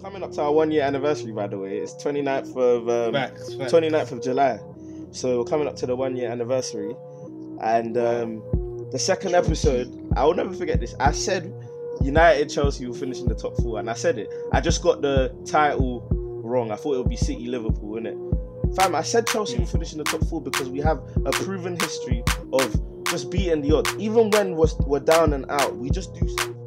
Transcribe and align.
coming 0.00 0.22
up 0.22 0.32
to 0.32 0.42
our 0.42 0.52
one 0.52 0.70
year 0.70 0.82
anniversary, 0.82 1.32
by 1.32 1.46
the 1.46 1.58
way. 1.58 1.78
It's 1.78 1.94
29th 1.94 2.56
of 2.56 2.88
um, 2.88 3.12
Facts, 3.12 3.54
facts. 3.54 3.72
29th 3.72 4.12
of 4.12 4.22
July. 4.22 4.60
So 5.10 5.38
we're 5.38 5.44
coming 5.44 5.66
up 5.66 5.76
to 5.76 5.86
the 5.86 5.96
one 5.96 6.16
year 6.16 6.30
anniversary. 6.30 6.94
And 7.62 7.96
um, 7.96 8.88
the 8.92 8.98
second 8.98 9.34
episode, 9.34 9.88
I 10.16 10.24
will 10.24 10.34
never 10.34 10.52
forget 10.52 10.80
this. 10.80 10.94
I 11.00 11.12
said 11.12 11.52
United 12.02 12.48
Chelsea 12.48 12.86
will 12.86 12.94
finish 12.94 13.18
in 13.20 13.26
the 13.26 13.34
top 13.34 13.56
four, 13.56 13.78
and 13.78 13.90
I 13.90 13.94
said 13.94 14.18
it. 14.18 14.32
I 14.52 14.60
just 14.60 14.82
got 14.82 15.02
the 15.02 15.34
title 15.44 16.06
wrong. 16.44 16.70
I 16.70 16.76
thought 16.76 16.94
it 16.94 16.98
would 16.98 17.08
be 17.08 17.16
City 17.16 17.46
Liverpool, 17.46 18.00
innit? 18.00 18.76
Fam, 18.76 18.94
I 18.94 19.02
said 19.02 19.26
Chelsea 19.26 19.58
will 19.58 19.66
finish 19.66 19.92
in 19.92 19.98
the 19.98 20.04
top 20.04 20.22
four 20.24 20.40
because 20.40 20.68
we 20.68 20.78
have 20.80 20.98
a 21.24 21.30
proven 21.32 21.78
history 21.80 22.22
of 22.52 23.04
just 23.06 23.30
beating 23.30 23.62
the 23.62 23.76
odds. 23.76 23.94
Even 23.98 24.30
when 24.30 24.54
we're, 24.54 24.68
we're 24.86 25.00
down 25.00 25.32
and 25.32 25.46
out, 25.50 25.76
we 25.76 25.90
just 25.90 26.14
do 26.14 26.28
something. 26.28 26.48
I 26.48 26.48
think 26.48 26.57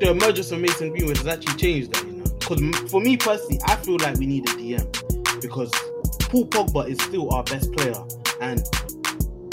the 0.00 0.10
emergence 0.10 0.52
of 0.52 0.60
Mason 0.60 0.90
Greenwood 0.90 1.16
has 1.16 1.26
actually 1.26 1.56
changed 1.56 1.92
that, 1.92 2.06
you 2.06 2.12
know. 2.12 2.24
Because 2.24 2.90
for 2.90 3.00
me 3.00 3.16
personally, 3.16 3.60
I 3.66 3.76
feel 3.76 3.96
like 3.98 4.16
we 4.18 4.26
need 4.26 4.48
a 4.48 4.52
DM 4.52 5.40
because 5.40 5.70
Paul 6.20 6.46
Pogba 6.46 6.88
is 6.88 6.98
still 7.02 7.32
our 7.32 7.42
best 7.44 7.72
player, 7.72 7.94
and 8.40 8.60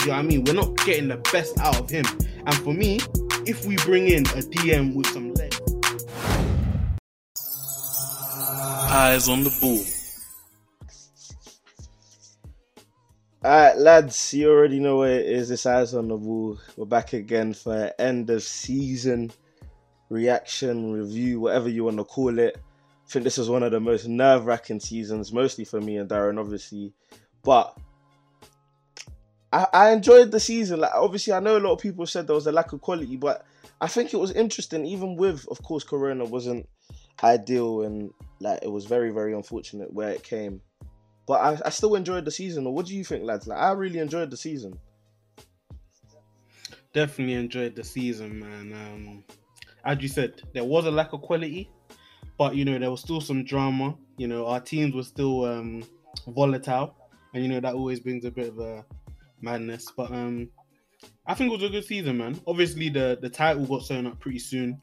you 0.01 0.07
know 0.07 0.13
what 0.13 0.19
I 0.19 0.21
mean. 0.21 0.43
We're 0.43 0.53
not 0.53 0.77
getting 0.85 1.07
the 1.07 1.17
best 1.31 1.57
out 1.59 1.79
of 1.79 1.89
him. 1.89 2.05
And 2.45 2.55
for 2.57 2.73
me, 2.73 2.99
if 3.45 3.65
we 3.65 3.75
bring 3.77 4.07
in 4.07 4.21
a 4.27 4.41
DM 4.41 4.93
with 4.95 5.07
some 5.07 5.33
legs, 5.33 5.59
Eyes 8.87 9.27
on 9.27 9.43
the 9.43 9.57
ball. 9.59 9.83
Alright, 13.43 13.77
lads, 13.77 14.33
you 14.33 14.49
already 14.49 14.79
know 14.79 14.97
what 14.97 15.09
it 15.09 15.25
is. 15.25 15.49
This 15.49 15.65
eyes 15.65 15.93
on 15.93 16.07
the 16.07 16.15
ball. 16.15 16.57
We're 16.77 16.85
back 16.85 17.13
again 17.13 17.53
for 17.53 17.91
end 17.99 18.29
of 18.29 18.41
season 18.41 19.31
reaction, 20.09 20.91
review, 20.91 21.39
whatever 21.39 21.69
you 21.69 21.83
want 21.83 21.97
to 21.97 22.03
call 22.03 22.37
it. 22.39 22.57
I 22.57 23.09
think 23.09 23.23
this 23.23 23.37
is 23.37 23.49
one 23.49 23.63
of 23.63 23.71
the 23.71 23.79
most 23.79 24.07
nerve 24.07 24.45
wracking 24.45 24.79
seasons, 24.79 25.31
mostly 25.31 25.65
for 25.65 25.79
me 25.79 25.97
and 25.97 26.09
Darren, 26.09 26.39
obviously. 26.39 26.93
But 27.43 27.77
I, 29.53 29.67
I 29.73 29.91
enjoyed 29.91 30.31
the 30.31 30.39
season. 30.39 30.79
Like 30.79 30.91
obviously, 30.93 31.33
I 31.33 31.39
know 31.39 31.57
a 31.57 31.59
lot 31.59 31.73
of 31.73 31.79
people 31.79 32.05
said 32.05 32.27
there 32.27 32.35
was 32.35 32.47
a 32.47 32.51
lack 32.51 32.73
of 32.73 32.81
quality, 32.81 33.15
but 33.15 33.45
I 33.79 33.87
think 33.87 34.13
it 34.13 34.17
was 34.17 34.31
interesting, 34.31 34.85
even 34.85 35.15
with, 35.15 35.47
of 35.49 35.61
course, 35.61 35.83
Corona 35.83 36.25
wasn't 36.25 36.67
ideal 37.23 37.83
and 37.83 38.11
like 38.39 38.59
it 38.61 38.71
was 38.71 38.85
very, 38.85 39.11
very 39.11 39.33
unfortunate 39.33 39.93
where 39.93 40.09
it 40.09 40.23
came. 40.23 40.61
But 41.27 41.41
I, 41.41 41.67
I 41.67 41.69
still 41.69 41.95
enjoyed 41.95 42.25
the 42.25 42.31
season. 42.31 42.67
Or 42.67 42.73
what 42.73 42.85
do 42.85 42.95
you 42.95 43.03
think, 43.03 43.23
lads? 43.23 43.47
Like 43.47 43.59
I 43.59 43.71
really 43.71 43.99
enjoyed 43.99 44.31
the 44.31 44.37
season. 44.37 44.79
definitely 46.95 47.33
enjoyed 47.33 47.75
the 47.75 47.83
season, 47.83 48.39
man. 48.39 48.73
Um, 48.73 49.23
as 49.85 50.01
you 50.01 50.07
said, 50.07 50.41
there 50.53 50.63
was 50.63 50.85
a 50.85 50.91
lack 50.91 51.13
of 51.13 51.21
quality, 51.21 51.69
but 52.37 52.55
you 52.55 52.65
know 52.65 52.77
there 52.79 52.91
was 52.91 53.01
still 53.01 53.21
some 53.21 53.43
drama. 53.43 53.95
You 54.17 54.27
know 54.27 54.47
our 54.47 54.59
teams 54.59 54.93
were 54.95 55.03
still 55.03 55.45
um, 55.45 55.83
volatile, 56.27 56.95
and 57.33 57.43
you 57.43 57.49
know 57.49 57.59
that 57.59 57.73
always 57.75 57.99
brings 57.99 58.25
a 58.25 58.31
bit 58.31 58.49
of 58.49 58.59
a 58.59 58.85
madness. 59.41 59.91
But 59.95 60.11
um, 60.11 60.49
I 61.25 61.33
think 61.33 61.49
it 61.51 61.53
was 61.59 61.63
a 61.63 61.69
good 61.69 61.85
season, 61.85 62.17
man. 62.17 62.39
Obviously 62.47 62.89
the 62.89 63.17
the 63.21 63.29
title 63.29 63.65
got 63.65 63.83
sewn 63.83 64.07
up 64.07 64.19
pretty 64.19 64.39
soon, 64.39 64.81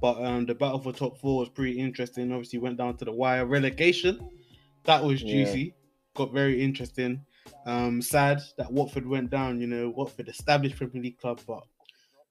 but 0.00 0.22
um, 0.24 0.46
the 0.46 0.54
battle 0.54 0.78
for 0.78 0.92
top 0.92 1.18
four 1.18 1.40
was 1.40 1.48
pretty 1.48 1.78
interesting. 1.78 2.30
Obviously 2.32 2.58
went 2.58 2.76
down 2.78 2.96
to 2.98 3.04
the 3.04 3.12
wire. 3.12 3.46
Relegation, 3.46 4.28
that 4.84 5.02
was 5.02 5.22
Yeah. 5.22 5.44
juicy. 5.44 5.74
Got 6.14 6.32
very 6.32 6.62
interesting. 6.62 7.22
Um, 7.66 8.00
sad 8.00 8.40
that 8.56 8.72
Watford 8.72 9.06
went 9.06 9.30
down. 9.30 9.60
You 9.60 9.66
know, 9.66 9.90
Watford 9.90 10.28
established 10.28 10.76
Premier 10.76 11.02
League 11.02 11.18
club, 11.18 11.40
but 11.46 11.64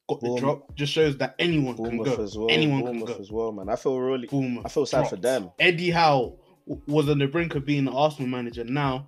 got 0.10 0.22
the 0.22 0.36
drop. 0.40 0.76
Just 0.76 0.94
shows 0.94 1.18
that 1.18 1.36
anyone 1.40 1.76
can 1.76 1.86
Bournemouth 1.86 2.18
go. 2.18 2.24
as 2.24 2.38
well. 2.38 2.48
Anyone 2.50 2.82
Bournemouth 2.82 3.08
can 3.08 3.16
go. 3.18 3.22
as 3.22 3.32
well, 3.32 3.52
man. 3.52 3.70
I 3.70 3.76
feel 3.76 4.00
really. 4.00 4.28
Bournemouth 4.28 4.66
I 4.66 4.70
feel 4.70 4.86
sad 4.86 5.08
for 5.08 5.16
them. 5.16 5.52
Eddie 5.60 5.92
Howe 5.92 6.38
was 6.88 7.10
on 7.10 7.20
the 7.20 7.28
brink 7.28 7.56
of 7.56 7.66
being 7.66 7.86
the 7.86 7.92
Arsenal 7.92 8.30
manager. 8.30 8.64
Now 8.64 9.08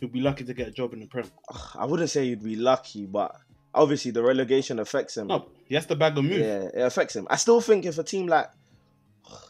he'll 0.00 0.08
be 0.08 0.20
lucky 0.20 0.44
to 0.44 0.54
get 0.54 0.68
a 0.68 0.70
job 0.70 0.92
in 0.92 1.00
the 1.00 1.06
Prem. 1.06 1.30
I 1.74 1.86
wouldn't 1.86 2.10
say 2.10 2.26
he'd 2.26 2.42
be 2.42 2.56
lucky, 2.56 3.06
but 3.06 3.34
obviously 3.74 4.10
the 4.10 4.22
relegation 4.22 4.78
affects 4.78 5.16
him. 5.16 5.28
No, 5.28 5.48
he 5.66 5.74
has 5.74 5.86
to 5.86 5.96
bag 5.96 6.16
a 6.18 6.22
move. 6.22 6.38
Yeah, 6.38 6.68
it 6.74 6.82
affects 6.82 7.14
him. 7.14 7.26
I 7.30 7.36
still 7.36 7.60
think 7.60 7.84
if 7.84 7.98
a 7.98 8.02
team 8.02 8.26
like, 8.26 8.50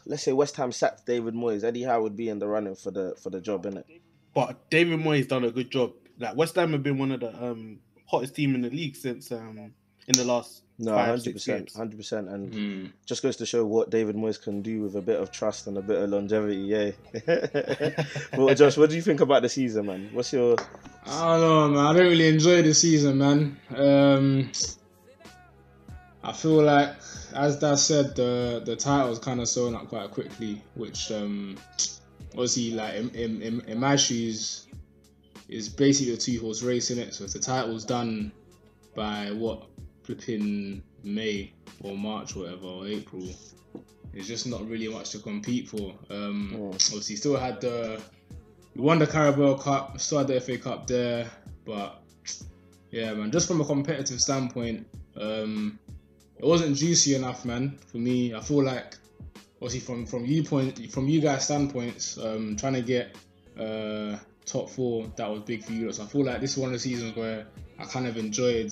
let's 0.05 0.23
say 0.23 0.33
West 0.33 0.55
Ham 0.57 0.71
sacked 0.71 1.05
David 1.05 1.33
Moyes, 1.33 1.63
Eddie 1.63 1.83
Howe 1.83 2.01
would 2.01 2.15
be 2.15 2.29
in 2.29 2.39
the 2.39 2.47
running 2.47 2.75
for 2.75 2.91
the 2.91 3.15
for 3.21 3.29
the 3.29 3.41
job, 3.41 3.65
innit? 3.65 3.83
But 4.33 4.69
David 4.69 4.99
Moyes 4.99 5.27
done 5.27 5.43
a 5.43 5.51
good 5.51 5.71
job. 5.71 5.93
Like 6.19 6.35
West 6.35 6.55
Ham 6.55 6.71
have 6.73 6.83
been 6.83 6.97
one 6.97 7.11
of 7.11 7.19
the 7.19 7.43
um, 7.43 7.79
hottest 8.05 8.35
team 8.35 8.55
in 8.55 8.61
the 8.61 8.69
league 8.69 8.95
since 8.95 9.31
um, 9.31 9.73
in 10.07 10.15
the 10.17 10.23
last 10.23 10.63
No, 10.79 10.95
hundred 10.95 11.33
percent, 11.33 11.71
hundred 11.75 11.97
percent, 11.97 12.29
and 12.29 12.53
Mm. 12.53 12.91
just 13.05 13.23
goes 13.23 13.35
to 13.37 13.45
show 13.45 13.65
what 13.65 13.89
David 13.89 14.15
Moyes 14.15 14.41
can 14.41 14.61
do 14.61 14.81
with 14.81 14.95
a 14.95 15.01
bit 15.01 15.19
of 15.19 15.31
trust 15.31 15.67
and 15.67 15.77
a 15.77 15.81
bit 15.81 16.01
of 16.01 16.09
longevity. 16.09 16.57
Yeah. 16.57 16.91
well, 18.37 18.53
Josh, 18.53 18.77
what 18.77 18.89
do 18.89 18.95
you 18.95 19.01
think 19.01 19.21
about 19.21 19.41
the 19.41 19.49
season, 19.49 19.87
man? 19.87 20.09
What's 20.13 20.31
your 20.31 20.55
I 21.05 21.37
don't 21.37 21.41
know, 21.41 21.67
man. 21.69 21.85
I 21.87 21.93
don't 21.93 22.07
really 22.07 22.27
enjoy 22.27 22.61
the 22.61 22.73
season, 22.73 23.17
man. 23.17 23.57
Um, 23.75 24.51
I 26.23 26.33
feel 26.33 26.61
like, 26.61 26.89
as 27.33 27.57
Dad 27.59 27.79
said, 27.79 28.15
the 28.15 28.61
the 28.65 28.75
title's 28.75 29.19
kind 29.19 29.39
of 29.39 29.47
sewn 29.47 29.75
up 29.75 29.87
quite 29.87 30.11
quickly, 30.11 30.61
which 30.75 31.11
um, 31.11 31.57
obviously, 32.33 32.71
like 32.71 32.95
in, 32.95 33.09
in, 33.11 33.41
in, 33.41 33.61
in 33.61 33.79
my 33.79 33.95
shoes, 33.95 34.67
is 35.47 35.69
basically 35.69 36.13
a 36.13 36.17
two 36.17 36.39
horse 36.39 36.61
race 36.61 36.91
in 36.91 36.99
it. 36.99 37.13
So 37.13 37.23
if 37.23 37.33
the 37.33 37.39
title's 37.39 37.85
done 37.85 38.31
by 38.95 39.31
what 39.31 39.63
flipping 40.07 40.81
May 41.03 41.53
or 41.81 41.97
March 41.97 42.35
or 42.35 42.43
whatever 42.43 42.65
or 42.65 42.87
April, 42.87 43.27
It's 44.13 44.27
just 44.27 44.47
not 44.47 44.67
really 44.67 44.87
much 44.87 45.11
to 45.11 45.19
compete 45.19 45.67
for. 45.69 45.93
Um, 46.09 46.51
Mm. 46.55 46.73
Obviously, 46.73 47.17
still 47.17 47.37
had 47.37 47.61
the 47.61 48.01
we 48.73 48.81
won 48.81 48.99
the 48.99 49.05
Carabao 49.05 49.55
Cup, 49.55 49.99
still 49.99 50.19
had 50.19 50.27
the 50.27 50.39
FA 50.39 50.57
Cup 50.57 50.87
there, 50.87 51.29
but 51.65 52.01
yeah, 52.89 53.13
man, 53.13 53.31
just 53.31 53.47
from 53.47 53.59
a 53.61 53.65
competitive 53.65 54.21
standpoint, 54.21 54.87
um, 55.17 55.77
it 56.37 56.45
wasn't 56.45 56.75
juicy 56.77 57.15
enough, 57.15 57.43
man. 57.43 57.77
For 57.91 57.97
me, 57.97 58.33
I 58.33 58.39
feel 58.39 58.63
like 58.63 58.95
obviously 59.57 59.81
from 59.81 60.05
from 60.05 60.25
you 60.25 60.43
point 60.43 60.91
from 60.91 61.07
you 61.07 61.19
guys' 61.21 61.43
standpoints, 61.43 62.17
um, 62.17 62.55
trying 62.55 62.73
to 62.73 62.81
get 62.81 63.15
uh, 63.59 64.17
top 64.45 64.69
four 64.69 65.11
that 65.17 65.29
was 65.29 65.41
big 65.41 65.63
for 65.63 65.73
you. 65.73 65.91
So 65.91 66.03
I 66.03 66.05
feel 66.07 66.23
like 66.23 66.39
this 66.39 66.53
is 66.53 66.57
one 66.57 66.69
of 66.69 66.73
the 66.73 66.79
seasons 66.79 67.15
where 67.15 67.45
I 67.77 67.85
kind 67.85 68.07
of 68.07 68.17
enjoyed 68.17 68.71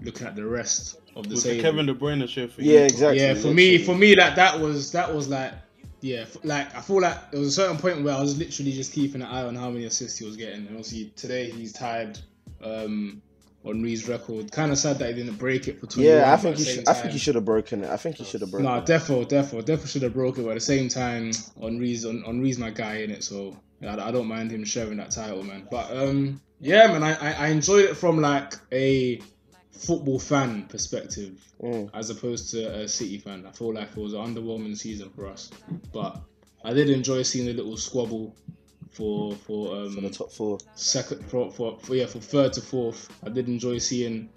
looking 0.00 0.26
at 0.26 0.36
the 0.36 0.44
rest 0.46 0.98
of 1.14 1.24
the 1.24 1.30
It 1.30 1.34
was 1.34 1.42
the. 1.44 1.60
Kevin 1.60 1.86
De 1.86 1.94
Bruyne 1.94 2.28
show 2.28 2.46
for 2.48 2.62
you. 2.62 2.72
yeah, 2.74 2.80
exactly. 2.80 3.20
Yeah, 3.20 3.34
for 3.34 3.48
me, 3.52 3.78
for 3.78 3.94
me, 3.94 4.14
like 4.16 4.34
that 4.36 4.58
was 4.60 4.92
that 4.92 5.14
was 5.14 5.28
like, 5.28 5.52
yeah, 6.00 6.20
f- 6.20 6.36
like 6.44 6.74
I 6.76 6.80
feel 6.80 7.00
like 7.00 7.30
there 7.30 7.40
was 7.40 7.48
a 7.48 7.52
certain 7.62 7.78
point 7.78 8.02
where 8.02 8.14
I 8.14 8.20
was 8.20 8.36
literally 8.38 8.72
just 8.72 8.92
keeping 8.92 9.22
an 9.22 9.28
eye 9.28 9.42
on 9.44 9.54
how 9.54 9.70
many 9.70 9.84
assists 9.86 10.18
he 10.18 10.24
was 10.26 10.36
getting, 10.36 10.60
and 10.66 10.68
obviously 10.68 11.12
today 11.16 11.50
he's 11.50 11.72
tied 11.72 12.18
um, 12.62 13.22
on 13.64 13.82
Reed's 13.82 14.06
record. 14.08 14.52
Kind 14.52 14.70
of 14.72 14.78
sad 14.78 14.98
that 14.98 15.08
he 15.08 15.14
didn't 15.14 15.38
break 15.38 15.66
it 15.68 15.80
for 15.80 15.86
21. 15.86 16.18
Yeah, 16.18 16.32
I 16.32 16.36
think 16.36 16.56
he 16.56 16.64
the 16.64 16.70
should. 16.70 16.86
same 16.86 16.94
I 16.94 16.94
think 16.94 17.12
he 17.12 17.18
should 17.18 17.34
have 17.34 17.44
broken 17.44 17.82
it. 17.84 17.90
I 17.90 17.96
think 17.96 18.16
he 18.16 18.24
should 18.24 18.42
have 18.42 18.50
broken. 18.50 18.66
It. 18.66 18.70
No, 18.70 18.76
it. 18.78 18.84
defo, 18.84 19.26
defo, 19.26 19.62
defo 19.62 19.88
should 19.88 20.02
have 20.02 20.12
broken. 20.14 20.42
it. 20.42 20.46
But 20.46 20.50
at 20.52 20.54
the 20.56 20.60
same 20.60 20.88
time, 20.88 21.32
on 21.60 21.72
Henry's 21.72 22.04
on 22.04 22.22
Henry's 22.22 22.58
my 22.58 22.70
guy 22.70 22.98
in 22.98 23.10
it, 23.10 23.24
so 23.24 23.56
I, 23.82 23.98
I 23.98 24.10
don't 24.10 24.28
mind 24.28 24.50
him 24.52 24.64
sharing 24.64 24.98
that 24.98 25.10
title, 25.10 25.42
man. 25.42 25.66
But 25.70 25.90
um, 25.96 26.40
yeah, 26.60 26.86
man, 26.88 27.02
I, 27.02 27.14
I 27.14 27.46
I 27.46 27.48
enjoyed 27.48 27.86
it 27.86 27.96
from 27.96 28.20
like 28.20 28.54
a 28.70 29.20
football 29.78 30.18
fan 30.18 30.66
perspective 30.68 31.42
Mm. 31.62 31.88
as 31.94 32.10
opposed 32.10 32.50
to 32.50 32.80
a 32.82 32.86
City 32.88 33.16
fan. 33.18 33.46
I 33.46 33.50
feel 33.50 33.72
like 33.72 33.88
it 33.90 33.96
was 33.96 34.12
an 34.12 34.20
underwhelming 34.20 34.76
season 34.76 35.08
for 35.10 35.26
us, 35.26 35.50
but 35.92 36.20
I 36.64 36.74
did 36.74 36.90
enjoy 36.90 37.22
seeing 37.22 37.46
the 37.46 37.54
little 37.54 37.76
squabble 37.78 38.34
for 38.90 39.34
for 39.46 39.74
um 39.76 39.94
For 39.94 40.00
the 40.02 40.10
top 40.10 40.30
four. 40.32 40.58
second 40.74 41.24
for, 41.30 41.50
for 41.50 41.78
for 41.80 41.94
yeah 41.94 42.06
for 42.06 42.20
third 42.20 42.52
to 42.54 42.60
fourth. 42.60 43.08
I 43.24 43.30
did 43.30 43.48
enjoy 43.48 43.78
seeing 43.78 44.28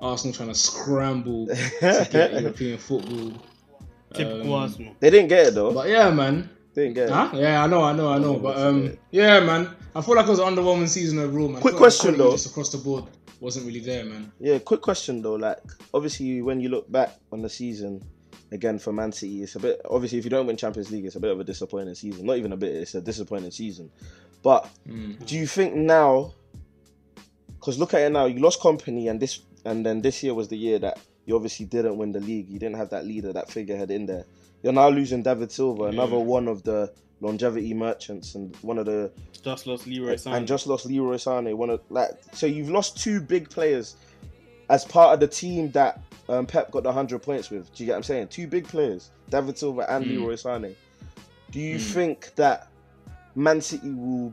Arsenal 0.00 0.34
trying 0.34 0.48
to 0.48 0.54
scramble 0.54 1.46
to 1.46 2.08
get 2.10 2.32
European 2.40 2.78
football. 2.78 3.32
Typical 4.14 4.42
Um, 4.42 4.52
Arsenal. 4.62 4.94
They 5.00 5.10
didn't 5.10 5.28
get 5.28 5.46
it 5.48 5.54
though. 5.54 5.72
But 5.72 5.88
yeah, 5.88 6.10
man. 6.10 6.48
they 6.74 6.82
didn't 6.84 6.94
get 6.94 7.08
it. 7.08 7.12
Huh? 7.12 7.30
Yeah, 7.34 7.62
I 7.62 7.66
know, 7.66 7.82
I 7.82 7.92
know, 7.92 8.08
I 8.12 8.18
know. 8.18 8.38
But 8.38 8.56
um, 8.58 8.96
yeah, 9.10 9.40
man. 9.40 9.70
I 9.94 10.00
feel 10.00 10.14
like 10.16 10.26
it 10.26 10.30
was 10.30 10.38
an 10.38 10.46
underwhelming 10.54 10.88
season 10.88 11.18
overall, 11.18 11.48
man. 11.48 11.60
Quick 11.60 11.74
feel 11.74 11.80
like 11.82 11.92
question, 11.92 12.18
though. 12.18 12.30
just 12.32 12.46
across 12.46 12.70
the 12.70 12.78
board 12.78 13.04
wasn't 13.40 13.66
really 13.66 13.80
there, 13.80 14.04
man. 14.04 14.32
Yeah, 14.40 14.58
quick 14.58 14.80
question 14.80 15.22
though. 15.22 15.34
Like, 15.34 15.58
obviously, 15.94 16.42
when 16.42 16.60
you 16.60 16.68
look 16.68 16.90
back 16.90 17.18
on 17.32 17.42
the 17.42 17.48
season, 17.48 18.02
again 18.50 18.78
for 18.78 18.92
Man 18.92 19.12
City, 19.12 19.42
it's 19.42 19.54
a 19.56 19.60
bit. 19.60 19.80
Obviously, 19.88 20.18
if 20.18 20.24
you 20.24 20.30
don't 20.30 20.46
win 20.46 20.56
Champions 20.56 20.90
League, 20.90 21.04
it's 21.06 21.16
a 21.16 21.20
bit 21.20 21.30
of 21.30 21.40
a 21.40 21.44
disappointing 21.44 21.94
season. 21.94 22.26
Not 22.26 22.36
even 22.38 22.52
a 22.52 22.56
bit. 22.56 22.74
It's 22.74 22.94
a 22.94 23.00
disappointing 23.00 23.50
season. 23.50 23.90
But 24.42 24.68
Mm. 24.88 25.24
do 25.26 25.36
you 25.36 25.46
think 25.46 25.74
now? 25.74 26.34
Because 27.58 27.78
look 27.78 27.92
at 27.94 28.02
it 28.02 28.10
now. 28.10 28.26
You 28.26 28.40
lost 28.40 28.60
Kompany, 28.60 29.10
and 29.10 29.20
this, 29.20 29.40
and 29.64 29.84
then 29.84 30.00
this 30.00 30.22
year 30.22 30.32
was 30.34 30.48
the 30.48 30.56
year 30.56 30.78
that 30.78 30.98
you 31.26 31.34
obviously 31.34 31.66
didn't 31.66 31.98
win 31.98 32.12
the 32.12 32.20
league. 32.20 32.48
You 32.48 32.58
didn't 32.58 32.76
have 32.76 32.90
that 32.90 33.04
leader, 33.04 33.32
that 33.32 33.50
figurehead 33.50 33.90
in 33.90 34.06
there. 34.06 34.24
You're 34.62 34.72
now 34.72 34.88
losing 34.88 35.22
David 35.22 35.52
Silva, 35.52 35.84
another 35.84 36.18
one 36.18 36.48
of 36.48 36.62
the 36.62 36.92
longevity 37.20 37.74
merchants, 37.74 38.34
and 38.34 38.54
one 38.62 38.78
of 38.78 38.86
the 38.86 39.10
Just 39.42 39.66
lost 39.66 39.86
Leroy 39.86 40.14
Sané. 40.14 40.34
and 40.36 40.46
just 40.46 40.66
lost 40.66 40.86
Leroy 40.86 41.16
Sané. 41.16 41.54
One 41.54 41.70
of 41.70 41.80
like 41.90 42.10
so 42.32 42.46
you've 42.46 42.70
lost 42.70 42.96
two 42.98 43.20
big 43.20 43.50
players 43.50 43.96
as 44.70 44.84
part 44.84 45.14
of 45.14 45.20
the 45.20 45.26
team 45.28 45.70
that 45.72 46.00
um, 46.28 46.44
Pep 46.46 46.70
got 46.70 46.82
the 46.82 46.92
hundred 46.92 47.20
points 47.22 47.50
with. 47.50 47.72
Do 47.74 47.82
you 47.82 47.86
get 47.86 47.92
what 47.92 47.96
I'm 47.98 48.02
saying? 48.02 48.28
Two 48.28 48.46
big 48.46 48.68
players, 48.68 49.10
David 49.30 49.56
Silva 49.58 49.90
and 49.90 50.04
Mm. 50.04 50.08
Leroy 50.10 50.34
Sané. 50.34 50.74
Do 51.50 51.58
you 51.60 51.76
Mm. 51.76 51.80
think 51.92 52.34
that 52.36 52.68
Man 53.34 53.60
City 53.60 53.90
will 53.90 54.32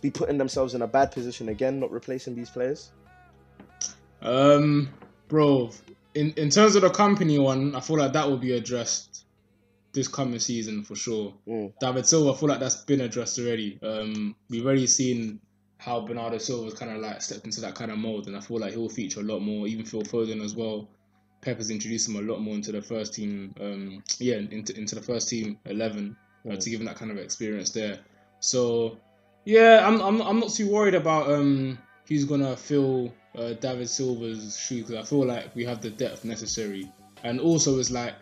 be 0.00 0.10
putting 0.10 0.36
themselves 0.38 0.74
in 0.74 0.82
a 0.82 0.86
bad 0.88 1.12
position 1.12 1.48
again, 1.48 1.78
not 1.78 1.92
replacing 1.92 2.34
these 2.34 2.50
players? 2.50 2.90
Um, 4.20 4.88
bro, 5.28 5.70
in 6.14 6.32
in 6.36 6.50
terms 6.50 6.74
of 6.76 6.82
the 6.82 6.90
Kompany 6.90 7.42
one, 7.42 7.74
I 7.74 7.80
feel 7.80 7.98
like 7.98 8.12
that 8.12 8.28
will 8.28 8.36
be 8.36 8.52
addressed 8.52 9.21
this 9.92 10.08
coming 10.08 10.38
season 10.38 10.82
for 10.82 10.94
sure. 10.96 11.34
Mm. 11.46 11.72
David 11.80 12.06
Silva, 12.06 12.32
I 12.32 12.36
feel 12.36 12.48
like 12.48 12.60
that's 12.60 12.76
been 12.76 13.02
addressed 13.02 13.38
already. 13.38 13.78
Um, 13.82 14.34
we've 14.48 14.64
already 14.64 14.86
seen 14.86 15.40
how 15.78 16.00
Bernardo 16.00 16.38
Silva's 16.38 16.74
kind 16.74 16.92
of 16.92 16.98
like 16.98 17.20
stepped 17.20 17.44
into 17.44 17.60
that 17.60 17.74
kind 17.74 17.90
of 17.90 17.98
mold, 17.98 18.26
and 18.26 18.36
I 18.36 18.40
feel 18.40 18.58
like 18.58 18.72
he'll 18.72 18.88
feature 18.88 19.20
a 19.20 19.24
lot 19.24 19.40
more. 19.40 19.66
Even 19.66 19.84
Phil 19.84 20.02
Foden 20.02 20.42
as 20.42 20.54
well. 20.54 20.88
Pep 21.40 21.56
has 21.58 21.70
introduced 21.70 22.08
him 22.08 22.16
a 22.16 22.22
lot 22.22 22.40
more 22.40 22.54
into 22.54 22.70
the 22.72 22.80
first 22.80 23.14
team. 23.14 23.52
Um, 23.60 24.02
yeah, 24.18 24.36
into 24.36 24.78
into 24.78 24.94
the 24.94 25.02
first 25.02 25.28
team 25.28 25.58
eleven 25.66 26.16
uh, 26.46 26.50
Mm. 26.50 26.60
to 26.60 26.70
give 26.70 26.80
him 26.80 26.86
that 26.86 26.96
kind 26.96 27.10
of 27.10 27.18
experience 27.18 27.70
there. 27.70 27.98
So 28.40 28.98
yeah, 29.44 29.86
I'm 29.86 30.00
I'm 30.00 30.20
I'm 30.22 30.40
not 30.40 30.50
too 30.50 30.70
worried 30.70 30.94
about 30.94 31.30
um 31.30 31.78
who's 32.08 32.24
gonna 32.24 32.56
fill 32.56 33.12
uh, 33.36 33.54
David 33.54 33.88
Silva's 33.88 34.56
shoes 34.58 34.86
because 34.86 35.04
I 35.04 35.08
feel 35.08 35.24
like 35.26 35.54
we 35.54 35.64
have 35.64 35.80
the 35.80 35.90
depth 35.90 36.24
necessary, 36.24 36.90
and 37.24 37.40
also 37.40 37.78
it's 37.80 37.90
like 37.90 38.14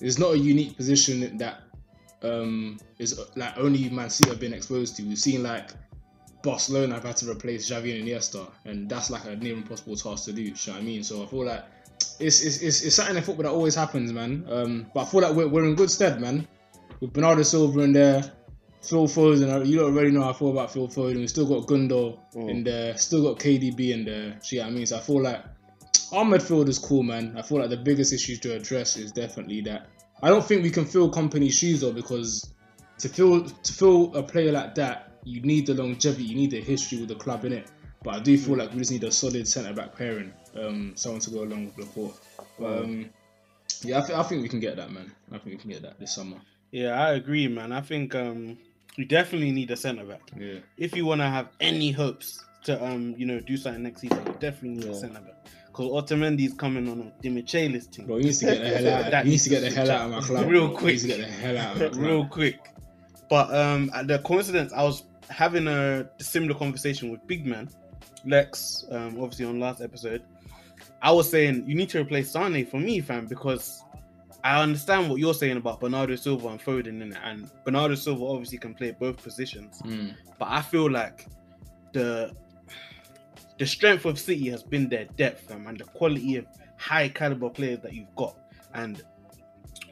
it's 0.00 0.18
not 0.18 0.34
a 0.34 0.38
unique 0.38 0.76
position 0.76 1.36
that 1.38 1.62
um 2.22 2.78
is 2.98 3.18
like 3.36 3.56
only 3.56 3.88
Man 3.90 4.10
City 4.10 4.30
have 4.30 4.40
been 4.40 4.52
exposed 4.52 4.96
to. 4.96 5.02
We've 5.02 5.18
seen 5.18 5.42
like 5.42 5.70
Barcelona 6.42 6.94
have 6.94 7.04
had 7.04 7.16
to 7.18 7.30
replace 7.30 7.70
Xavi 7.70 7.98
and 7.98 8.08
Iniesta, 8.08 8.50
and 8.64 8.88
that's 8.88 9.10
like 9.10 9.24
a 9.26 9.36
near 9.36 9.54
impossible 9.54 9.96
task 9.96 10.24
to 10.26 10.32
do. 10.32 10.42
You 10.42 10.50
know 10.50 10.72
what 10.72 10.76
I 10.76 10.80
mean? 10.82 11.02
So 11.04 11.22
I 11.22 11.26
feel 11.26 11.44
like 11.44 11.64
it's 12.18 12.42
it's, 12.42 12.62
it's, 12.62 12.82
it's 12.82 12.94
something 12.96 13.16
in 13.16 13.22
football 13.22 13.44
that 13.44 13.52
always 13.52 13.74
happens, 13.74 14.12
man. 14.12 14.46
Um, 14.50 14.86
but 14.94 15.02
I 15.02 15.04
feel 15.06 15.20
like 15.20 15.34
we're, 15.34 15.48
we're 15.48 15.64
in 15.64 15.74
good 15.74 15.90
stead, 15.90 16.20
man. 16.20 16.46
With 17.00 17.12
Bernardo 17.12 17.42
Silva 17.42 17.80
in 17.80 17.92
there, 17.92 18.22
Phil 18.82 19.06
Foden. 19.06 19.66
You 19.66 19.76
don't 19.78 19.92
already 19.94 20.10
know 20.10 20.22
how 20.22 20.30
I 20.30 20.32
feel 20.32 20.50
about 20.50 20.72
Phil 20.72 20.88
Foden. 20.88 21.16
We 21.16 21.26
still 21.26 21.46
got 21.46 21.66
Gundo 21.68 22.18
Mm. 22.34 22.50
in 22.50 22.64
there, 22.64 22.96
still 22.96 23.22
got 23.22 23.38
KDB 23.40 23.90
in 23.90 24.04
there. 24.04 24.38
See 24.40 24.58
what 24.58 24.68
I 24.68 24.70
mean? 24.70 24.86
So 24.86 24.96
I 24.96 25.00
feel 25.00 25.20
like 25.22 25.42
our 26.12 26.24
midfield 26.24 26.68
is 26.68 26.78
cool, 26.78 27.02
man. 27.02 27.34
I 27.36 27.42
feel 27.42 27.58
like 27.58 27.70
the 27.70 27.76
biggest 27.76 28.12
issues 28.12 28.40
to 28.40 28.54
address 28.54 28.96
is 28.96 29.12
definitely 29.12 29.60
that. 29.62 29.88
I 30.22 30.28
don't 30.28 30.44
think 30.44 30.62
we 30.62 30.70
can 30.70 30.84
fill 30.84 31.10
Kompany 31.10 31.52
shoes 31.52 31.80
though, 31.80 31.92
because 31.92 32.52
to 32.98 33.08
fill 33.08 33.44
to 33.48 33.72
fill 33.72 34.14
a 34.16 34.22
player 34.22 34.52
like 34.52 34.74
that, 34.76 35.18
you 35.24 35.40
need 35.42 35.66
the 35.66 35.74
longevity, 35.74 36.24
you 36.24 36.34
need 36.36 36.50
the 36.50 36.60
history 36.60 36.98
with 36.98 37.08
the 37.08 37.14
club 37.14 37.44
in 37.44 37.52
it. 37.52 37.70
But 38.02 38.14
I 38.14 38.20
do 38.20 38.36
feel 38.38 38.56
like 38.56 38.72
we 38.72 38.78
just 38.78 38.90
need 38.92 39.04
a 39.04 39.12
solid 39.12 39.46
centre 39.46 39.72
back 39.74 39.94
pairing, 39.96 40.32
um, 40.58 40.92
someone 40.96 41.20
to 41.20 41.30
go 41.30 41.42
along 41.42 41.66
with 41.66 41.78
Laporte. 41.78 42.14
Um, 42.64 43.10
yeah, 43.82 43.98
I, 43.98 44.06
th- 44.06 44.18
I 44.18 44.22
think 44.22 44.42
we 44.42 44.48
can 44.48 44.60
get 44.60 44.76
that, 44.76 44.90
man. 44.90 45.12
I 45.30 45.38
think 45.38 45.46
we 45.52 45.56
can 45.56 45.70
get 45.70 45.82
that 45.82 45.98
this 46.00 46.14
summer. 46.14 46.36
Yeah, 46.70 46.92
I 47.02 47.12
agree, 47.12 47.46
man. 47.48 47.72
I 47.72 47.80
think 47.82 48.14
um, 48.14 48.56
we 48.96 49.04
definitely 49.04 49.50
need 49.52 49.70
a 49.70 49.76
centre 49.76 50.04
back. 50.04 50.30
Yeah. 50.38 50.60
if 50.76 50.96
you 50.96 51.04
want 51.06 51.20
to 51.20 51.26
have 51.26 51.48
any 51.60 51.90
hopes 51.92 52.42
to 52.64 52.82
um 52.84 53.14
you 53.16 53.24
know 53.24 53.40
do 53.40 53.56
something 53.56 53.82
next 53.82 54.02
season, 54.02 54.22
you 54.26 54.34
definitely 54.38 54.70
need 54.78 54.84
Yeah. 54.84 54.90
a 54.92 54.94
centre 54.94 55.20
back. 55.20 55.46
Because 55.70 55.86
Otamendi 55.86 56.46
is 56.46 56.54
coming 56.54 56.88
on 56.88 57.00
a 57.00 57.22
Demichelis 57.22 57.90
team. 57.90 58.06
Bro, 58.06 58.18
he 58.18 58.24
needs 58.24 58.38
to 58.40 58.46
get 58.46 58.60
the 58.60 58.68
hell 58.78 58.94
out. 58.94 59.10
That 59.10 59.24
he 59.24 59.30
needs 59.30 59.44
to 59.44 59.50
get 59.50 59.60
the 59.60 59.70
hell 59.70 59.90
out 59.90 60.06
of 60.06 60.10
my 60.10 60.20
club. 60.26 60.48
Real 60.48 60.68
quick. 60.70 60.80
He 60.80 60.86
needs 60.86 61.02
to 61.02 61.08
get 61.08 61.18
the 61.18 61.26
hell 61.26 61.58
out 61.58 61.80
of 61.80 61.96
real 61.96 62.26
quick. 62.26 62.58
But 63.28 63.54
um, 63.54 63.90
at 63.94 64.08
the 64.08 64.18
coincidence, 64.20 64.72
I 64.72 64.82
was 64.82 65.04
having 65.28 65.68
a 65.68 66.08
similar 66.18 66.54
conversation 66.54 67.10
with 67.10 67.24
Big 67.26 67.46
Man, 67.46 67.68
Lex, 68.26 68.84
um, 68.90 69.20
obviously 69.20 69.44
on 69.44 69.60
last 69.60 69.80
episode. 69.80 70.22
I 71.02 71.12
was 71.12 71.30
saying 71.30 71.64
you 71.66 71.74
need 71.74 71.88
to 71.90 72.00
replace 72.00 72.30
Sane 72.30 72.66
for 72.66 72.78
me, 72.78 73.00
fam, 73.00 73.26
because 73.26 73.84
I 74.42 74.62
understand 74.62 75.08
what 75.08 75.18
you're 75.18 75.34
saying 75.34 75.56
about 75.56 75.80
Bernardo 75.80 76.16
Silva 76.16 76.48
and 76.48 76.60
Foden 76.60 77.02
in 77.02 77.12
it, 77.12 77.18
and 77.22 77.50
Bernardo 77.64 77.94
Silva 77.94 78.24
obviously 78.24 78.58
can 78.58 78.74
play 78.74 78.90
both 78.90 79.22
positions. 79.22 79.80
Mm. 79.84 80.14
But 80.38 80.48
I 80.48 80.62
feel 80.62 80.90
like 80.90 81.26
the 81.92 82.32
the 83.60 83.66
strength 83.66 84.06
of 84.06 84.18
City 84.18 84.48
has 84.48 84.62
been 84.62 84.88
their 84.88 85.04
depth, 85.04 85.42
fam, 85.48 85.66
and 85.66 85.78
the 85.78 85.84
quality 85.84 86.36
of 86.36 86.46
high 86.78 87.10
caliber 87.10 87.50
players 87.50 87.78
that 87.80 87.92
you've 87.92 88.12
got. 88.16 88.34
And 88.72 89.04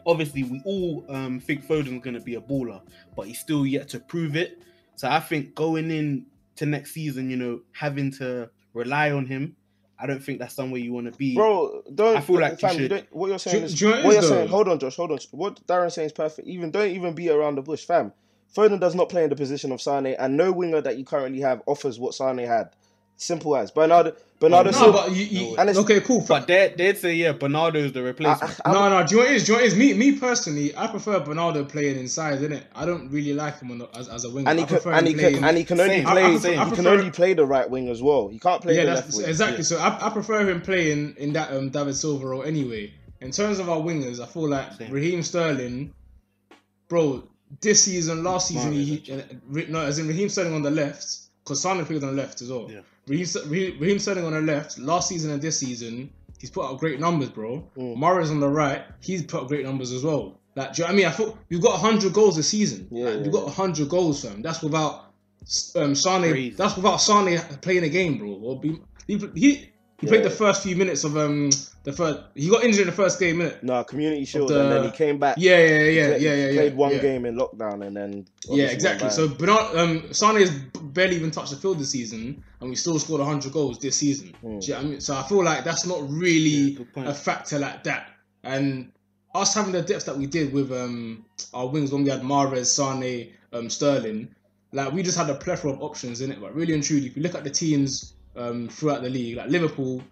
obviously, 0.06 0.42
we 0.44 0.62
all 0.64 1.04
um, 1.10 1.38
think 1.38 1.66
Foden's 1.66 2.02
going 2.02 2.14
to 2.14 2.20
be 2.20 2.36
a 2.36 2.40
baller, 2.40 2.80
but 3.14 3.26
he's 3.26 3.38
still 3.38 3.66
yet 3.66 3.86
to 3.90 4.00
prove 4.00 4.36
it. 4.36 4.62
So 4.96 5.06
I 5.08 5.20
think 5.20 5.54
going 5.54 5.90
in 5.90 6.24
to 6.56 6.64
next 6.64 6.92
season, 6.92 7.28
you 7.28 7.36
know, 7.36 7.60
having 7.72 8.10
to 8.12 8.48
rely 8.72 9.10
on 9.12 9.26
him, 9.26 9.54
I 9.98 10.06
don't 10.06 10.24
think 10.24 10.38
that's 10.38 10.54
somewhere 10.54 10.80
you 10.80 10.94
want 10.94 11.12
to 11.12 11.18
be. 11.18 11.34
Bro, 11.34 11.82
don't. 11.94 12.16
I 12.16 12.20
feel 12.22 12.40
like 12.40 12.52
you 12.52 12.68
fam, 12.68 12.76
should- 12.78 12.88
don't, 12.88 13.06
what 13.12 13.28
you're 13.28 13.38
saying 13.38 13.58
Do- 13.60 13.64
is. 13.66 13.74
do 13.78 13.86
what 13.90 13.98
it 13.98 14.04
what 14.06 14.14
is, 14.16 14.22
you're 14.22 14.30
saying. 14.38 14.48
Hold 14.48 14.68
on, 14.68 14.78
Josh. 14.78 14.96
Hold 14.96 15.12
on. 15.12 15.18
What 15.32 15.66
Darren's 15.66 15.92
saying 15.94 16.06
is 16.06 16.12
perfect. 16.12 16.48
Even 16.48 16.70
don't 16.70 16.90
even 16.90 17.12
be 17.14 17.28
around 17.28 17.56
the 17.56 17.62
bush, 17.62 17.84
fam. 17.84 18.14
Foden 18.56 18.80
does 18.80 18.94
not 18.94 19.10
play 19.10 19.24
in 19.24 19.28
the 19.30 19.36
position 19.36 19.72
of 19.72 19.82
Sane, 19.82 20.06
and 20.06 20.36
no 20.38 20.52
winger 20.52 20.80
that 20.80 20.96
you 20.96 21.04
currently 21.04 21.42
have 21.42 21.60
offers 21.66 21.98
what 21.98 22.14
Sane 22.14 22.38
had. 22.38 22.70
Simple 23.20 23.56
as 23.56 23.70
Bernardo. 23.72 24.14
Bernardo 24.38 24.70
no, 24.70 24.76
Silva. 24.78 24.98
but 25.08 25.10
you, 25.16 25.24
you, 25.24 25.56
And 25.56 25.68
it's- 25.68 25.76
okay, 25.84 25.98
cool. 26.00 26.24
but 26.28 26.46
they, 26.46 26.72
they'd 26.78 26.96
say, 26.96 27.12
yeah, 27.16 27.32
Bernardo's 27.32 27.92
the 27.92 27.98
I, 27.98 28.02
replacement. 28.04 28.60
I, 28.64 28.72
no, 28.72 28.88
no. 28.88 29.04
Do 29.04 29.16
you 29.16 29.20
know 29.20 29.24
what 29.26 29.32
it 29.32 29.36
is? 29.38 29.44
Do 29.46 29.52
you 29.54 29.58
know 29.58 29.64
what? 29.64 29.76
Me, 29.76 29.94
me 29.94 30.12
personally, 30.16 30.76
I 30.76 30.86
prefer 30.86 31.18
Bernardo 31.18 31.64
playing 31.64 31.98
inside, 31.98 32.38
innit? 32.38 32.62
I 32.76 32.86
don't 32.86 33.10
really 33.10 33.32
like 33.34 33.58
him 33.58 33.72
on 33.72 33.78
the, 33.78 33.88
as, 33.98 34.08
as 34.08 34.24
a 34.24 34.30
winger. 34.30 34.48
and 34.48 34.60
he 34.60 34.64
I 34.64 34.68
can, 34.68 34.92
and 34.92 35.06
he 35.08 35.14
can, 35.14 35.20
playing- 35.22 35.44
and 35.44 35.56
he 35.58 35.64
can 35.64 35.80
only 35.80 35.96
Same. 35.96 36.04
play. 36.04 36.22
I- 36.22 36.26
I 36.26 36.30
he 36.30 36.38
prefer- 36.38 36.52
I 36.52 36.64
can 36.66 36.74
prefer- 36.74 36.88
only 36.90 37.10
play 37.10 37.34
the 37.34 37.44
right 37.44 37.68
wing 37.68 37.88
as 37.88 38.00
well. 38.00 38.28
He 38.28 38.38
can't 38.38 38.62
play 38.62 38.76
yeah, 38.76 38.84
the 38.84 38.86
that's 38.94 39.06
left 39.06 39.16
wing. 39.16 39.28
exactly. 39.28 39.62
So 39.64 39.78
I, 39.78 40.06
I 40.06 40.10
prefer 40.10 40.48
him 40.48 40.60
playing 40.60 41.16
in 41.18 41.32
that 41.32 41.52
um, 41.52 41.70
David 41.70 41.96
Silva 41.96 42.24
role 42.24 42.44
anyway. 42.44 42.92
In 43.20 43.32
terms 43.32 43.58
of 43.58 43.68
our 43.68 43.78
wingers, 43.80 44.20
I 44.22 44.26
feel 44.26 44.48
like 44.48 44.74
Same. 44.74 44.92
Raheem 44.92 45.24
Sterling, 45.24 45.92
bro, 46.88 47.24
this 47.60 47.82
season, 47.82 48.22
last 48.22 48.46
season, 48.46 48.72
he, 48.72 48.84
he 48.96 49.12
uh, 49.12 49.22
no, 49.68 49.80
as 49.80 49.98
in 49.98 50.06
Raheem 50.06 50.28
Sterling 50.28 50.54
on 50.54 50.62
the 50.62 50.70
left, 50.70 51.04
because 51.42 51.60
Sane 51.60 51.84
played 51.84 52.04
on 52.04 52.14
the 52.14 52.22
left 52.22 52.40
as 52.42 52.50
well. 52.50 52.70
Yeah. 52.70 52.80
Raheem, 53.08 53.26
Raheem 53.80 53.98
Sterling 53.98 54.24
on 54.24 54.32
the 54.32 54.40
left, 54.40 54.78
last 54.78 55.08
season 55.08 55.30
and 55.30 55.40
this 55.40 55.58
season, 55.58 56.10
he's 56.38 56.50
put 56.50 56.64
out 56.64 56.78
great 56.78 57.00
numbers, 57.00 57.30
bro. 57.30 57.68
Mm. 57.76 57.96
Mahrez 57.96 58.30
on 58.30 58.40
the 58.40 58.48
right, 58.48 58.82
he's 59.00 59.22
put 59.22 59.42
up 59.42 59.48
great 59.48 59.64
numbers 59.64 59.92
as 59.92 60.02
well. 60.04 60.38
Like, 60.54 60.74
do 60.74 60.82
you 60.82 60.88
know 60.88 60.92
what 60.92 60.92
I 60.92 60.96
mean? 60.96 61.06
I 61.06 61.10
thought 61.10 61.38
we've 61.48 61.62
got 61.62 61.80
100 61.82 62.12
goals 62.12 62.36
this 62.36 62.48
season. 62.48 62.88
Yeah, 62.90 63.04
Like, 63.04 63.14
yeah, 63.14 63.20
we've 63.22 63.32
got 63.32 63.40
yeah. 63.40 63.54
100 63.62 63.88
goals, 63.88 64.24
fam. 64.24 64.42
That's 64.42 64.62
without 64.62 65.12
um, 65.76 65.94
Sane. 65.94 66.22
Crazy. 66.22 66.50
That's 66.50 66.76
without 66.76 66.96
Sane 66.96 67.38
playing 67.62 67.84
a 67.84 67.88
game, 67.88 68.18
bro. 68.18 68.30
Or 68.30 68.60
be, 68.60 68.80
he 69.06 69.18
he, 69.34 69.70
he 70.00 70.06
played 70.06 70.24
the 70.24 70.30
first 70.30 70.62
few 70.62 70.76
minutes 70.76 71.02
of 71.04 71.16
um 71.16 71.50
the 71.82 71.92
first. 71.92 72.20
He 72.34 72.48
got 72.48 72.62
injured 72.62 72.82
in 72.82 72.86
the 72.86 72.92
first 72.92 73.18
game, 73.18 73.38
innit? 73.38 73.62
No, 73.62 73.82
Community 73.82 74.24
Shield, 74.24 74.50
the- 74.50 74.60
and 74.62 74.70
then 74.70 74.84
he 74.84 74.90
came 74.90 75.18
back. 75.18 75.36
Yeah, 75.38 75.58
yeah, 75.58 75.66
yeah, 75.66 76.06
played, 76.06 76.22
yeah, 76.22 76.34
yeah, 76.34 76.46
yeah. 76.46 76.52
Played 76.52 76.76
one 76.76 76.92
yeah. 76.92 76.98
game 76.98 77.26
in 77.26 77.36
lockdown, 77.36 77.84
and 77.86 77.96
then 77.96 78.26
Yeah, 78.48 78.66
exactly. 78.66 79.10
So. 79.10 79.28
Bernard, 79.28 79.76
um, 79.76 80.12
Sane 80.12 80.36
has 80.36 80.50
barely 80.50 81.16
even 81.16 81.30
touched 81.32 81.50
the 81.50 81.56
field 81.56 81.80
this 81.80 81.90
season, 81.90 82.42
and 82.60 82.70
we 82.70 82.76
still 82.76 82.98
scored 82.98 83.20
100 83.20 83.52
goals 83.52 83.78
this 83.78 83.96
season. 83.96 84.34
Mm. 84.44 84.66
You 84.66 84.74
know 84.74 84.80
I 84.80 84.82
mean? 84.84 85.00
So 85.00 85.16
I 85.16 85.22
feel 85.24 85.42
like 85.42 85.64
that's 85.64 85.84
not 85.84 86.08
really 86.08 86.78
Yeah, 86.94 87.08
a 87.08 87.14
factor 87.14 87.58
like 87.58 87.82
that. 87.84 88.10
And 88.44 88.92
us 89.34 89.54
having 89.54 89.72
the 89.72 89.82
depth 89.82 90.06
that 90.06 90.16
we 90.16 90.26
did 90.26 90.52
with 90.52 90.70
um 90.72 91.24
our 91.52 91.66
wings 91.66 91.90
when 91.92 92.04
we 92.04 92.10
had 92.10 92.22
Mahrez, 92.22 92.66
Sane, 92.66 93.32
um, 93.52 93.68
Sterling, 93.68 94.28
like 94.72 94.92
we 94.92 95.02
just 95.02 95.18
had 95.18 95.28
a 95.28 95.34
plethora 95.34 95.72
of 95.72 95.82
options 95.82 96.20
in 96.20 96.30
it. 96.30 96.40
But 96.40 96.54
really 96.54 96.74
and 96.74 96.84
truly, 96.84 97.06
if 97.06 97.16
you 97.16 97.22
look 97.22 97.34
at 97.34 97.42
the 97.44 97.50
teams 97.50 98.14
um 98.38 98.68
throughout 98.68 99.02
the 99.02 99.10
league, 99.10 99.36
like 99.36 99.48
Liverpool, 99.48 100.02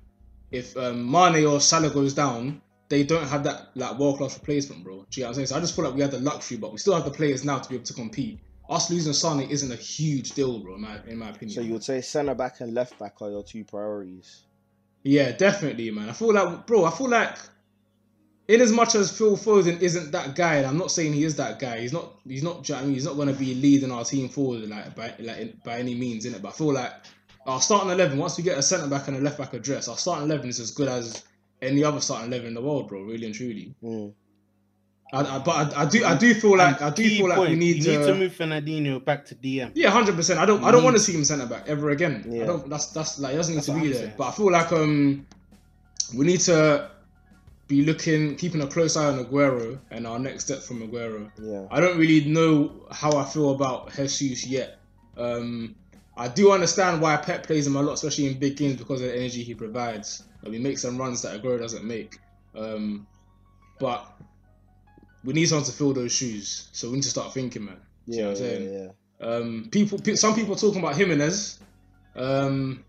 if 0.50 0.76
um, 0.76 1.10
Mane 1.10 1.44
or 1.46 1.60
Salah 1.60 1.90
goes 1.90 2.14
down, 2.14 2.60
they 2.88 3.02
don't 3.02 3.26
have 3.26 3.44
that 3.44 3.70
like 3.74 3.98
world 3.98 4.18
class 4.18 4.38
replacement, 4.38 4.84
bro. 4.84 5.06
Do 5.10 5.20
you 5.20 5.24
know 5.24 5.28
what 5.28 5.30
I'm 5.30 5.34
saying? 5.34 5.46
So 5.48 5.56
I 5.56 5.60
just 5.60 5.74
feel 5.74 5.84
like 5.84 5.94
we 5.94 6.02
had 6.02 6.10
the 6.10 6.20
luxury, 6.20 6.56
but 6.56 6.72
we 6.72 6.78
still 6.78 6.94
have 6.94 7.04
the 7.04 7.10
players 7.10 7.44
now 7.44 7.58
to 7.58 7.68
be 7.68 7.74
able 7.74 7.84
to 7.84 7.94
compete. 7.94 8.38
Us 8.68 8.90
losing 8.90 9.12
Sane 9.12 9.48
isn't 9.48 9.70
a 9.70 9.76
huge 9.76 10.32
deal, 10.32 10.58
bro. 10.58 10.74
In 10.74 10.80
my, 10.80 10.98
in 11.06 11.18
my 11.18 11.30
opinion. 11.30 11.54
So 11.54 11.60
you 11.60 11.72
would 11.72 11.84
say 11.84 12.00
centre 12.00 12.34
back 12.34 12.60
and 12.60 12.74
left 12.74 12.98
back 12.98 13.22
are 13.22 13.30
your 13.30 13.44
two 13.44 13.64
priorities. 13.64 14.44
Yeah, 15.04 15.30
definitely, 15.32 15.90
man. 15.92 16.08
I 16.08 16.12
feel 16.12 16.32
like, 16.32 16.66
bro, 16.66 16.84
I 16.84 16.90
feel 16.90 17.08
like, 17.08 17.36
in 18.48 18.60
as 18.60 18.72
much 18.72 18.96
as 18.96 19.16
Phil 19.16 19.36
Foden 19.36 19.80
isn't 19.80 20.10
that 20.12 20.34
guy, 20.34 20.56
and 20.56 20.66
I'm 20.66 20.78
not 20.78 20.90
saying 20.90 21.12
he 21.12 21.24
is 21.24 21.36
that 21.36 21.60
guy. 21.60 21.80
He's 21.80 21.92
not. 21.92 22.14
He's 22.26 22.42
not. 22.42 22.68
you 22.68 22.74
know 22.74 22.80
I 22.80 22.84
mean, 22.84 22.94
he's 22.94 23.04
not 23.04 23.14
going 23.14 23.28
to 23.28 23.34
be 23.34 23.54
leading 23.54 23.92
our 23.92 24.04
team 24.04 24.28
forward 24.28 24.68
like 24.68 24.94
by 24.94 25.14
like 25.20 25.62
by 25.62 25.78
any 25.78 25.94
means, 25.94 26.26
in 26.26 26.34
it. 26.34 26.42
But 26.42 26.48
I 26.48 26.52
feel 26.52 26.72
like 26.72 26.92
our 27.46 27.60
starting 27.60 27.90
eleven, 27.90 28.18
once 28.18 28.36
we 28.36 28.44
get 28.44 28.58
a 28.58 28.62
centre 28.62 28.88
back 28.88 29.08
and 29.08 29.16
a 29.16 29.20
left 29.20 29.38
back 29.38 29.54
address, 29.54 29.88
our 29.88 29.96
starting 29.96 30.28
eleven 30.28 30.48
is 30.48 30.60
as 30.60 30.70
good 30.70 30.88
as 30.88 31.24
any 31.62 31.84
other 31.84 32.00
starting 32.00 32.28
eleven 32.28 32.48
in 32.48 32.54
the 32.54 32.62
world, 32.62 32.88
bro. 32.88 33.02
Really 33.02 33.26
and 33.26 33.34
truly. 33.34 33.74
Mm. 33.82 34.12
I, 35.12 35.36
I, 35.36 35.38
but 35.38 35.76
I, 35.76 35.82
I 35.82 35.86
do. 35.86 36.04
I 36.04 36.16
do 36.16 36.34
feel 36.34 36.56
like. 36.56 36.82
I 36.82 36.90
do 36.90 37.02
Key 37.02 37.18
feel 37.18 37.28
like 37.28 37.38
we 37.38 37.54
need 37.54 37.76
you 37.76 37.82
to. 37.84 37.98
need 37.98 38.06
to 38.06 38.14
move 38.14 38.32
Fernandinho 38.32 39.04
back 39.04 39.24
to 39.26 39.36
DM. 39.36 39.70
Yeah, 39.74 39.90
hundred 39.90 40.16
percent. 40.16 40.40
I 40.40 40.46
don't. 40.46 40.64
I 40.64 40.72
don't 40.72 40.82
want 40.82 40.96
to 40.96 41.00
see 41.00 41.12
him 41.12 41.24
centre 41.24 41.46
back 41.46 41.68
ever 41.68 41.90
again. 41.90 42.24
Yeah. 42.28 42.42
I 42.42 42.46
don't. 42.46 42.68
That's 42.68 42.86
that's 42.86 43.18
like 43.20 43.30
he 43.30 43.36
doesn't 43.36 43.54
need 43.54 43.58
That's 43.58 43.66
to 43.66 43.72
be 43.72 43.78
I'm 43.78 43.84
there. 43.90 43.94
saying. 43.94 44.14
But 44.18 44.28
I 44.28 44.30
feel 44.32 44.50
like 44.50 44.72
um, 44.72 45.26
we 46.14 46.26
need 46.26 46.40
to 46.40 46.90
be 47.68 47.84
looking, 47.84 48.36
keeping 48.36 48.60
a 48.62 48.66
close 48.66 48.96
eye 48.96 49.06
on 49.06 49.24
Aguero 49.24 49.78
and 49.90 50.06
our 50.06 50.18
next 50.18 50.44
step 50.44 50.60
from 50.60 50.88
Aguero. 50.88 51.30
Yeah. 51.40 51.66
I 51.70 51.80
don't 51.80 51.98
really 51.98 52.28
know 52.28 52.72
how 52.90 53.16
I 53.16 53.24
feel 53.24 53.50
about 53.52 53.92
Jesus 53.92 54.46
yet. 54.46 54.78
Um, 55.16 55.74
I 56.16 56.28
do 56.28 56.52
understand 56.52 57.00
why 57.02 57.16
Pep 57.18 57.42
plays 57.46 57.66
him 57.66 57.76
a 57.76 57.82
lot, 57.82 57.92
especially 57.94 58.26
in 58.26 58.38
big 58.38 58.56
games 58.56 58.76
because 58.76 59.00
of 59.02 59.08
the 59.08 59.16
energy 59.16 59.42
he 59.42 59.54
provides. 59.54 60.22
and 60.42 60.50
we 60.52 60.58
make 60.58 60.78
some 60.78 60.96
runs 60.96 61.22
that 61.22 61.40
Aguero 61.42 61.58
doesn't 61.58 61.84
make. 61.84 62.18
Um, 62.54 63.06
but 63.78 64.06
we 65.24 65.34
need 65.34 65.46
someone 65.46 65.64
to 65.66 65.72
fill 65.72 65.92
those 65.92 66.12
shoes, 66.12 66.68
so 66.72 66.88
we 66.88 66.94
need 66.96 67.02
to 67.02 67.10
start 67.10 67.34
thinking, 67.34 67.64
man. 67.64 67.76
Do 68.08 68.16
you 68.16 68.22
know 68.22 68.28
Yeah, 68.28 68.32
what 68.34 68.38
I'm 68.40 68.44
yeah, 68.44 68.50
saying? 68.50 68.92
yeah. 69.20 69.26
Um, 69.26 69.68
people, 69.72 69.98
pe- 69.98 70.14
some 70.14 70.34
people 70.34 70.54
talking 70.56 70.78
about 70.80 70.96
Jimenez. 70.96 71.58
Um, 72.14 72.84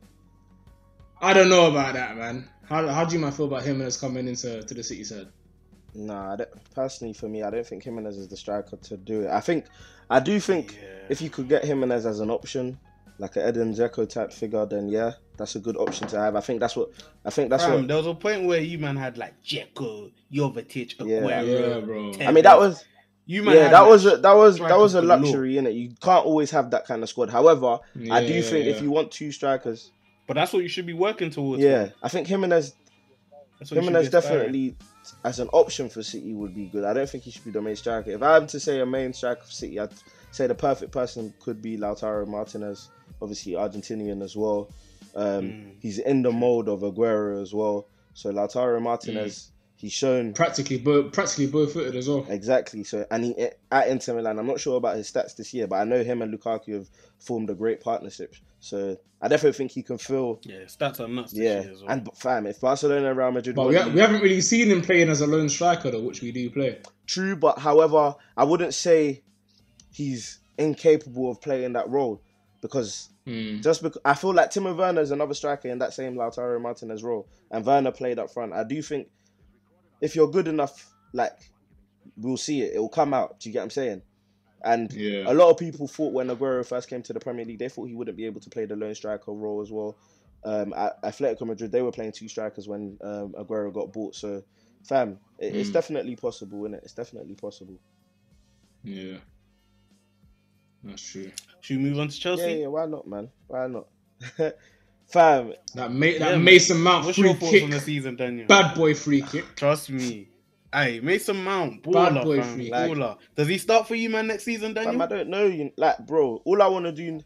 I 1.22 1.34
don't 1.34 1.50
know 1.50 1.70
about 1.70 1.94
that, 1.96 2.16
man. 2.16 2.48
How, 2.70 2.88
how 2.88 3.06
do 3.06 3.16
you 3.16 3.20
man 3.22 3.32
feel 3.32 3.48
about 3.48 3.64
Jimenez 3.64 3.98
coming 3.98 4.28
into 4.28 4.62
to 4.62 4.74
the 4.74 4.84
City 4.84 5.04
side? 5.04 5.28
Nah, 5.96 6.34
I 6.34 6.36
don't- 6.36 6.74
personally 6.76 7.14
for 7.14 7.28
me, 7.28 7.42
I 7.44 7.50
don't 7.50 7.66
think 7.66 7.84
Jimenez 7.84 8.18
is 8.18 8.28
the 8.28 8.38
striker 8.38 8.78
to 8.78 8.98
do 8.98 9.22
it. 9.24 9.30
I 9.30 9.40
think, 9.40 9.66
I 10.10 10.20
do 10.20 10.40
think 10.40 10.76
Yeah. 10.80 11.06
if 11.10 11.22
you 11.22 11.30
could 11.30 11.50
get 11.50 11.66
Jimenez 11.66 12.06
as 12.06 12.20
an 12.20 12.30
option, 12.30 12.78
like 13.20 13.36
an 13.36 13.44
Edin 13.44 13.74
Dzeko 13.74 14.08
type 14.10 14.32
figure, 14.32 14.66
then 14.66 14.88
yeah, 14.90 15.14
that's 15.38 15.56
a 15.56 15.60
good 15.60 15.78
option 15.78 16.08
to 16.10 16.20
have. 16.20 16.36
I 16.36 16.42
think 16.42 16.60
that's 16.60 16.76
what 16.76 16.90
I 17.26 17.30
think 17.30 17.50
that's 17.50 17.64
Fam, 17.64 17.74
what. 17.74 17.88
there 17.88 17.98
was 17.98 18.08
a 18.08 18.14
point 18.14 18.46
where 18.46 18.62
you 18.62 18.78
man 18.78 18.96
had 18.96 19.18
like 19.18 19.34
Dzeko, 19.44 20.12
Jovetic, 20.32 20.96
Yeah. 21.00 21.22
Aguero. 21.22 21.74
Yeah, 21.74 21.80
bro. 21.80 22.28
I 22.28 22.32
mean, 22.32 22.44
that 22.44 22.60
was 22.60 22.84
you 23.26 23.44
man. 23.44 23.56
yeah, 23.56 23.64
had, 23.64 23.74
that 23.74 23.82
like, 23.82 23.90
was 23.90 24.06
a, 24.06 24.18
that 24.18 24.34
was 24.34 24.58
that 24.58 24.66
strikers 24.66 24.80
was 24.80 24.94
a 24.96 25.02
luxury 25.02 25.58
in 25.58 25.68
it. 25.68 25.72
You 25.74 25.90
can't 26.02 26.26
always 26.26 26.52
have 26.52 26.72
that 26.72 26.86
kind 26.86 27.04
of 27.04 27.10
squad. 27.10 27.30
However, 27.30 27.80
I 28.12 28.26
do 28.26 28.42
think 28.42 28.66
yeah, 28.66 28.72
if 28.72 28.82
you 28.82 28.92
want 28.92 29.12
two 29.12 29.32
strikers, 29.32 29.92
But 30.28 30.36
that's 30.36 30.54
what 30.54 30.64
you 30.64 30.70
should 30.70 30.86
be 30.86 30.94
working 30.94 31.30
towards. 31.30 31.62
yeah, 31.62 31.78
man. 31.78 31.94
I 32.04 32.10
think 32.10 32.28
Jimenez 32.28 32.74
That's 33.60 33.72
what 33.72 33.78
you 33.78 33.84
should 33.84 33.94
Jimenez 33.94 34.10
definitely 34.10 34.76
as 35.24 35.40
an 35.40 35.48
option 35.50 35.90
for 35.90 36.04
City 36.04 36.34
would 36.34 36.54
be 36.54 36.68
good. 36.68 36.84
I 36.84 36.94
don't 36.94 37.10
think 37.10 37.24
he 37.24 37.32
should 37.32 37.46
be 37.46 37.52
the 37.52 37.62
main 37.62 37.76
striker. 37.76 38.12
If 38.12 38.22
I 38.22 38.36
had 38.36 38.50
to 38.50 38.60
say 38.60 38.80
a 38.82 38.86
main 38.86 39.14
striker 39.14 39.42
for 39.42 39.52
City, 39.52 39.80
I'd 39.80 39.92
say 40.32 40.48
the 40.48 40.56
perfect 40.56 40.92
person 40.92 41.34
could 41.40 41.62
be 41.62 41.78
Lautaro 41.78 42.28
Martinez, 42.28 42.90
obviously 43.22 43.54
Argentinian 43.54 44.22
as 44.24 44.36
well. 44.36 44.70
Um, 45.16 45.44
Mm. 45.44 45.72
He's 45.82 46.00
in 46.00 46.22
the 46.22 46.32
mold 46.32 46.68
of 46.70 46.82
Aguero 46.82 47.42
as 47.42 47.54
well. 47.54 47.88
So 48.14 48.32
Lautaro 48.32 48.82
Martinez, 48.82 49.52
he's 49.76 49.94
shown 49.94 50.34
practically 50.34 50.78
both 50.80 51.12
practically 51.14 51.48
both 51.48 51.74
footed 51.74 51.96
as 51.96 52.08
well. 52.10 52.26
exactly. 52.30 52.84
So 52.84 53.06
and 53.12 53.24
he 53.26 53.48
at 53.72 53.88
Inter 53.88 54.16
Milan, 54.16 54.38
I'm 54.40 54.48
not 54.48 54.60
sure 54.60 54.78
about 54.78 54.98
his 54.98 55.12
stats 55.12 55.36
this 55.36 55.54
year, 55.54 55.68
but 55.68 55.78
I 55.78 55.84
know 55.86 56.04
him 56.04 56.22
and 56.22 56.34
Lukaku 56.34 56.74
have 56.74 56.90
formed 57.20 57.50
a 57.50 57.56
great 57.56 57.80
partnership. 57.82 58.36
So 58.60 58.98
I 59.22 59.28
definitely 59.28 59.58
think 59.58 59.72
he 59.72 59.82
can 59.84 59.98
fill. 59.98 60.40
Yeah, 60.44 60.62
stats 60.66 61.00
are 61.00 61.08
nuts. 61.08 61.32
This 61.32 61.42
Yeah, 61.44 61.62
year 61.62 61.72
as 61.74 61.82
well. 61.82 61.92
and 61.92 62.10
fam, 62.16 62.46
if 62.48 62.60
Barcelona, 62.60 63.14
Real 63.14 63.32
Madrid, 63.32 63.56
But 63.56 63.68
we, 63.70 63.76
ha- 63.76 63.88
we 63.88 64.00
haven't 64.00 64.22
really 64.22 64.42
seen 64.42 64.68
him 64.70 64.82
playing 64.82 65.10
as 65.10 65.22
a 65.22 65.28
lone 65.28 65.50
striker 65.50 65.90
though, 65.92 66.02
which 66.02 66.22
we 66.22 66.32
do 66.32 66.50
play. 66.50 66.80
True, 67.06 67.36
but 67.36 67.58
however, 67.60 68.16
I 68.36 68.44
wouldn't 68.44 68.74
say 68.74 69.22
he's 69.92 70.40
incapable 70.58 71.32
of 71.32 71.40
playing 71.42 71.74
that 71.74 71.88
role 71.90 72.22
because 72.68 73.10
Hmm. 73.26 73.60
just 73.62 73.82
because 73.84 74.00
I 74.06 74.14
feel 74.14 74.34
like 74.34 74.52
Timo 74.52 74.76
Werner 74.78 75.02
is 75.02 75.12
another 75.12 75.34
striker 75.34 75.68
in 75.68 75.80
that 75.80 75.94
same 75.94 76.16
Lautaro 76.16 76.62
Martinez 76.62 77.04
role, 77.04 77.28
and 77.52 77.66
Werner 77.66 77.92
played 77.92 78.20
up 78.20 78.32
front. 78.32 78.54
I 78.54 78.64
do 78.64 78.82
think 78.82 79.10
if 80.02 80.16
you're 80.16 80.30
good 80.30 80.48
enough, 80.48 80.90
like 81.14 81.34
we'll 82.16 82.38
see 82.38 82.62
it, 82.62 82.74
it 82.76 82.80
will 82.80 82.90
come 82.90 83.14
out. 83.14 83.40
Do 83.40 83.50
you 83.50 83.54
get 83.54 83.60
what 83.60 83.64
I'm 83.66 83.70
saying? 83.72 84.02
And 84.64 84.92
Yeah. 84.94 85.24
a 85.32 85.34
lot 85.34 85.50
of 85.50 85.58
people 85.58 85.88
thought 85.88 86.14
when 86.14 86.28
Aguero 86.30 86.66
first 86.66 86.90
came 86.90 87.04
to 87.04 87.14
the 87.14 87.20
Premier 87.20 87.46
League, 87.46 87.60
they 87.60 87.70
thought 87.70 87.86
he 87.90 87.94
wouldn't 87.96 88.18
be 88.18 88.26
able 88.26 88.42
to 88.42 88.50
play 88.50 88.66
the 88.66 88.76
lone 88.76 88.96
striker 88.96 89.32
role 89.34 89.62
as 89.62 89.72
well. 89.72 89.98
Um, 90.44 90.74
at 90.74 91.02
Atletico 91.04 91.46
Madrid, 91.46 91.72
they 91.72 91.82
were 91.82 91.92
playing 91.92 92.14
two 92.14 92.28
strikers 92.30 92.68
when 92.68 92.98
um, 93.02 93.34
Aguero 93.38 93.74
got 93.74 93.92
bought. 93.92 94.16
So, 94.16 94.44
fam, 94.84 95.20
it, 95.40 95.54
it's 95.56 95.70
Mm. 95.70 95.74
definitely 95.74 96.16
possible, 96.16 96.66
is 96.66 96.74
it? 96.74 96.80
It's 96.84 96.94
definitely 96.94 97.36
possible. 97.36 97.78
Yeah. 98.84 99.18
That's 100.84 101.02
true. 101.02 101.32
Should 101.62 101.78
we 101.78 101.84
move 101.84 102.00
on 102.00 102.08
to 102.08 102.20
Chelsea? 102.20 102.42
Yeah, 102.44 102.58
yeah, 102.58 102.68
why 102.68 102.86
not, 102.86 103.08
man? 103.08 103.30
Why 103.48 103.68
not? 103.68 103.88
Fam, 105.12 105.54
That 105.76 105.92
Ma- 105.92 106.06
that 106.06 106.20
Yeah. 106.20 106.38
Mason 106.38 106.80
Mount 106.82 107.06
What's 107.06 107.18
free 107.18 107.28
your 107.28 107.36
thoughts 107.36 107.52
kick, 107.52 107.64
on 107.64 107.70
the 107.70 107.80
season, 107.80 108.16
Daniel? 108.18 108.48
bad 108.48 108.76
boy 108.76 108.94
free 108.94 109.22
kick. 109.22 109.56
Trust 109.56 109.90
me. 109.90 110.30
Hey, 110.74 111.00
Mason 111.00 111.42
Mount, 111.44 111.82
Bad 111.84 112.24
boy 112.26 112.42
fam, 112.42 112.56
freak. 112.56 112.74
baller. 112.74 113.18
Does 113.36 113.48
he 113.48 113.58
start 113.58 113.88
for 113.88 113.96
you, 113.96 114.10
man, 114.10 114.28
next 114.28 114.44
season, 114.44 114.76
fam, 114.76 114.84
Daniel? 114.86 115.02
I 115.02 115.08
don't 115.08 115.30
know 115.30 115.46
you. 115.46 115.72
Like, 115.78 115.98
bro, 116.06 116.42
all 116.46 116.62
I 116.62 116.68
want 116.68 116.86
to 116.86 116.92
do, 116.92 117.22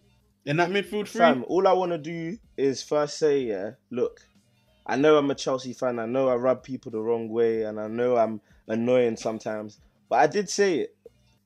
In 0.46 0.58
that 0.58 0.70
midfield 0.70 1.08
three? 1.08 1.20
fam, 1.20 1.44
all 1.48 1.68
I 1.68 1.74
want 1.74 1.92
to 1.92 1.98
do 1.98 2.38
is 2.56 2.84
first 2.84 3.18
say, 3.18 3.42
yeah, 3.42 3.72
look, 3.90 4.20
I 4.86 4.96
know 4.96 5.18
I'm 5.18 5.32
a 5.32 5.36
Chelsea 5.36 5.74
fan. 5.74 5.98
I 5.98 6.06
know 6.06 6.30
I 6.30 6.36
rub 6.36 6.62
people 6.64 6.92
the 6.92 7.02
wrong 7.02 7.30
way, 7.30 7.64
and 7.64 7.80
I 7.80 7.88
know 7.88 8.16
I'm 8.16 8.42
annoying 8.68 9.18
sometimes. 9.18 9.80
But 10.08 10.20
I 10.20 10.28
did 10.28 10.50
say 10.50 10.80
it. 10.82 10.96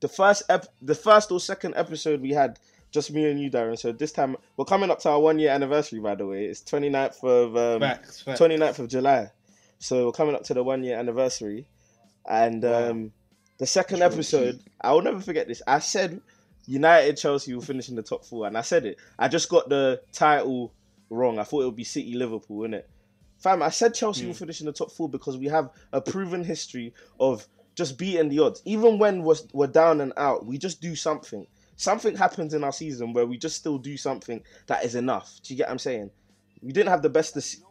The 0.06 0.10
first, 0.10 0.44
ep- 0.50 0.68
the 0.84 0.94
first 0.94 1.32
or 1.32 1.40
second 1.40 1.74
episode 1.76 2.22
we 2.22 2.30
had, 2.30 2.60
just 2.92 3.12
me 3.12 3.28
and 3.28 3.42
you, 3.42 3.50
Darren. 3.50 3.76
So 3.76 3.92
this 3.92 4.12
time 4.12 4.38
we're 4.56 4.64
coming 4.66 4.92
up 4.92 5.00
to 5.00 5.10
our 5.10 5.20
one 5.20 5.40
year 5.40 5.50
anniversary. 5.50 6.00
By 6.00 6.14
the 6.14 6.28
way, 6.28 6.46
it's 6.46 6.62
29th 6.62 7.24
of 7.24 7.58
um, 7.58 7.82
Facts, 7.82 8.22
facts. 8.22 8.40
29th 8.40 8.78
of 8.78 8.88
July. 8.88 9.32
So 9.80 10.06
we're 10.06 10.12
coming 10.12 10.36
up 10.36 10.44
to 10.44 10.54
the 10.54 10.64
one 10.64 10.84
year 10.84 10.96
anniversary. 11.00 11.68
And 12.30 12.62
Wow. 12.62 12.92
um, 12.92 13.14
the 13.58 13.66
second 13.66 14.04
episode, 14.04 14.60
I 14.80 14.92
will 14.92 15.02
never 15.02 15.20
forget 15.20 15.48
this. 15.48 15.64
I 15.66 15.80
said 15.80 16.22
United 16.68 17.18
Chelsea 17.18 17.56
will 17.56 17.64
finish 17.64 17.90
in 17.90 17.96
the 17.96 18.04
top 18.04 18.26
four, 18.26 18.46
and 18.46 18.56
I 18.56 18.62
said 18.62 18.86
it. 18.86 18.98
I 19.18 19.28
just 19.28 19.50
got 19.50 19.70
the 19.70 20.02
title 20.12 20.72
wrong. 21.10 21.40
I 21.40 21.44
thought 21.46 21.64
it 21.64 21.66
would 21.66 21.76
be 21.76 21.84
City 21.84 22.14
Liverpool, 22.14 22.60
innit? 22.60 22.84
Fam, 23.40 23.64
I 23.64 23.70
said 23.70 23.96
Chelsea 23.96 24.22
Hmm. 24.22 24.28
will 24.28 24.36
finish 24.36 24.60
in 24.60 24.68
the 24.68 24.72
top 24.72 24.92
four 24.92 25.10
because 25.10 25.36
we 25.36 25.48
have 25.48 25.72
a 25.92 26.00
proven 26.00 26.44
history 26.44 26.94
of 27.20 27.48
just 27.76 27.98
beating 27.98 28.30
the 28.30 28.40
odds. 28.40 28.62
Even 28.66 28.98
when 28.98 29.24
we're, 29.24 29.36
we're 29.54 29.68
down 29.68 30.02
and 30.02 30.14
out, 30.18 30.46
we 30.46 30.58
just 30.58 30.82
do 30.82 30.96
something. 30.96 31.46
Something 31.76 32.16
happens 32.16 32.54
in 32.54 32.64
our 32.64 32.72
season 32.72 33.14
where 33.14 33.26
we 33.26 33.38
just 33.38 33.58
still 33.58 33.78
do 33.78 33.98
something 33.98 34.42
that 34.68 34.86
is 34.86 34.96
enough. 34.96 35.40
Do 35.44 35.54
you 35.54 35.58
get 35.58 35.68
what 35.68 35.74
I'm 35.74 35.80
saying? 35.80 36.10
We 36.62 36.72
didn't 36.72 36.90
have 36.90 37.02
the 37.02 37.10
best 37.10 37.34
this 37.36 37.62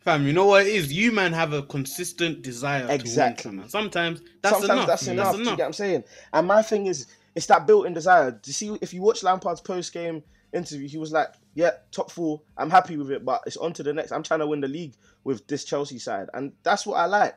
Fam, 0.00 0.26
you 0.26 0.32
know 0.32 0.46
what 0.46 0.64
it 0.64 0.70
is? 0.70 0.92
You, 0.92 1.10
man, 1.10 1.32
have 1.32 1.52
a 1.52 1.62
consistent 1.62 2.42
desire 2.42 2.86
Exactly. 2.88 3.50
to 3.50 3.56
win. 3.58 3.68
Sometimes 3.68 4.22
that's 4.42 4.58
Sometimes 4.58 4.70
enough. 4.70 4.86
that's 4.86 5.06
enough. 5.08 5.24
That's 5.26 5.36
Do 5.36 5.42
you 5.42 5.48
enough. 5.48 5.56
get 5.56 5.62
what 5.64 5.66
I'm 5.66 5.72
saying? 5.72 6.04
And 6.32 6.46
my 6.46 6.62
thing 6.62 6.86
is, 6.86 7.06
it's 7.34 7.46
that 7.46 7.66
built-in 7.66 7.94
desire. 7.94 8.30
Do 8.30 8.38
you 8.46 8.52
see 8.52 8.78
if 8.80 8.94
you 8.94 9.02
watch 9.02 9.22
Lampard's 9.22 9.60
post-game 9.60 10.22
interview, 10.54 10.88
he 10.88 10.96
was 10.98 11.12
like, 11.12 11.28
"Yeah, 11.54 11.72
top 11.90 12.10
four. 12.10 12.40
I'm 12.56 12.70
happy 12.70 12.96
with 12.96 13.10
it, 13.10 13.24
but 13.24 13.42
it's 13.46 13.56
on 13.58 13.72
to 13.74 13.82
the 13.82 13.92
next. 13.92 14.12
I'm 14.12 14.22
trying 14.22 14.40
to 14.40 14.46
win 14.46 14.60
the 14.60 14.68
league 14.68 14.94
with 15.24 15.46
this 15.46 15.64
Chelsea 15.64 15.98
side, 15.98 16.28
and 16.32 16.52
that's 16.62 16.86
what 16.86 16.94
I 16.96 17.06
like." 17.06 17.36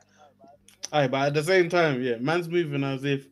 Aye, 0.92 1.08
but 1.08 1.28
at 1.28 1.34
the 1.34 1.44
same 1.44 1.70
time, 1.70 2.02
yeah, 2.02 2.18
man's 2.18 2.50
moving 2.50 2.84
as 2.84 3.04
if 3.04 3.26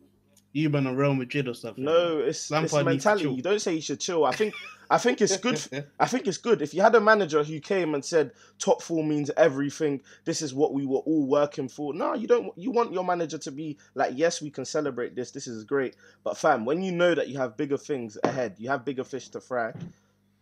you 0.52 0.68
been 0.68 0.86
a 0.86 0.94
Real 0.94 1.14
Madrid 1.14 1.46
or 1.48 1.54
something. 1.54 1.84
No, 1.84 2.18
it's, 2.18 2.38
it's 2.38 2.50
Lampard 2.50 2.86
mentality. 2.86 3.30
You 3.30 3.42
don't 3.42 3.60
say 3.60 3.74
you 3.74 3.80
should 3.80 4.00
chill. 4.00 4.24
I 4.24 4.32
think 4.32 4.54
I 4.90 4.98
think 4.98 5.20
it's 5.20 5.36
good. 5.36 5.60
I 6.00 6.06
think 6.06 6.26
it's 6.26 6.38
good. 6.38 6.60
If 6.60 6.74
you 6.74 6.82
had 6.82 6.94
a 6.96 7.00
manager 7.00 7.44
who 7.44 7.60
came 7.60 7.94
and 7.94 8.04
said 8.04 8.32
top 8.58 8.82
four 8.82 9.04
means 9.04 9.30
everything, 9.36 10.02
this 10.24 10.42
is 10.42 10.52
what 10.52 10.74
we 10.74 10.84
were 10.84 10.98
all 10.98 11.26
working 11.26 11.68
for. 11.68 11.94
No, 11.94 12.14
you 12.14 12.26
don't. 12.26 12.56
You 12.58 12.72
want 12.72 12.92
your 12.92 13.04
manager 13.04 13.38
to 13.38 13.50
be 13.52 13.78
like, 13.94 14.12
yes, 14.16 14.42
we 14.42 14.50
can 14.50 14.64
celebrate 14.64 15.14
this. 15.14 15.30
This 15.30 15.46
is 15.46 15.62
great. 15.62 15.94
But 16.24 16.36
fam, 16.36 16.64
when 16.64 16.82
you 16.82 16.90
know 16.90 17.14
that 17.14 17.28
you 17.28 17.38
have 17.38 17.56
bigger 17.56 17.78
things 17.78 18.18
ahead, 18.24 18.56
you 18.58 18.68
have 18.70 18.84
bigger 18.84 19.04
fish 19.04 19.28
to 19.28 19.40
fry. 19.40 19.72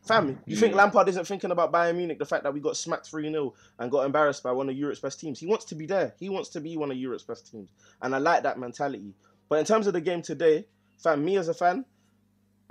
Fam, 0.06 0.38
you 0.46 0.56
think 0.56 0.72
mm. 0.72 0.76
Lampard 0.76 1.08
isn't 1.08 1.26
thinking 1.26 1.50
about 1.50 1.72
Bayern 1.72 1.96
Munich? 1.96 2.18
The 2.18 2.24
fact 2.24 2.44
that 2.44 2.54
we 2.54 2.60
got 2.60 2.76
smacked 2.76 3.06
3 3.08 3.30
0 3.30 3.52
and 3.78 3.90
got 3.90 4.06
embarrassed 4.06 4.42
by 4.42 4.52
one 4.52 4.68
of 4.68 4.76
Europe's 4.76 5.00
best 5.00 5.20
teams. 5.20 5.38
He 5.38 5.46
wants 5.46 5.66
to 5.66 5.74
be 5.74 5.86
there. 5.86 6.14
He 6.18 6.28
wants 6.28 6.48
to 6.50 6.60
be 6.60 6.76
one 6.76 6.90
of 6.90 6.96
Europe's 6.96 7.24
best 7.24 7.50
teams. 7.50 7.70
And 8.00 8.14
I 8.14 8.18
like 8.18 8.42
that 8.44 8.58
mentality. 8.58 9.14
But 9.48 9.58
in 9.58 9.64
terms 9.64 9.86
of 9.86 9.92
the 9.92 10.00
game 10.00 10.22
today, 10.22 10.66
fam, 10.98 11.24
me 11.24 11.36
as 11.36 11.48
a 11.48 11.54
fan, 11.54 11.84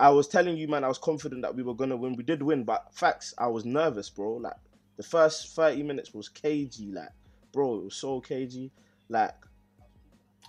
I 0.00 0.10
was 0.10 0.28
telling 0.28 0.56
you, 0.56 0.68
man, 0.68 0.84
I 0.84 0.88
was 0.88 0.98
confident 0.98 1.42
that 1.42 1.54
we 1.54 1.62
were 1.62 1.74
gonna 1.74 1.96
win. 1.96 2.16
We 2.16 2.22
did 2.22 2.42
win, 2.42 2.64
but 2.64 2.94
facts, 2.94 3.34
I 3.36 3.48
was 3.48 3.64
nervous, 3.64 4.08
bro. 4.08 4.34
Like 4.34 4.56
the 4.96 5.02
first 5.02 5.54
thirty 5.54 5.82
minutes 5.82 6.14
was 6.14 6.28
cagey, 6.28 6.92
like, 6.92 7.08
bro, 7.52 7.76
it 7.78 7.84
was 7.84 7.94
so 7.94 8.20
cagey. 8.20 8.70
Like, 9.08 9.34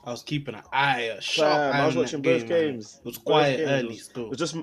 I 0.04 0.12
was 0.12 0.22
keeping 0.22 0.56
an 0.56 0.64
eye, 0.72 1.14
a 1.18 1.22
sharp 1.22 1.52
fam, 1.52 1.76
eye 1.76 1.84
I 1.84 1.86
was 1.88 1.96
watching 1.96 2.22
both 2.22 2.42
game, 2.42 2.50
man. 2.50 2.72
games. 2.74 3.00
It 3.00 3.06
was 3.06 3.18
quiet 3.18 3.58
games. 3.58 3.70
early 3.70 3.98
still. 3.98 4.26
it 4.26 4.30
was 4.30 4.40
just, 4.40 4.56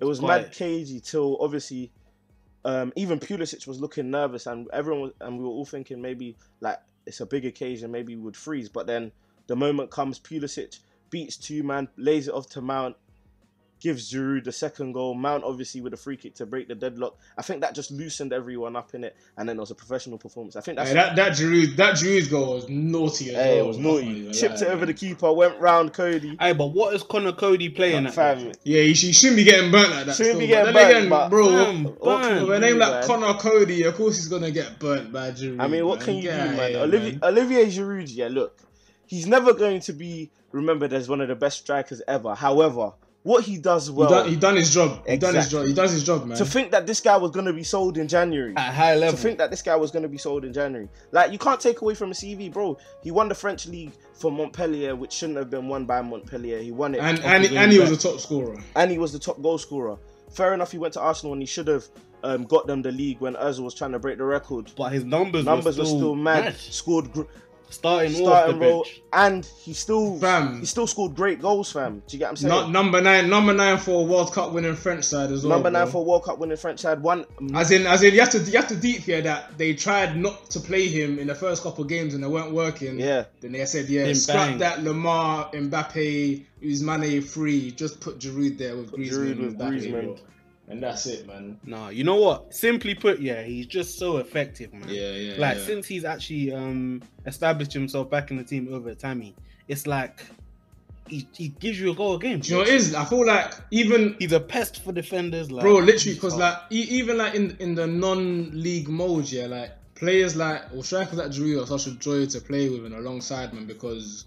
it 0.00 0.04
was 0.04 0.20
Quiet. 0.20 0.42
mad 0.42 0.52
cagey 0.52 1.00
till 1.00 1.36
obviously, 1.40 1.92
um, 2.64 2.92
even 2.96 3.20
Pulisic 3.20 3.66
was 3.66 3.80
looking 3.80 4.10
nervous, 4.10 4.46
and 4.46 4.68
everyone 4.72 5.02
was, 5.02 5.12
and 5.20 5.38
we 5.38 5.44
were 5.44 5.50
all 5.50 5.66
thinking 5.66 6.00
maybe 6.00 6.36
like 6.60 6.78
it's 7.06 7.20
a 7.20 7.26
big 7.26 7.44
occasion, 7.44 7.90
maybe 7.90 8.16
we 8.16 8.22
would 8.22 8.36
freeze. 8.36 8.68
But 8.68 8.86
then 8.86 9.12
the 9.46 9.56
moment 9.56 9.90
comes, 9.90 10.18
Pulisic 10.18 10.78
beats 11.10 11.36
two 11.36 11.62
man, 11.62 11.88
lays 11.96 12.28
it 12.28 12.34
off 12.34 12.48
to 12.50 12.60
Mount, 12.60 12.96
gives 13.80 14.12
Giroud 14.12 14.44
the 14.44 14.52
second 14.52 14.92
goal. 14.92 15.14
Mount 15.14 15.42
obviously 15.42 15.80
with 15.80 15.94
a 15.94 15.96
free 15.96 16.16
kick 16.16 16.34
to 16.36 16.46
break 16.46 16.68
the 16.68 16.74
deadlock. 16.74 17.16
I 17.38 17.42
think 17.42 17.62
that 17.62 17.74
just 17.74 17.90
loosened 17.90 18.32
everyone 18.32 18.76
up 18.76 18.94
in 18.94 19.04
it, 19.04 19.16
and 19.36 19.48
then 19.48 19.56
it 19.56 19.60
was 19.60 19.70
a 19.70 19.74
professional 19.74 20.18
performance. 20.18 20.54
I 20.56 20.60
think 20.60 20.76
that's 20.76 20.90
Hey, 20.90 20.94
that 20.96 21.16
that 21.16 21.32
Giroud 21.32 21.76
that 21.76 21.94
Giroud 21.94 22.30
goal 22.30 22.54
was 22.54 22.68
naughty. 22.68 23.30
As 23.30 23.36
hey, 23.36 23.56
well. 23.56 23.64
it 23.64 23.68
was 23.68 23.78
I 23.78 23.80
naughty. 23.80 24.06
even 24.06 24.32
Chipped 24.32 24.60
lie, 24.60 24.66
it 24.66 24.70
over 24.70 24.86
the 24.86 24.94
keeper, 24.94 25.32
went 25.32 25.58
round 25.60 25.92
Coady. 25.92 26.36
Hey, 26.40 26.52
but 26.52 26.66
what 26.68 26.94
is 26.94 27.02
Conor 27.02 27.32
Coady 27.32 27.68
playing 27.70 28.06
at? 28.06 28.14
Fam, 28.14 28.52
Yeah, 28.64 28.82
he, 28.82 28.94
sh- 28.94 29.02
he 29.04 29.12
shouldn't 29.12 29.36
be 29.36 29.44
getting 29.44 29.70
burnt 29.70 29.90
like 29.90 30.06
that. 30.06 30.14
Shouldn't 30.16 30.36
still. 30.36 30.38
be 30.40 30.46
getting 30.46 30.72
but 30.72 30.78
then 30.80 30.86
burnt, 30.92 30.96
again, 30.98 31.08
but- 31.08 31.28
bro. 31.30 31.48
Fam, 31.48 31.84
what 31.84 32.22
can 32.22 32.38
burn. 32.38 32.46
with 32.48 32.56
a 32.56 32.60
name 32.60 32.78
like 32.78 32.90
man? 32.92 33.02
Conor 33.06 33.38
Coady, 33.38 33.82
of 33.84 33.94
course 33.96 34.16
he's 34.16 34.28
gonna 34.28 34.50
get 34.50 34.78
burnt 34.78 35.12
by 35.12 35.30
Giroud. 35.30 35.60
I 35.60 35.68
mean, 35.68 35.86
what 35.86 35.98
man. 36.00 36.04
can 36.06 36.14
you 36.16 36.22
Get 36.22 36.36
do, 36.36 36.42
outta 36.48 36.56
man? 36.56 36.70
here, 36.70 36.80
Olivier, 36.80 37.10
man. 37.12 37.20
Olivier 37.22 37.66
Giroud, 37.66 38.14
yeah, 38.14 38.28
look, 38.30 38.58
he's 39.06 39.26
never 39.26 39.54
going 39.54 39.80
to 39.80 39.92
be 39.92 40.30
remembered 40.52 40.92
as 40.92 41.08
one 41.08 41.20
of 41.20 41.28
the 41.28 41.34
best 41.34 41.58
strikers 41.58 42.02
ever. 42.08 42.34
However, 42.34 42.92
what 43.22 43.44
he 43.44 43.58
does 43.58 43.88
He 43.88 43.92
well. 43.92 44.08
done, 44.08 44.28
he 44.28 44.36
done 44.36 44.56
his 44.56 44.72
job. 44.72 45.06
He 45.06 45.16
done 45.18 45.34
his 45.34 45.44
Exactly. 45.46 45.58
job. 45.60 45.68
He 45.68 45.74
does 45.74 45.92
his 45.92 46.04
job, 46.04 46.26
man. 46.26 46.38
to 46.38 46.44
think 46.44 46.70
that 46.70 46.86
this 46.86 47.00
guy 47.00 47.16
was 47.16 47.30
gonna 47.30 47.52
be 47.52 47.62
sold 47.64 47.98
in 47.98 48.08
January. 48.08 48.54
At 48.56 48.68
a 48.70 48.72
high 48.72 48.94
level. 48.94 49.16
To 49.16 49.22
think 49.22 49.38
that 49.38 49.50
this 49.50 49.60
guy 49.62 49.76
was 49.76 49.90
going 49.90 50.02
to 50.04 50.08
be 50.08 50.16
sold 50.18 50.44
in 50.44 50.52
January. 50.52 50.88
Like, 51.12 51.30
you 51.32 51.38
can't 51.38 51.60
take 51.60 51.82
away 51.82 51.94
from 51.94 52.10
a 52.10 52.14
CV, 52.14 52.50
bro. 52.52 52.78
He 53.02 53.10
won 53.10 53.28
the 53.28 53.34
French 53.34 53.66
league 53.66 53.92
for 54.14 54.30
Montpellier, 54.32 54.96
which 54.96 55.12
shouldn't 55.12 55.38
have 55.38 55.50
been 55.50 55.68
won 55.68 55.84
by 55.84 56.00
Montpellier. 56.02 56.58
He 56.62 56.72
won 56.72 56.94
it. 56.94 56.98
and 57.00 57.18
and, 57.20 57.44
and 57.44 57.72
he 57.72 57.78
was 57.78 57.90
back. 57.90 57.98
a 57.98 58.02
top 58.02 58.20
scorer. 58.20 58.56
and 58.76 58.90
he 58.90 58.98
was 58.98 59.12
the 59.12 59.18
top 59.18 59.40
goal 59.42 59.58
scorer. 59.58 59.98
Fair 60.30 60.54
enough, 60.54 60.72
he 60.72 60.78
went 60.78 60.94
to 60.94 61.00
Arsenal 61.00 61.32
and 61.34 61.42
he 61.42 61.46
should 61.46 61.66
have 61.66 61.84
um, 62.22 62.44
got 62.44 62.66
them 62.66 62.82
the 62.82 62.92
league 62.92 63.20
when 63.20 63.34
Özil 63.34 63.64
was 63.64 63.74
trying 63.74 63.92
to 63.92 63.98
break 63.98 64.16
the 64.18 64.24
record. 64.24 64.70
but 64.76 64.92
his 64.92 65.04
numbers, 65.04 65.44
Numbers 65.44 65.76
were 65.76 65.82
were 65.82 65.86
still, 65.86 65.98
still 65.98 66.14
mad. 66.14 66.44
mad. 66.44 66.56
Scored 66.56 67.12
gr- 67.12 67.22
Starting, 67.70 68.12
off 68.12 68.18
the 68.18 68.24
starting 68.24 68.58
role, 68.60 68.82
bench. 68.82 69.02
and 69.12 69.44
he 69.44 69.72
still 69.72 70.18
Fam. 70.18 70.60
he 70.60 70.66
still 70.66 70.86
scored 70.86 71.14
great 71.14 71.40
goals, 71.40 71.72
fam. 71.72 72.02
Do 72.06 72.16
you 72.16 72.18
get 72.18 72.26
what 72.26 72.30
I'm 72.30 72.36
saying? 72.36 72.48
Not 72.48 72.70
number 72.70 73.00
nine, 73.00 73.30
number 73.30 73.52
nine 73.52 73.78
for 73.78 74.02
a 74.02 74.04
World 74.04 74.32
Cup 74.32 74.52
winning 74.52 74.74
French 74.74 75.04
side 75.04 75.30
as 75.30 75.44
well. 75.44 75.56
Number 75.56 75.70
nine 75.70 75.84
bro. 75.84 75.92
for 75.92 76.04
World 76.04 76.24
Cup 76.24 76.38
winning 76.38 76.56
French 76.56 76.80
side. 76.80 77.00
One 77.00 77.24
mm. 77.40 77.56
As 77.56 77.70
in, 77.70 77.86
as 77.86 78.02
in, 78.02 78.12
you 78.12 78.20
have 78.20 78.30
to 78.30 78.38
you 78.40 78.58
have 78.58 78.68
to 78.68 78.76
deep 78.76 79.02
here 79.02 79.22
that 79.22 79.56
they 79.56 79.74
tried 79.74 80.16
not 80.16 80.50
to 80.50 80.60
play 80.60 80.88
him 80.88 81.18
in 81.18 81.28
the 81.28 81.34
first 81.34 81.62
couple 81.62 81.84
of 81.84 81.88
games 81.88 82.14
and 82.14 82.22
they 82.22 82.28
weren't 82.28 82.52
working. 82.52 82.98
Yeah. 82.98 83.24
Then 83.40 83.52
they 83.52 83.64
said, 83.66 83.88
yeah, 83.88 84.04
Bim 84.04 84.14
scrap 84.14 84.48
bang. 84.48 84.58
that 84.58 84.78
Lemar, 84.80 85.52
Mbappe, 85.52 86.44
Ousmane 86.62 87.22
free. 87.22 87.70
Just 87.70 88.00
put 88.00 88.18
Giroud 88.18 88.58
there 88.58 88.76
with 88.76 88.90
Put 88.90 89.00
Griezmann. 89.00 89.10
Giroud 89.10 89.30
and 89.32 89.40
with 89.42 89.58
Mbappe, 89.58 89.92
Griezmann. 89.92 90.20
And 90.70 90.80
that's 90.80 91.04
it, 91.06 91.26
man. 91.26 91.58
Nah, 91.64 91.88
you 91.88 92.04
know 92.04 92.14
what? 92.14 92.54
Simply 92.54 92.94
put, 92.94 93.20
yeah, 93.20 93.42
he's 93.42 93.66
just 93.66 93.98
so 93.98 94.18
effective, 94.18 94.72
man. 94.72 94.88
Yeah, 94.88 95.10
yeah. 95.10 95.34
like 95.36 95.58
yeah. 95.58 95.64
since 95.64 95.86
he's 95.86 96.04
actually 96.04 96.52
um 96.52 97.02
established 97.26 97.72
himself 97.72 98.08
back 98.08 98.30
in 98.30 98.36
the 98.36 98.44
team 98.44 98.72
over 98.72 98.94
Tammy, 98.94 99.34
it's 99.68 99.86
like 99.86 100.24
he, 101.08 101.26
he 101.34 101.48
gives 101.48 101.80
you 101.80 101.90
a 101.90 101.94
goal 101.94 102.14
a 102.14 102.18
game. 102.20 102.38
Do 102.38 102.50
you 102.50 102.56
know 102.56 102.62
it 102.62 102.68
is? 102.68 102.94
I 102.94 103.04
feel 103.04 103.26
like 103.26 103.52
even 103.72 104.14
He's 104.20 104.32
a 104.32 104.38
pest 104.38 104.82
for 104.84 104.92
defenders, 104.92 105.50
like 105.50 105.62
bro, 105.62 105.74
literally, 105.74 106.14
because 106.14 106.36
like 106.36 106.56
even 106.70 107.18
like 107.18 107.34
in 107.34 107.56
in 107.58 107.74
the 107.74 107.86
non-league 107.86 108.88
mode, 108.88 109.30
yeah, 109.30 109.46
like 109.46 109.72
players 109.96 110.36
like 110.36 110.62
or 110.74 110.84
strikers 110.84 111.18
like 111.18 111.28
Giroud 111.28 111.64
are 111.64 111.78
such 111.78 111.92
a 111.92 111.96
joy 111.98 112.26
to 112.26 112.40
play 112.40 112.70
with 112.70 112.86
and 112.86 112.94
alongside 112.94 113.52
man 113.52 113.66
because 113.66 114.24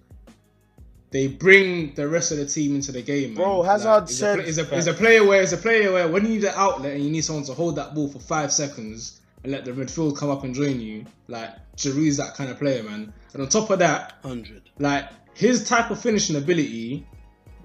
they 1.13 1.27
bring 1.27 1.93
the 1.93 2.08
rest 2.08 2.32
of 2.32 2.38
the 2.39 2.46
team 2.46 2.74
into 2.74 2.91
the 2.91 3.01
game. 3.03 3.36
Man. 3.36 3.36
Bro, 3.36 3.62
Hazard 3.62 4.08
he's 4.08 4.17
said- 4.17 4.39
a, 4.39 4.63
pla- 4.65 4.79
a, 4.79 4.89
a 4.89 4.93
player 4.93 5.24
where 5.24 5.41
he's 5.41 5.53
a 5.53 5.58
player 5.58 5.91
where 5.93 6.08
when 6.08 6.24
you 6.24 6.29
need 6.29 6.43
an 6.43 6.53
outlet 6.55 6.93
and 6.96 7.03
you 7.03 7.12
need 7.12 7.24
someone 7.24 7.46
to 7.46 7.53
hold 7.53 7.75
that 7.75 7.93
ball 7.93 8.10
for 8.10 8.20
five 8.20 8.51
seconds 8.51 9.22
and 9.43 9.51
let 9.51 9.63
the 9.63 9.72
midfield 9.72 10.17
come 10.17 10.32
up 10.32 10.43
and 10.43 10.55
join 10.55 10.82
you, 10.82 11.05
like 11.27 11.51
Giroud's 11.77 12.17
that 12.17 12.34
kind 12.34 12.50
of 12.50 12.58
player, 12.58 12.82
man. 12.82 13.13
And 13.34 13.41
on 13.43 13.48
top 13.48 13.70
of 13.70 13.77
that, 13.79 14.13
hundred. 14.24 14.63
like 14.79 15.08
his 15.36 15.67
type 15.70 15.91
of 15.91 16.01
finishing 16.01 16.36
ability, 16.36 17.05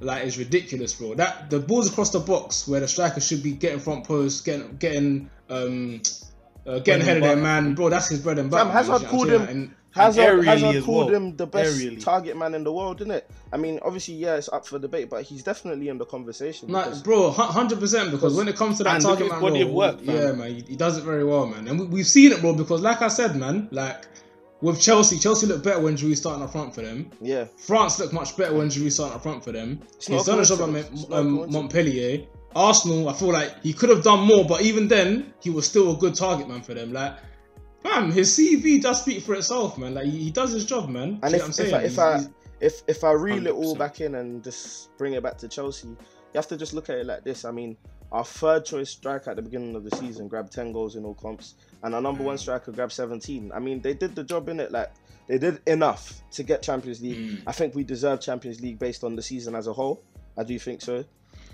like 0.00 0.24
is 0.24 0.36
ridiculous, 0.36 0.92
bro. 0.94 1.14
That 1.14 1.48
the 1.48 1.58
balls 1.58 1.90
across 1.90 2.10
the 2.10 2.20
box 2.20 2.68
where 2.68 2.80
the 2.80 2.88
striker 2.88 3.20
should 3.20 3.42
be 3.42 3.52
getting 3.52 3.80
front 3.80 4.04
post, 4.04 4.44
getting 4.44 4.76
getting 4.76 5.30
um 5.48 6.02
uh, 6.68 6.78
getting 6.80 7.02
ahead 7.02 7.16
of 7.18 7.22
their 7.22 7.36
man, 7.36 7.74
bro. 7.74 7.88
That's 7.88 8.08
his 8.08 8.20
bread 8.20 8.38
and 8.38 8.50
butter. 8.50 8.64
Fam, 8.64 8.68
man, 8.68 8.76
Hazard 8.76 8.92
you 8.92 8.98
know 9.00 9.04
I'm 9.08 9.10
called 9.10 9.28
him- 9.30 9.48
And 9.48 9.74
Hazard, 9.90 10.20
aerially 10.22 10.44
Hazard 10.44 10.84
called 10.84 11.06
well. 11.06 11.14
him 11.16 11.36
the 11.36 11.46
best 11.46 11.78
Aerially. 11.80 12.04
target 12.04 12.36
man 12.36 12.54
in 12.54 12.62
the 12.62 12.72
world, 12.72 12.98
didn't 12.98 13.14
it? 13.14 13.30
I 13.52 13.56
mean, 13.56 13.80
obviously, 13.82 14.14
yeah, 14.14 14.36
it's 14.36 14.48
up 14.50 14.66
for 14.66 14.78
debate, 14.78 15.08
but 15.10 15.22
he's 15.24 15.42
definitely 15.42 15.88
in 15.88 15.96
the 15.98 16.04
conversation. 16.04 16.68
Like, 16.70 16.84
because- 16.84 17.02
bro, 17.02 17.30
hundred 17.30 17.80
percent. 17.80 18.10
Because 18.10 18.36
when 18.36 18.48
it 18.48 18.54
comes 18.56 18.76
to 18.78 18.84
that 18.84 18.96
And 18.96 19.04
look 19.04 19.18
target 19.18 19.32
man, 19.32 19.40
body 19.40 19.60
role, 19.64 19.68
of 19.70 19.74
work, 19.74 20.00
fam. 20.04 20.14
yeah, 20.16 20.32
man, 20.32 20.54
he, 20.54 20.60
he 20.68 20.76
does 20.76 20.98
it 20.98 21.04
very 21.04 21.24
well, 21.24 21.46
man. 21.46 21.66
And 21.66 21.80
we, 21.80 21.86
we've 21.86 22.06
seen 22.06 22.32
it, 22.32 22.40
bro. 22.40 22.52
Because 22.54 22.82
like 22.82 23.00
I 23.02 23.08
said, 23.08 23.34
man, 23.34 23.68
like 23.72 24.06
with 24.60 24.78
Chelsea, 24.80 25.18
Chelsea 25.18 25.46
looked 25.46 25.64
better 25.64 25.80
when 25.80 25.96
Giroud 25.96 26.16
starting 26.16 26.42
up 26.44 26.50
front 26.52 26.74
for 26.74 26.82
them. 26.82 27.10
yeah, 27.20 27.46
France 27.56 27.98
looked 27.98 28.12
much 28.12 28.36
better 28.36 28.54
when 28.54 28.68
Giroud 28.68 28.92
started 28.92 29.14
up 29.16 29.22
front 29.22 29.42
for 29.42 29.52
them. 29.52 29.80
It's 29.96 30.06
He's 30.06 30.24
done 30.24 30.38
a 30.40 30.44
job 30.44 30.60
at 30.60 30.66
coincidence. 30.66 31.00
It's 31.02 31.08
Mon- 31.08 31.10
not 31.10 31.16
a 31.16 31.20
um, 31.20 31.36
coincidence. 31.38 31.54
Montpellier. 31.54 32.26
Arsenal, 32.58 33.08
I 33.08 33.14
feel 33.14 33.32
like 33.32 33.62
he 33.62 33.72
could 33.72 33.88
have 33.88 34.02
done 34.02 34.20
more, 34.26 34.44
but 34.44 34.62
even 34.62 34.88
then, 34.88 35.32
he 35.40 35.50
was 35.50 35.66
still 35.66 35.94
a 35.94 35.96
good 35.96 36.14
target 36.14 36.48
man 36.48 36.60
for 36.62 36.74
them. 36.74 36.92
Like, 36.92 37.16
fam, 37.82 38.10
his 38.12 38.36
CV 38.36 38.80
does 38.80 39.00
speak 39.02 39.22
for 39.22 39.34
itself, 39.34 39.78
man. 39.78 39.94
Like, 39.94 40.06
he, 40.06 40.24
he 40.24 40.30
does 40.30 40.52
his 40.52 40.64
job, 40.64 40.88
man. 40.88 41.18
And 41.22 41.34
if, 41.34 41.42
what 41.42 41.60
I'm 41.60 41.66
if. 41.66 41.74
I, 41.74 41.78
if 41.82 41.92
He's- 41.92 42.26
I 42.26 42.28
if 42.60 42.82
if 42.88 43.04
I 43.04 43.12
reel 43.12 43.46
it 43.46 43.54
all 43.54 43.74
back 43.76 44.00
in 44.00 44.16
and 44.16 44.42
just 44.42 44.96
bring 44.98 45.12
it 45.12 45.22
back 45.22 45.38
to 45.38 45.48
Chelsea, 45.48 45.88
you 45.88 45.96
have 46.34 46.48
to 46.48 46.56
just 46.56 46.74
look 46.74 46.90
at 46.90 46.98
it 46.98 47.06
like 47.06 47.24
this. 47.24 47.44
I 47.44 47.50
mean, 47.50 47.76
our 48.10 48.24
third 48.24 48.64
choice 48.64 48.90
striker 48.90 49.30
at 49.30 49.36
the 49.36 49.42
beginning 49.42 49.76
of 49.76 49.84
the 49.84 49.94
season 49.96 50.28
grabbed 50.28 50.52
ten 50.52 50.72
goals 50.72 50.96
in 50.96 51.04
all 51.04 51.14
comps, 51.14 51.54
and 51.82 51.94
our 51.94 52.00
number 52.00 52.24
one 52.24 52.38
striker 52.38 52.72
grabbed 52.72 52.92
seventeen. 52.92 53.52
I 53.54 53.60
mean, 53.60 53.80
they 53.80 53.94
did 53.94 54.14
the 54.14 54.24
job 54.24 54.48
in 54.48 54.60
it. 54.60 54.72
Like 54.72 54.90
they 55.28 55.38
did 55.38 55.60
enough 55.66 56.20
to 56.32 56.42
get 56.42 56.62
Champions 56.62 57.00
League. 57.00 57.38
Mm. 57.38 57.42
I 57.46 57.52
think 57.52 57.74
we 57.74 57.84
deserve 57.84 58.20
Champions 58.20 58.60
League 58.60 58.78
based 58.78 59.04
on 59.04 59.14
the 59.14 59.22
season 59.22 59.54
as 59.54 59.66
a 59.66 59.72
whole. 59.72 60.02
I 60.36 60.44
do 60.44 60.58
think 60.58 60.80
so. 60.82 61.04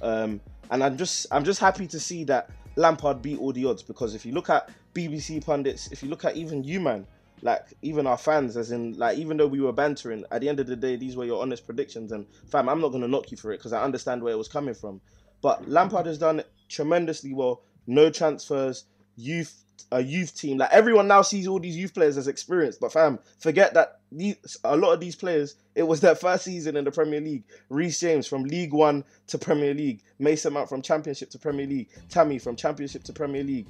Um, 0.03 0.41
and 0.71 0.83
I'm 0.83 0.97
just 0.97 1.27
I'm 1.31 1.45
just 1.45 1.61
happy 1.61 1.87
to 1.89 2.01
see 2.01 2.25
that 2.25 2.51
Lampard 2.77 3.23
beat 3.23 3.39
all 3.39 3.53
the 3.53 3.65
odds 3.67 3.83
because 3.83 4.15
if 4.15 4.27
you 4.27 4.33
look 4.33 4.51
at 4.51 4.71
BBC 4.95 5.45
pundits, 5.45 5.91
if 5.93 6.03
you 6.03 6.09
look 6.09 6.25
at 6.25 6.37
even 6.37 6.65
you 6.65 6.81
man, 6.81 7.07
like 7.43 7.67
even 7.83 8.07
our 8.07 8.17
fans, 8.17 8.57
as 8.57 8.73
in 8.73 8.97
like 8.99 9.19
even 9.19 9.37
though 9.37 9.47
we 9.47 9.61
were 9.61 9.73
bantering, 9.73 10.25
at 10.31 10.41
the 10.41 10.49
end 10.49 10.61
of 10.61 10.67
the 10.67 10.77
day, 10.77 10.97
these 10.97 11.17
were 11.17 11.25
your 11.25 11.43
honest 11.43 11.67
predictions. 11.67 12.13
And 12.13 12.27
fam, 12.47 12.69
I'm 12.69 12.81
not 12.81 12.89
gonna 12.89 13.09
knock 13.09 13.31
you 13.31 13.37
for 13.37 13.53
it 13.53 13.59
because 13.59 13.73
I 13.73 13.83
understand 13.83 14.23
where 14.23 14.33
it 14.33 14.39
was 14.39 14.49
coming 14.49 14.75
from. 14.75 15.01
But 15.43 15.69
Lampard 15.69 16.07
has 16.07 16.19
done 16.19 16.43
tremendously 16.69 17.35
well. 17.35 17.63
No 17.87 18.09
transfers, 18.09 18.85
youth, 19.17 19.63
a 19.93 20.01
youth 20.01 20.37
team. 20.37 20.59
Like 20.59 20.73
everyone 20.73 21.09
now 21.09 21.23
sees 21.23 21.47
all 21.47 21.61
these 21.61 21.77
youth 21.77 21.95
players 21.95 22.17
as 22.17 22.29
experienced. 22.29 22.81
But 22.81 22.93
fam, 22.93 23.19
forget 23.39 23.75
that 23.75 24.01
these 24.11 24.37
a 24.65 24.77
lot 24.77 24.93
of 24.93 25.01
these 25.01 25.17
players, 25.17 25.57
it 25.75 25.85
was 25.85 26.01
their 26.01 26.15
first 26.15 26.45
season 26.45 26.77
in 26.77 26.85
the 26.85 26.91
Premier 26.91 27.21
League. 27.21 27.45
Reece 27.69 28.01
James 28.01 28.27
from 28.27 28.45
League 28.45 28.73
One 28.73 29.05
to 29.29 29.39
Premier 29.39 29.75
League. 29.75 30.01
Mason 30.19 30.53
Mount 30.53 30.69
from 30.69 30.83
Championship 30.83 31.31
to 31.31 31.39
Premier 31.39 31.67
League. 31.67 31.89
Tammy 32.09 32.39
from 32.39 32.57
Championship 32.57 33.05
to 33.05 33.13
Premier 33.13 33.45
League. 33.45 33.67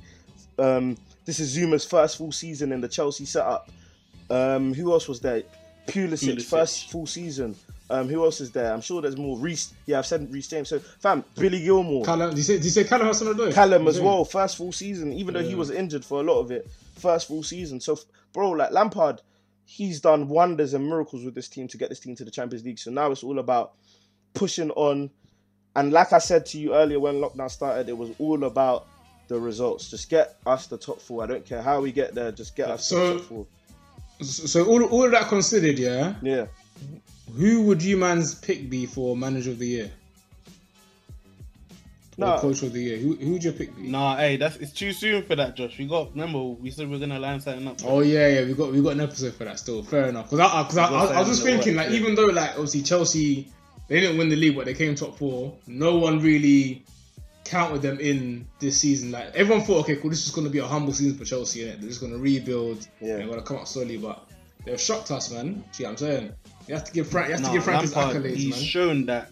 Um, 0.59 0.97
this 1.25 1.41
is 1.41 1.57
Zouma's 1.57 1.85
first 1.85 2.19
full 2.19 2.33
season 2.33 2.73
in 2.73 2.81
the 2.81 2.89
Chelsea 2.89 3.25
setup. 3.25 3.71
Um, 4.31 4.73
who 4.73 4.93
else 4.93 5.09
was 5.09 5.21
there? 5.21 5.43
Pulisic, 5.87 6.37
Pulisic. 6.37 6.45
first 6.45 6.91
full 6.91 7.07
season. 7.07 7.55
Um, 7.91 8.09
who 8.09 8.25
else 8.25 8.41
is 8.41 8.51
there? 8.51 8.73
I'm 8.73 8.81
sure 8.81 9.03
there's 9.03 9.17
more. 9.19 9.37
Reece, 9.39 9.75
yeah, 9.87 9.99
I've 9.99 10.07
said 10.07 10.33
Reece 10.33 10.49
James. 10.49 10.69
So, 10.71 10.79
fam, 10.79 11.23
Billy 11.37 11.63
Gilmour, 11.63 12.05
Callum, 12.05 12.31
did 12.31 12.39
you 12.39 12.43
say, 12.43 12.55
did 12.55 12.65
you 12.65 12.71
say 12.71 12.85
Callum 12.85 13.07
Hudson-Odoi? 13.07 13.53
Callum 13.53 13.87
as 13.89 14.01
well, 14.01 14.25
first 14.25 14.57
full 14.57 14.73
season. 14.73 15.13
Even 15.13 15.35
though 15.35 15.43
he 15.43 15.55
was 15.55 15.71
injured 15.71 16.05
for 16.05 16.21
a 16.21 16.23
lot 16.23 16.41
of 16.41 16.51
it, 16.51 16.67
first 16.97 17.29
full 17.29 17.43
season. 17.43 17.81
So, 17.81 17.99
bro, 18.33 18.51
like 18.53 18.71
Lampard, 18.73 19.21
he's 19.67 20.01
done 20.01 20.29
wonders 20.29 20.73
and 20.73 20.89
miracles 20.89 21.25
with 21.25 21.35
this 21.35 21.49
team 21.49 21.69
to 21.69 21.77
get 21.77 21.91
this 21.91 22.01
team 22.01 22.17
to 22.17 22.25
the 22.25 22.31
Champions 22.31 22.65
League. 22.65 22.79
So 22.79 22.91
now 22.91 23.11
it's 23.11 23.23
all 23.23 23.39
about 23.39 23.73
pushing 24.33 24.71
on. 24.71 25.11
And 25.77 25.93
like 25.93 26.13
I 26.13 26.19
said 26.19 26.47
to 26.47 26.59
you 26.59 26.75
earlier 26.75 27.01
when 27.01 27.17
lockdown 27.17 27.51
started, 27.51 27.89
it 27.89 27.97
was 27.99 28.11
all 28.19 28.45
about 28.45 28.87
the 29.29 29.39
results. 29.39 29.91
Just 29.91 30.09
get 30.09 30.37
us 30.47 30.67
the 30.69 30.79
top 30.79 31.01
four. 31.01 31.23
I 31.23 31.27
don't 31.27 31.45
care 31.45 31.61
how 31.63 31.81
we 31.81 31.93
get 31.93 32.15
there. 32.15 32.31
Just 32.33 32.57
get 32.57 32.69
us 32.71 32.87
So- 32.87 33.15
the 33.15 33.19
top 33.19 33.29
four. 33.29 33.47
So 34.23 34.65
all, 34.67 34.83
all 34.85 35.05
of 35.07 35.11
that 35.11 35.29
considered, 35.29 35.79
yeah, 35.79 36.15
Yeah. 36.23 36.47
Who 37.37 37.63
would 37.63 37.83
you 37.83 37.97
man's 37.97 38.35
pick 38.35 38.69
be 38.69 38.87
for 38.87 39.17
manager 39.17 39.51
of 39.51 39.59
the 39.59 39.67
year? 39.67 39.91
No. 42.17 42.35
Or 42.35 42.41
coach 42.41 42.63
of 42.63 42.73
the 42.73 42.81
year? 42.81 42.99
Who, 42.99 43.17
who 43.17 43.33
would 43.33 43.43
your 43.43 43.53
pick 43.53 43.75
be? 43.75 43.89
Nah, 43.89 44.17
hey, 44.17 44.37
that's 44.37 44.57
it's 44.57 44.73
too 44.73 44.93
soon 44.93 45.25
for 45.25 45.35
that, 45.35 45.57
Josh. 45.57 45.77
We 45.79 45.87
got 45.87 46.11
remember 46.13 46.41
we 46.43 46.71
said 46.71 46.89
we 46.89 46.97
are 46.97 47.01
gonna 47.01 47.19
line 47.19 47.41
something 47.41 47.67
up. 47.67 47.79
Oh 47.85 48.01
yeah, 48.01 48.29
yeah, 48.29 48.45
we 48.45 48.55
got 48.55 48.71
we 48.71 48.81
got 48.83 48.93
an 48.93 49.01
episode 49.01 49.35
for 49.35 49.45
that 49.45 49.59
still. 49.59 49.83
Fair 49.83 50.09
enough. 50.09 50.31
Because 50.31 50.41
I, 50.41 50.63
cause 50.63 50.79
I, 50.79 50.85
I, 50.85 51.05
I 51.17 51.19
was 51.19 51.29
just 51.29 51.41
Something 51.41 51.55
in 51.55 51.59
the 51.59 51.65
thinking, 51.65 51.77
works, 51.77 51.91
like, 51.91 52.01
even 52.01 52.15
though 52.15 52.27
like 52.27 52.51
obviously 52.51 52.83
Chelsea 52.83 53.49
they 53.89 54.01
didn't 54.01 54.17
win 54.17 54.29
the 54.29 54.37
league, 54.37 54.57
but 54.57 54.65
they 54.65 54.75
came 54.75 54.95
top 54.95 55.19
four. 55.19 55.55
No 55.67 55.97
one 55.99 56.21
really 56.21 56.85
counted 57.45 57.83
them 57.83 57.99
in 58.01 58.47
this 58.59 58.79
season. 58.79 59.11
Like 59.11 59.35
everyone 59.35 59.65
thought, 59.65 59.81
okay, 59.81 59.97
cool, 59.97 60.11
this 60.11 60.27
is 60.27 60.33
going 60.33 60.47
to 60.47 60.53
be 60.53 60.59
a 60.59 60.67
humble 60.67 60.93
season 60.93 61.19
for 61.19 61.25
Chelsea. 61.25 61.61
Innit? 61.61 61.81
They're 61.81 61.89
just 61.89 62.01
going 62.01 62.13
to 62.13 62.19
rebuild. 62.19 62.89
Yeah. 63.01 63.17
they're 63.17 63.27
going 63.27 63.39
to 63.39 63.45
come 63.45 63.59
up 63.59 63.67
slowly, 63.67 63.99
but 63.99 64.27
they've 64.65 64.81
shocked 64.81 65.11
us, 65.11 65.31
man. 65.31 65.65
See 65.73 65.85
what 65.85 65.91
I'm 65.91 65.97
saying? 65.97 66.33
You 66.67 66.75
have 66.75 66.85
to 66.85 66.93
give 66.93 67.09
Frank, 67.09 67.29
you 67.29 67.35
have 67.35 67.43
Nah, 67.43 67.49
to 67.49 67.55
give 67.55 67.65
Frank 67.65 67.83
his 67.83 67.95
Lampard, 67.95 68.23
accolades, 68.23 68.37
he's 68.37 68.51
man. 68.55 68.61
shown 68.65 69.07
that 69.07 69.31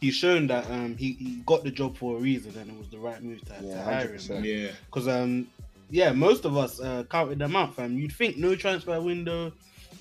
he's 0.00 0.14
shown 0.14 0.46
that 0.48 0.68
um 0.70 0.96
he, 0.96 1.12
he 1.12 1.42
got 1.46 1.62
the 1.62 1.70
job 1.70 1.96
for 1.96 2.16
a 2.16 2.20
reason 2.20 2.56
and 2.58 2.70
it 2.70 2.76
was 2.78 2.88
the 2.88 2.98
right 2.98 3.22
move 3.22 3.40
to, 3.44 3.54
Yeah, 3.62 3.74
to 3.76 3.82
hire 3.82 4.08
him. 4.08 4.18
100%. 4.18 4.44
Yeah, 4.44 4.70
Because 4.86 5.06
um 5.08 5.46
yeah, 5.92 6.12
most 6.12 6.44
of 6.44 6.56
us 6.56 6.80
uh, 6.80 7.02
counted 7.10 7.38
them 7.40 7.56
out, 7.56 7.74
fam. 7.74 7.96
You'd 7.98 8.12
think 8.12 8.36
no 8.36 8.54
transfer 8.54 9.00
window, 9.00 9.52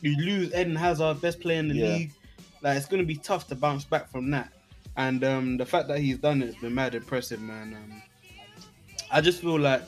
you 0.01 0.15
lose 0.17 0.53
Eden 0.53 0.75
Hazard, 0.75 1.19
best 1.19 1.39
player 1.39 1.59
in 1.59 1.67
the 1.67 1.75
Yeah. 1.75 1.87
league. 1.87 2.11
Like 2.61 2.77
it's 2.77 2.85
gonna 2.87 3.03
be 3.03 3.15
tough 3.15 3.47
to 3.47 3.55
bounce 3.55 3.83
back 3.85 4.09
from 4.11 4.31
that. 4.31 4.51
And 4.97 5.23
um 5.23 5.57
the 5.57 5.65
fact 5.65 5.87
that 5.89 5.99
he's 5.99 6.17
done 6.17 6.41
it 6.41 6.47
has 6.47 6.55
been 6.55 6.73
mad 6.73 6.95
impressive, 6.95 7.41
man. 7.41 7.73
Um, 7.75 8.01
I 9.11 9.21
just 9.21 9.41
feel 9.41 9.59
like 9.59 9.83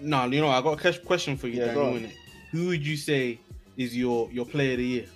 no, 0.00 0.24
you 0.26 0.40
know, 0.40 0.48
I 0.48 0.60
got 0.60 0.84
a 0.84 0.98
question 0.98 1.36
for 1.36 1.46
you, 1.48 1.60
Yeah, 1.60 1.74
go 1.74 1.82
Daniel. 1.84 1.94
on. 1.94 2.00
innit? 2.02 2.12
Who 2.52 2.66
would 2.68 2.86
you 2.86 2.96
say 2.96 3.40
is 3.76 3.96
your 3.96 4.30
your 4.30 4.46
player 4.46 4.72
of 4.72 4.78
the 4.78 4.84
year? 4.86 5.06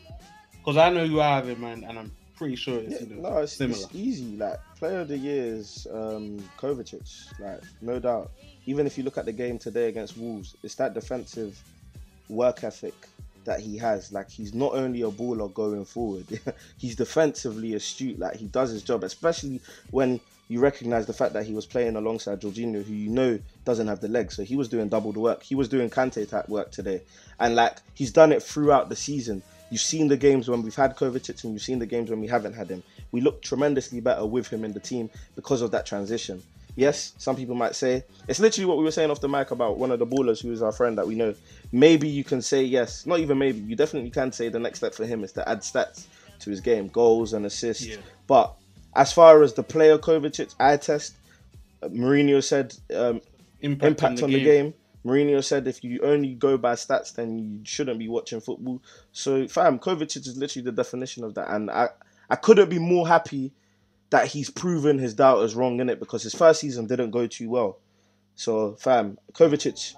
Because 0.59 0.77
I 0.79 0.91
know 0.91 1.05
you 1.05 1.19
have 1.19 1.49
it, 1.49 1.61
man, 1.61 1.85
and 1.85 1.99
I'm 1.99 2.13
pretty 2.37 2.57
sure 2.57 2.81
it's 2.81 3.01
Yeah, 3.01 3.07
you 3.09 3.17
know, 3.17 3.31
no, 3.31 3.39
it's, 3.39 3.53
similar. 3.53 3.79
it's 3.79 3.95
easy. 3.95 4.37
Like 4.37 4.59
player 4.79 5.01
of 5.01 5.09
the 5.09 5.19
year 5.19 5.45
is 5.45 5.87
um, 5.93 6.43
Kovacic, 6.59 7.39
like 7.39 7.61
no 7.81 7.99
doubt. 7.99 8.33
Even 8.67 8.87
if 8.87 8.99
you 8.99 9.05
look 9.05 9.17
at 9.17 9.27
the 9.27 9.33
game 9.33 9.59
today 9.59 9.89
against 9.89 10.17
Wolves, 10.17 10.57
it's 10.63 10.75
that 10.77 10.93
defensive 10.95 11.61
work 12.29 12.65
ethic 12.65 12.95
that 13.45 13.61
he 13.61 13.77
has. 13.79 14.13
Like 14.13 14.29
he's 14.31 14.55
not 14.55 14.75
only 14.75 15.03
a 15.03 15.11
baller 15.11 15.53
going 15.53 15.85
forward, 15.85 16.27
he's 16.79 16.97
defensively 16.97 17.75
astute. 17.75 18.19
Like 18.19 18.37
he 18.37 18.47
does 18.47 18.71
his 18.71 18.83
job, 18.83 19.05
especially 19.05 19.61
when 19.91 20.21
you 20.49 20.61
recognize 20.61 21.07
the 21.07 21.13
fact 21.13 21.33
that 21.33 21.45
he 21.45 21.53
was 21.53 21.67
playing 21.67 21.97
alongside 21.97 22.41
Jorginho, 22.41 22.85
who 22.85 22.93
you 22.93 23.11
know 23.11 23.39
doesn't 23.65 23.89
have 23.89 24.01
the 24.01 24.09
legs. 24.09 24.37
So 24.37 24.45
he 24.45 24.57
was 24.57 24.69
doing 24.69 24.89
double 24.89 25.13
the 25.13 25.21
work. 25.21 25.43
He 25.43 25.55
was 25.55 25.69
doing 25.69 25.91
Kante 25.91 26.29
type 26.29 26.49
work 26.49 26.71
today, 26.71 27.03
and 27.41 27.57
like 27.57 27.79
he's 27.95 28.13
done 28.13 28.33
it 28.33 28.43
throughout 28.43 28.89
the 28.89 28.97
season. 28.97 29.43
You've 29.71 29.81
seen 29.81 30.07
the 30.07 30.17
games 30.17 30.49
when 30.49 30.63
we've 30.63 30.77
had 30.77 30.97
Kovacic, 30.97 31.43
and 31.43 31.53
you've 31.53 31.63
seen 31.63 31.81
the 31.81 31.87
games 31.87 32.11
when 32.11 32.21
we 32.21 32.29
haven't 32.29 32.55
had 32.55 32.71
him. 32.71 32.85
We 33.11 33.21
look 33.21 33.43
tremendously 33.43 34.01
better 34.01 34.25
with 34.25 34.47
him 34.47 34.65
in 34.65 34.73
the 34.73 34.81
team 34.81 35.11
because 35.35 35.61
of 35.63 35.73
that 35.73 35.87
transition. 35.87 36.43
Yes, 36.77 37.15
some 37.17 37.37
people 37.37 37.55
might 37.55 37.75
say 37.75 38.05
it's 38.29 38.39
literally 38.39 38.67
what 38.67 38.77
we 38.77 38.85
were 38.85 38.91
saying 38.91 39.11
off 39.11 39.21
the 39.21 39.29
mic 39.29 39.51
about 39.51 39.79
one 39.79 39.91
of 39.91 39.99
the 39.99 40.07
ballers 40.07 40.43
who 40.43 40.53
is 40.53 40.63
our 40.63 40.73
friend 40.73 40.99
that 40.99 41.07
we 41.07 41.15
know. 41.15 41.35
Maybe 41.73 42.07
you 42.07 42.23
can 42.23 42.43
say 42.43 42.63
yes, 42.63 43.07
not 43.07 43.19
even 43.19 43.39
maybe. 43.39 43.59
You 43.61 43.75
definitely 43.75 44.11
can 44.11 44.31
say 44.31 44.51
the 44.51 44.59
next 44.59 44.79
step 44.81 44.95
for 44.95 45.07
him 45.07 45.25
is 45.25 45.33
to 45.33 45.49
add 45.49 45.61
stats 45.61 46.05
to 46.41 46.51
his 46.51 46.61
game, 46.61 46.89
goals 46.89 47.33
and 47.33 47.47
assists. 47.47 47.87
Yeah. 47.87 47.97
But 48.27 48.55
as 48.97 49.13
far 49.13 49.43
as 49.43 49.55
the 49.55 49.63
player 49.63 49.99
Kovacic 49.99 50.55
eye 50.59 50.79
test, 50.79 51.15
uh, 51.83 51.89
Mourinho 51.89 52.43
said 52.43 52.75
um, 52.95 53.21
Impact, 53.61 54.03
impact 54.03 54.23
on 54.23 54.31
the 54.31 54.43
game. 54.43 54.75
Mourinho 55.05 55.43
said 55.43 55.67
if 55.67 55.85
you 55.85 56.01
only 56.03 56.35
go 56.35 56.59
by 56.59 56.75
stats, 56.75 57.15
then 57.15 57.39
you 57.39 57.61
shouldn't 57.65 57.99
be 57.99 58.09
watching 58.09 58.41
football. 58.41 58.83
So, 59.13 59.47
fam, 59.47 59.79
Kovacic 59.79 60.27
is 60.27 60.37
literally 60.37 60.65
the 60.65 60.73
definition 60.73 61.25
of 61.25 61.35
that, 61.35 61.49
and 61.51 61.71
I, 61.71 61.89
I 62.29 62.37
couldn't 62.37 62.69
be 62.69 62.79
more 62.79 63.07
happy 63.07 63.53
that 64.11 64.27
he's 64.29 64.51
proven 64.51 64.99
his 64.99 65.15
doubters 65.15 65.55
wrong 65.55 65.81
in 65.81 65.89
it 65.89 66.01
because 66.01 66.23
his 66.23 66.35
first 66.35 66.61
season 66.61 66.87
didn't 66.87 67.11
go 67.11 67.27
too 67.27 67.49
well. 67.49 67.79
So, 68.35 68.75
fam, 68.75 69.19
Kovacic, 69.33 69.95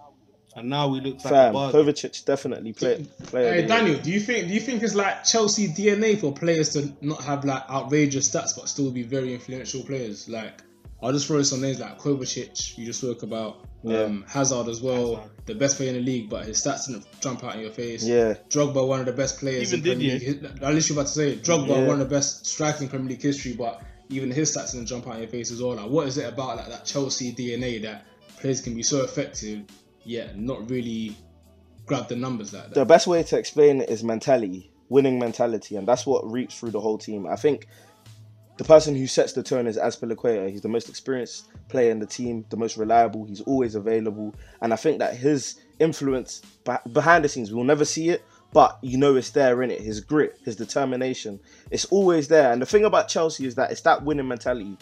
And 0.56 0.68
now 0.70 0.88
we 0.88 1.00
look 1.00 1.16
like 1.16 1.26
a 1.26 1.28
fam, 1.28 1.52
bargain. 1.52 1.80
Kovacic 1.86 2.24
definitely 2.24 2.72
play. 2.72 3.06
player 3.24 3.52
Hey 3.52 3.56
the 3.56 3.58
year. 3.60 3.68
Daniel, 3.68 3.98
do 4.00 4.10
you 4.10 4.18
think 4.20 4.48
do 4.48 4.54
you 4.54 4.60
think 4.60 4.82
it's 4.82 4.94
like 4.94 5.22
Chelsea 5.24 5.68
DNA 5.68 6.18
for 6.18 6.32
players 6.32 6.70
to 6.70 6.92
not 7.00 7.22
have 7.22 7.44
like 7.44 7.68
outrageous 7.70 8.28
stats 8.28 8.56
but 8.56 8.68
still 8.68 8.90
be 8.90 9.02
very 9.02 9.32
influential 9.34 9.82
players? 9.82 10.28
Like 10.28 10.62
I'll 11.00 11.12
just 11.12 11.28
throw 11.28 11.42
some 11.42 11.60
names 11.60 11.78
like 11.78 11.98
Kovacic, 12.00 12.76
you 12.76 12.84
just 12.86 13.00
spoke 13.00 13.22
about, 13.22 13.64
um, 13.86 14.24
Hazard 14.26 14.66
as 14.66 14.80
well, 14.82 15.14
Hazard. 15.16 15.30
the 15.46 15.54
best 15.54 15.76
player 15.76 15.90
in 15.90 15.94
the 15.94 16.00
league, 16.00 16.28
but 16.28 16.44
his 16.46 16.60
stats 16.60 16.88
didn't 16.88 17.06
jump 17.20 17.44
out 17.44 17.54
in 17.54 17.60
your 17.60 17.70
face. 17.70 18.04
Yeah, 18.04 18.34
Drogba, 18.48 18.84
one 18.88 18.98
of 18.98 19.06
the 19.06 19.12
best 19.12 19.38
players 19.38 19.72
Even 19.72 19.86
in 19.92 19.96
Premier 19.98 20.18
Didier. 20.18 20.32
League. 20.42 20.62
I 20.64 20.72
literally 20.72 20.96
about 21.00 21.06
to 21.06 21.12
say 21.12 21.36
Drogba, 21.36 21.68
Yeah. 21.68 21.86
one 21.86 22.00
of 22.00 22.08
the 22.08 22.12
best 22.16 22.46
strikers 22.46 22.80
in 22.82 22.88
Premier 22.88 23.10
League 23.10 23.22
history, 23.22 23.52
but 23.52 23.80
even 24.08 24.32
his 24.32 24.52
stats 24.56 24.72
didn't 24.72 24.86
jump 24.86 25.06
out 25.06 25.14
in 25.14 25.20
your 25.20 25.28
face 25.30 25.52
as 25.52 25.62
well. 25.62 25.76
Like, 25.76 25.88
what 25.88 26.08
is 26.08 26.18
it 26.18 26.26
about 26.32 26.56
like 26.56 26.68
that 26.68 26.84
Chelsea 26.84 27.32
DNA 27.32 27.80
that 27.82 28.04
players 28.40 28.60
can 28.60 28.74
be 28.74 28.82
so 28.82 29.04
effective 29.04 29.60
yet 30.08 30.38
not 30.38 30.68
really 30.70 31.14
grab 31.86 32.08
the 32.08 32.16
numbers 32.16 32.50
that? 32.50 32.72
the 32.74 32.84
best 32.84 33.06
way 33.06 33.22
to 33.22 33.38
explain 33.38 33.80
it 33.80 33.90
is 33.90 34.02
mentality, 34.02 34.70
winning 34.88 35.18
mentality, 35.18 35.76
and 35.76 35.86
that's 35.86 36.06
what 36.06 36.30
reaps 36.30 36.58
through 36.58 36.70
the 36.70 36.80
whole 36.80 36.98
team. 36.98 37.26
I 37.26 37.36
think 37.36 37.66
the 38.56 38.64
person 38.64 38.96
who 38.96 39.06
sets 39.06 39.32
the 39.34 39.42
tone 39.42 39.66
is 39.66 39.78
Azpilicueta. 39.78 40.50
He's 40.50 40.62
the 40.62 40.68
most 40.68 40.88
experienced 40.88 41.48
player 41.68 41.90
in 41.90 42.00
the 42.00 42.06
team, 42.06 42.44
the 42.48 42.56
most 42.56 42.76
reliable. 42.76 43.24
He's 43.24 43.42
always 43.42 43.74
available, 43.74 44.34
and 44.62 44.72
I 44.72 44.76
think 44.76 44.98
that 44.98 45.16
his 45.16 45.60
influence 45.78 46.42
behind 46.92 47.24
the 47.24 47.28
scenes 47.28 47.52
we'll 47.52 47.64
never 47.64 47.84
see 47.84 48.08
it, 48.08 48.24
but 48.52 48.78
you 48.82 48.98
know 48.98 49.14
it's 49.16 49.30
there 49.30 49.62
in 49.62 49.70
it. 49.70 49.80
His 49.80 50.00
grit, 50.00 50.38
his 50.44 50.56
determination, 50.56 51.38
it's 51.70 51.84
always 51.86 52.28
there. 52.28 52.52
And 52.52 52.60
the 52.60 52.66
thing 52.66 52.84
about 52.84 53.08
Chelsea 53.08 53.46
is 53.46 53.54
that 53.56 53.70
it's 53.70 53.82
that 53.82 54.02
winning 54.02 54.28
mentality. 54.28 54.76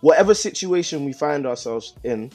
Whatever 0.00 0.32
situation 0.32 1.04
we 1.04 1.12
find 1.12 1.46
ourselves 1.46 1.94
in, 2.02 2.32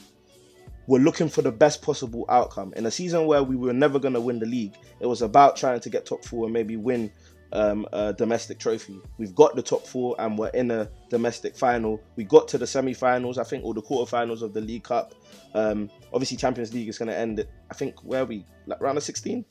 we're 0.86 1.00
looking 1.00 1.28
for 1.28 1.42
the 1.42 1.52
best 1.52 1.82
possible 1.82 2.24
outcome. 2.28 2.72
In 2.76 2.86
a 2.86 2.90
season 2.90 3.26
where 3.26 3.42
we 3.42 3.56
were 3.56 3.72
never 3.72 3.98
going 3.98 4.14
to 4.14 4.20
win 4.20 4.38
the 4.38 4.46
league, 4.46 4.74
it 5.00 5.06
was 5.06 5.22
about 5.22 5.56
trying 5.56 5.80
to 5.80 5.90
get 5.90 6.06
top 6.06 6.24
four 6.24 6.44
and 6.44 6.52
maybe 6.52 6.76
win 6.76 7.10
um, 7.52 7.86
a 7.92 8.12
domestic 8.12 8.58
trophy. 8.58 9.00
We've 9.18 9.34
got 9.34 9.56
the 9.56 9.62
top 9.62 9.86
four 9.86 10.14
and 10.18 10.38
we're 10.38 10.48
in 10.48 10.70
a 10.70 10.88
domestic 11.10 11.56
final. 11.56 12.00
We 12.16 12.24
got 12.24 12.48
to 12.48 12.58
the 12.58 12.66
semi-finals, 12.66 13.38
I 13.38 13.44
think, 13.44 13.64
or 13.64 13.74
the 13.74 13.82
quarterfinals 13.82 14.42
of 14.42 14.52
the 14.52 14.60
League 14.60 14.84
Cup. 14.84 15.14
Um, 15.54 15.90
obviously, 16.12 16.36
Champions 16.36 16.72
League 16.74 16.88
is 16.88 16.98
going 16.98 17.08
to 17.08 17.16
end. 17.16 17.40
It, 17.40 17.50
I 17.70 17.74
think 17.74 18.04
where 18.04 18.22
are 18.22 18.26
we 18.26 18.44
like 18.66 18.80
round 18.80 18.98
of 18.98 19.04
sixteen. 19.04 19.44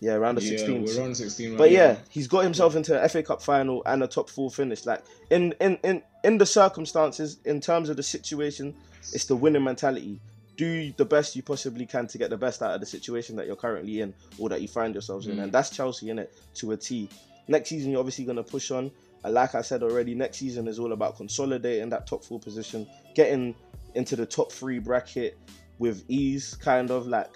Yeah, 0.00 0.14
round 0.14 0.36
of 0.36 0.44
yeah, 0.44 0.50
sixteen. 0.50 0.84
we're 0.84 1.04
on 1.04 1.14
16 1.14 1.50
right 1.50 1.58
But 1.58 1.70
yeah, 1.70 1.96
he's 2.08 2.26
got 2.26 2.40
himself 2.40 2.74
into 2.74 3.00
an 3.00 3.08
FA 3.08 3.22
Cup 3.22 3.40
final 3.40 3.82
and 3.86 4.02
a 4.02 4.08
top 4.08 4.28
four 4.28 4.50
finish. 4.50 4.84
Like 4.84 5.02
in 5.30 5.54
in 5.60 5.78
in 5.84 6.02
in 6.24 6.38
the 6.38 6.46
circumstances, 6.46 7.38
in 7.44 7.60
terms 7.60 7.88
of 7.88 7.96
the 7.96 8.02
situation, 8.02 8.74
it's 9.12 9.24
the 9.26 9.36
winning 9.36 9.64
mentality. 9.64 10.20
Do 10.56 10.92
the 10.96 11.04
best 11.04 11.34
you 11.34 11.42
possibly 11.42 11.86
can 11.86 12.06
to 12.08 12.18
get 12.18 12.30
the 12.30 12.36
best 12.36 12.62
out 12.62 12.74
of 12.74 12.80
the 12.80 12.86
situation 12.86 13.36
that 13.36 13.46
you're 13.46 13.56
currently 13.56 14.00
in 14.02 14.12
or 14.38 14.48
that 14.50 14.60
you 14.60 14.68
find 14.68 14.94
yourselves 14.94 15.26
in, 15.26 15.36
Mm. 15.36 15.44
and 15.44 15.52
that's 15.52 15.70
Chelsea 15.70 16.10
in 16.10 16.18
it 16.18 16.32
to 16.56 16.72
a 16.72 16.76
T. 16.76 17.08
Next 17.48 17.70
season, 17.70 17.90
you're 17.90 18.00
obviously 18.00 18.24
going 18.24 18.36
to 18.36 18.42
push 18.44 18.70
on. 18.70 18.90
And 19.24 19.34
like 19.34 19.54
I 19.54 19.62
said 19.62 19.82
already, 19.82 20.14
next 20.14 20.38
season 20.38 20.68
is 20.68 20.78
all 20.78 20.92
about 20.92 21.16
consolidating 21.16 21.88
that 21.90 22.06
top 22.06 22.22
four 22.24 22.38
position, 22.38 22.86
getting 23.14 23.54
into 23.94 24.14
the 24.16 24.26
top 24.26 24.52
three 24.52 24.78
bracket 24.78 25.38
with 25.78 26.04
ease, 26.08 26.54
kind 26.56 26.90
of 26.90 27.06
like 27.06 27.30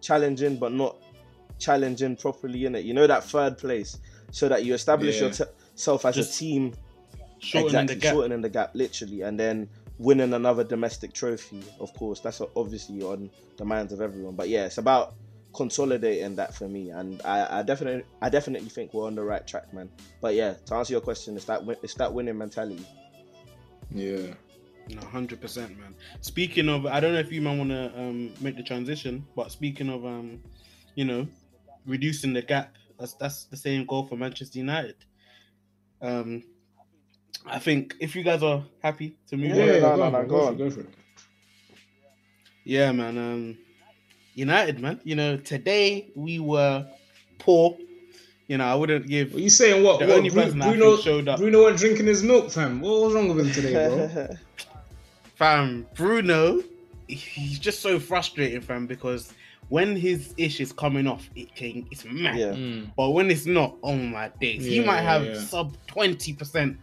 challenging 0.00 0.56
but 0.56 0.72
not 0.72 0.96
challenging 1.58 2.16
properly 2.16 2.64
in 2.66 2.74
it. 2.74 2.84
You 2.84 2.94
know 2.94 3.06
that 3.06 3.24
third 3.24 3.58
place, 3.58 3.98
so 4.30 4.48
that 4.48 4.64
you 4.64 4.74
establish 4.74 5.20
Yeah. 5.20 5.28
yourself 5.28 6.04
as 6.06 6.14
Just 6.14 6.34
a 6.36 6.38
team, 6.38 6.72
Shortening 7.38 7.66
exactly 7.84 7.94
the 7.94 8.00
gap. 8.00 8.12
shortening 8.14 8.40
the 8.42 8.48
gap, 8.48 8.70
literally, 8.74 9.22
and 9.22 9.38
then 9.40 9.68
winning 10.00 10.32
another 10.32 10.64
domestic 10.64 11.12
trophy. 11.12 11.62
Of 11.78 11.92
course, 11.94 12.20
that's 12.20 12.40
obviously 12.56 13.02
on 13.02 13.30
the 13.58 13.64
minds 13.64 13.92
of 13.92 14.00
everyone. 14.00 14.34
But 14.34 14.48
yeah, 14.48 14.64
it's 14.64 14.78
about 14.78 15.14
consolidating 15.54 16.36
that 16.36 16.54
for 16.54 16.68
me, 16.68 16.90
and 16.90 17.20
I, 17.24 17.58
I 17.58 17.62
definitely, 17.62 18.04
I 18.22 18.30
definitely 18.30 18.70
think 18.70 18.94
we're 18.94 19.06
on 19.06 19.14
the 19.14 19.22
right 19.22 19.46
track, 19.46 19.72
man. 19.72 19.90
But 20.20 20.34
yeah, 20.34 20.54
to 20.66 20.74
answer 20.74 20.94
your 20.94 21.02
question, 21.02 21.36
it's 21.36 21.44
that 21.44 21.62
it's 21.82 21.94
that 21.94 22.12
winning 22.12 22.38
mentality. 22.38 22.86
Yeah. 23.92 24.34
No, 24.88 25.02
hundred 25.02 25.40
percent, 25.40 25.78
man. 25.78 25.94
Speaking 26.20 26.68
of, 26.68 26.86
I 26.86 26.98
don't 26.98 27.12
know 27.12 27.20
if 27.20 27.30
you 27.30 27.42
man 27.42 27.58
want 27.58 27.70
to 27.70 27.92
um, 27.96 28.32
make 28.40 28.56
the 28.56 28.62
transition, 28.62 29.24
but 29.36 29.52
speaking 29.52 29.88
of, 29.88 30.04
um, 30.04 30.42
you 30.96 31.04
know, 31.04 31.28
reducing 31.86 32.32
the 32.32 32.42
gap, 32.42 32.74
that's 32.98 33.12
that's 33.14 33.44
the 33.44 33.56
same 33.56 33.84
goal 33.84 34.06
for 34.06 34.16
Manchester 34.16 34.58
United. 34.58 34.96
Um, 36.02 36.42
I 37.46 37.58
think 37.58 37.94
if 38.00 38.14
you 38.14 38.22
guys 38.22 38.42
are 38.42 38.62
happy 38.82 39.16
to 39.28 39.36
move 39.36 39.56
Yeah, 39.56 39.74
on, 39.74 39.80
no, 39.80 39.96
no, 39.96 40.10
no, 40.10 40.22
go, 40.22 40.28
go 40.28 40.46
on. 40.48 40.56
go 40.56 40.70
for 40.70 40.80
it. 40.80 40.88
yeah, 42.64 42.92
man. 42.92 43.18
Um, 43.18 43.58
United, 44.34 44.78
man. 44.80 45.00
You 45.04 45.16
know, 45.16 45.36
today 45.36 46.10
we 46.14 46.38
were 46.38 46.86
poor. 47.38 47.76
You 48.46 48.58
know, 48.58 48.64
I 48.66 48.74
wouldn't 48.74 49.06
give. 49.06 49.32
What 49.32 49.42
you 49.42 49.50
saying? 49.50 49.82
What? 49.82 50.00
The 50.00 50.06
what 50.06 50.18
only 50.18 50.30
Bru- 50.30 50.42
person 50.42 50.62
I 50.62 50.68
Bruno, 50.70 50.96
showed 50.96 51.28
up- 51.28 51.38
Bruno 51.38 51.64
went 51.64 51.78
drinking 51.78 52.06
his 52.06 52.22
milk, 52.22 52.50
fam. 52.50 52.80
What 52.80 53.00
was 53.02 53.14
wrong 53.14 53.28
with 53.34 53.46
him 53.46 53.52
today, 53.52 53.72
bro? 53.88 54.28
fam, 55.36 55.86
Bruno, 55.94 56.62
he's 57.06 57.58
just 57.58 57.80
so 57.80 57.98
frustrating, 57.98 58.60
fam, 58.60 58.86
because 58.86 59.32
when 59.68 59.94
his 59.96 60.34
ish 60.36 60.60
is 60.60 60.72
coming 60.72 61.06
off, 61.06 61.28
it 61.36 61.54
can 61.54 61.86
it's 61.90 62.04
mad. 62.04 62.36
yeah, 62.38 62.52
Mm. 62.54 62.90
But 62.96 63.10
when 63.10 63.30
it's 63.30 63.46
not, 63.46 63.76
oh 63.82 63.94
my 63.96 64.30
days, 64.40 64.64
he 64.64 64.76
Yeah, 64.80 64.86
might 64.86 65.00
have 65.02 65.26
yeah. 65.26 65.34
sub 65.34 65.76
twenty 65.86 66.32
percent 66.32 66.76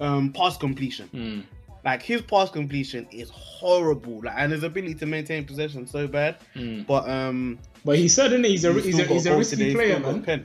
um 0.00 0.32
pass 0.32 0.56
completion. 0.56 1.08
Mm. 1.14 1.42
Like 1.84 2.02
his 2.02 2.22
pass 2.22 2.50
completion 2.50 3.06
is 3.10 3.30
horrible. 3.30 4.20
Like 4.22 4.34
and 4.36 4.52
his 4.52 4.62
ability 4.62 4.94
to 4.96 5.06
maintain 5.06 5.44
possession 5.44 5.86
so 5.86 6.06
bad. 6.06 6.36
Mm. 6.54 6.86
But 6.86 7.08
um 7.08 7.58
But 7.84 7.98
he 7.98 8.08
said, 8.08 8.32
innit, 8.32 8.46
he's 8.46 8.64
a 8.64 8.72
he's 8.72 8.84
he's 8.84 8.98
a, 8.98 9.04
he's 9.04 9.26
a 9.26 9.36
risky 9.36 9.56
today, 9.56 9.74
player, 9.74 10.00
man. 10.00 10.22
pen. 10.22 10.44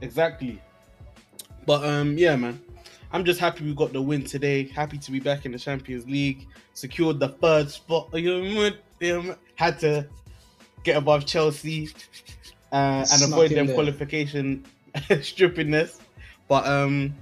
Exactly. 0.00 0.60
But 1.66 1.84
um 1.84 2.16
yeah, 2.16 2.36
man. 2.36 2.60
I'm 3.12 3.24
just 3.24 3.40
happy 3.40 3.64
we 3.64 3.74
got 3.74 3.92
the 3.92 4.00
win 4.00 4.22
today. 4.24 4.68
Happy 4.68 4.96
to 4.98 5.10
be 5.10 5.18
back 5.18 5.44
in 5.44 5.52
the 5.52 5.58
Champions 5.58 6.06
League. 6.06 6.46
Secured 6.74 7.18
the 7.18 7.28
third 7.28 7.68
spot. 7.68 8.08
You 8.14 8.70
know, 9.00 9.34
Had 9.56 9.80
to 9.80 10.06
get 10.84 10.96
above 10.96 11.26
Chelsea 11.26 11.88
uh, 12.72 12.76
and 12.76 13.08
Snuck 13.08 13.30
avoid 13.32 13.50
them 13.50 13.66
there. 13.66 13.74
qualification 13.74 14.64
strippingness. 14.94 15.98
But 16.48 16.66
um 16.66 17.14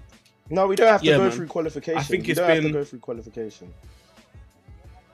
no, 0.50 0.66
we 0.66 0.76
don't 0.76 0.88
have 0.88 1.00
to 1.02 1.06
Yeah, 1.06 1.16
go 1.16 1.22
man. 1.24 1.30
through 1.32 1.46
qualification. 1.46 1.98
I 1.98 2.02
think 2.02 2.24
we 2.24 2.30
it's 2.30 2.38
don't 2.40 2.48
have 2.48 2.56
to 2.58 2.62
been- 2.62 2.72
go 2.72 2.84
through 2.84 2.98
qualification. 3.00 3.72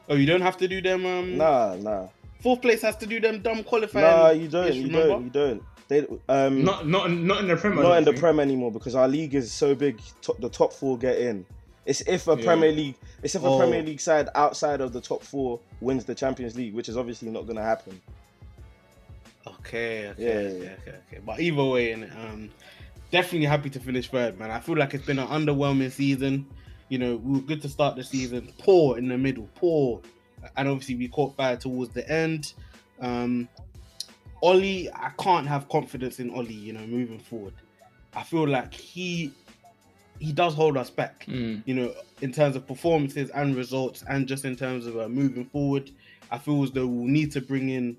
oh, 0.08 0.14
you 0.14 0.26
don't 0.26 0.40
have 0.42 0.56
to 0.58 0.68
do 0.68 0.80
them. 0.80 1.04
Um, 1.06 1.36
Nah, 1.36 1.76
nah, 1.76 2.08
fourth 2.42 2.60
place 2.62 2.82
has 2.82 2.96
to 2.98 3.06
do 3.06 3.20
them 3.20 3.40
dumb 3.40 3.64
qualifying. 3.64 4.04
nah. 4.04 4.30
You 4.30 4.48
don't. 4.48 4.68
ish, 4.68 4.76
You 4.76 4.86
remember? 4.86 5.08
don't. 5.08 5.24
You 5.24 5.30
don't. 5.30 5.62
They 5.88 6.06
um. 6.28 6.64
Not 6.64 6.86
not 6.88 7.10
not 7.10 7.40
in 7.40 7.48
the 7.48 7.56
Premier. 7.56 7.82
not 7.82 7.98
in 7.98 8.04
the. 8.04 8.12
Prem 8.14 8.40
anymore 8.40 8.72
because 8.72 8.94
our 8.94 9.08
league 9.08 9.34
is 9.34 9.52
so 9.52 9.74
big. 9.74 10.00
Top, 10.22 10.40
the 10.40 10.48
top 10.48 10.72
four 10.72 10.96
get 10.98 11.18
in. 11.18 11.44
It's 11.86 12.00
if 12.02 12.26
a 12.28 12.36
Yeah. 12.38 12.44
Premier 12.44 12.72
League, 12.72 12.94
it's 13.22 13.34
if 13.34 13.42
a 13.42 13.46
Oh. 13.46 13.58
Premier 13.58 13.82
League 13.82 14.00
side 14.00 14.30
outside 14.34 14.80
of 14.80 14.94
the 14.94 15.00
top 15.02 15.22
four 15.22 15.60
wins 15.82 16.06
the 16.06 16.14
Champions 16.14 16.56
League, 16.56 16.72
which 16.74 16.88
is 16.88 16.96
obviously 16.96 17.28
not 17.30 17.42
going 17.44 17.56
to 17.56 17.62
happen. 17.62 18.00
Okay, 19.46 20.08
okay, 20.08 20.22
Yeah, 20.22 20.32
yeah, 20.32 20.38
okay, 20.48 20.58
yeah. 20.64 20.70
okay, 20.80 20.98
okay. 21.08 21.20
But 21.24 21.40
either 21.40 21.64
way, 21.64 21.92
and 21.92 22.04
um, 22.12 22.50
definitely 23.14 23.46
happy 23.46 23.70
to 23.70 23.78
finish 23.78 24.08
third, 24.10 24.36
man. 24.40 24.50
I 24.50 24.58
feel 24.58 24.76
like 24.76 24.92
it's 24.92 25.06
been 25.06 25.20
an 25.20 25.28
underwhelming 25.28 25.92
season. 25.92 26.46
You 26.88 26.98
know, 26.98 27.14
we 27.14 27.34
were 27.34 27.44
good 27.46 27.62
to 27.62 27.68
start 27.68 27.94
the 27.94 28.02
season, 28.02 28.52
poor 28.58 28.98
in 28.98 29.06
the 29.06 29.16
middle, 29.16 29.48
poor, 29.54 30.02
and 30.56 30.68
obviously 30.68 30.96
we 30.96 31.06
caught 31.06 31.36
fire 31.36 31.56
towards 31.56 31.94
the 31.94 32.08
end. 32.10 32.54
Um, 33.00 33.48
Ole, 34.42 34.88
I 34.92 35.10
can't 35.16 35.46
have 35.46 35.68
confidence 35.68 36.18
in 36.18 36.28
Ole, 36.30 36.50
you 36.50 36.72
know, 36.72 36.84
moving 36.88 37.20
forward. 37.20 37.54
I 38.16 38.24
feel 38.24 38.48
like 38.48 38.74
he 38.74 39.30
he 40.18 40.32
does 40.32 40.54
hold 40.54 40.76
us 40.76 40.90
back, 40.90 41.24
Mm. 41.26 41.62
you 41.66 41.74
know, 41.74 41.92
in 42.20 42.32
terms 42.32 42.56
of 42.56 42.66
performances 42.66 43.30
and 43.30 43.54
results, 43.54 44.02
and 44.08 44.26
just 44.26 44.44
in 44.44 44.56
terms 44.56 44.86
of 44.86 44.98
uh, 44.98 45.08
moving 45.08 45.44
forward. 45.46 45.90
I 46.32 46.38
feel 46.38 46.64
as 46.64 46.72
though 46.72 46.86
we'll 46.86 47.06
need 47.08 47.30
to 47.32 47.40
bring 47.40 47.68
in 47.68 47.96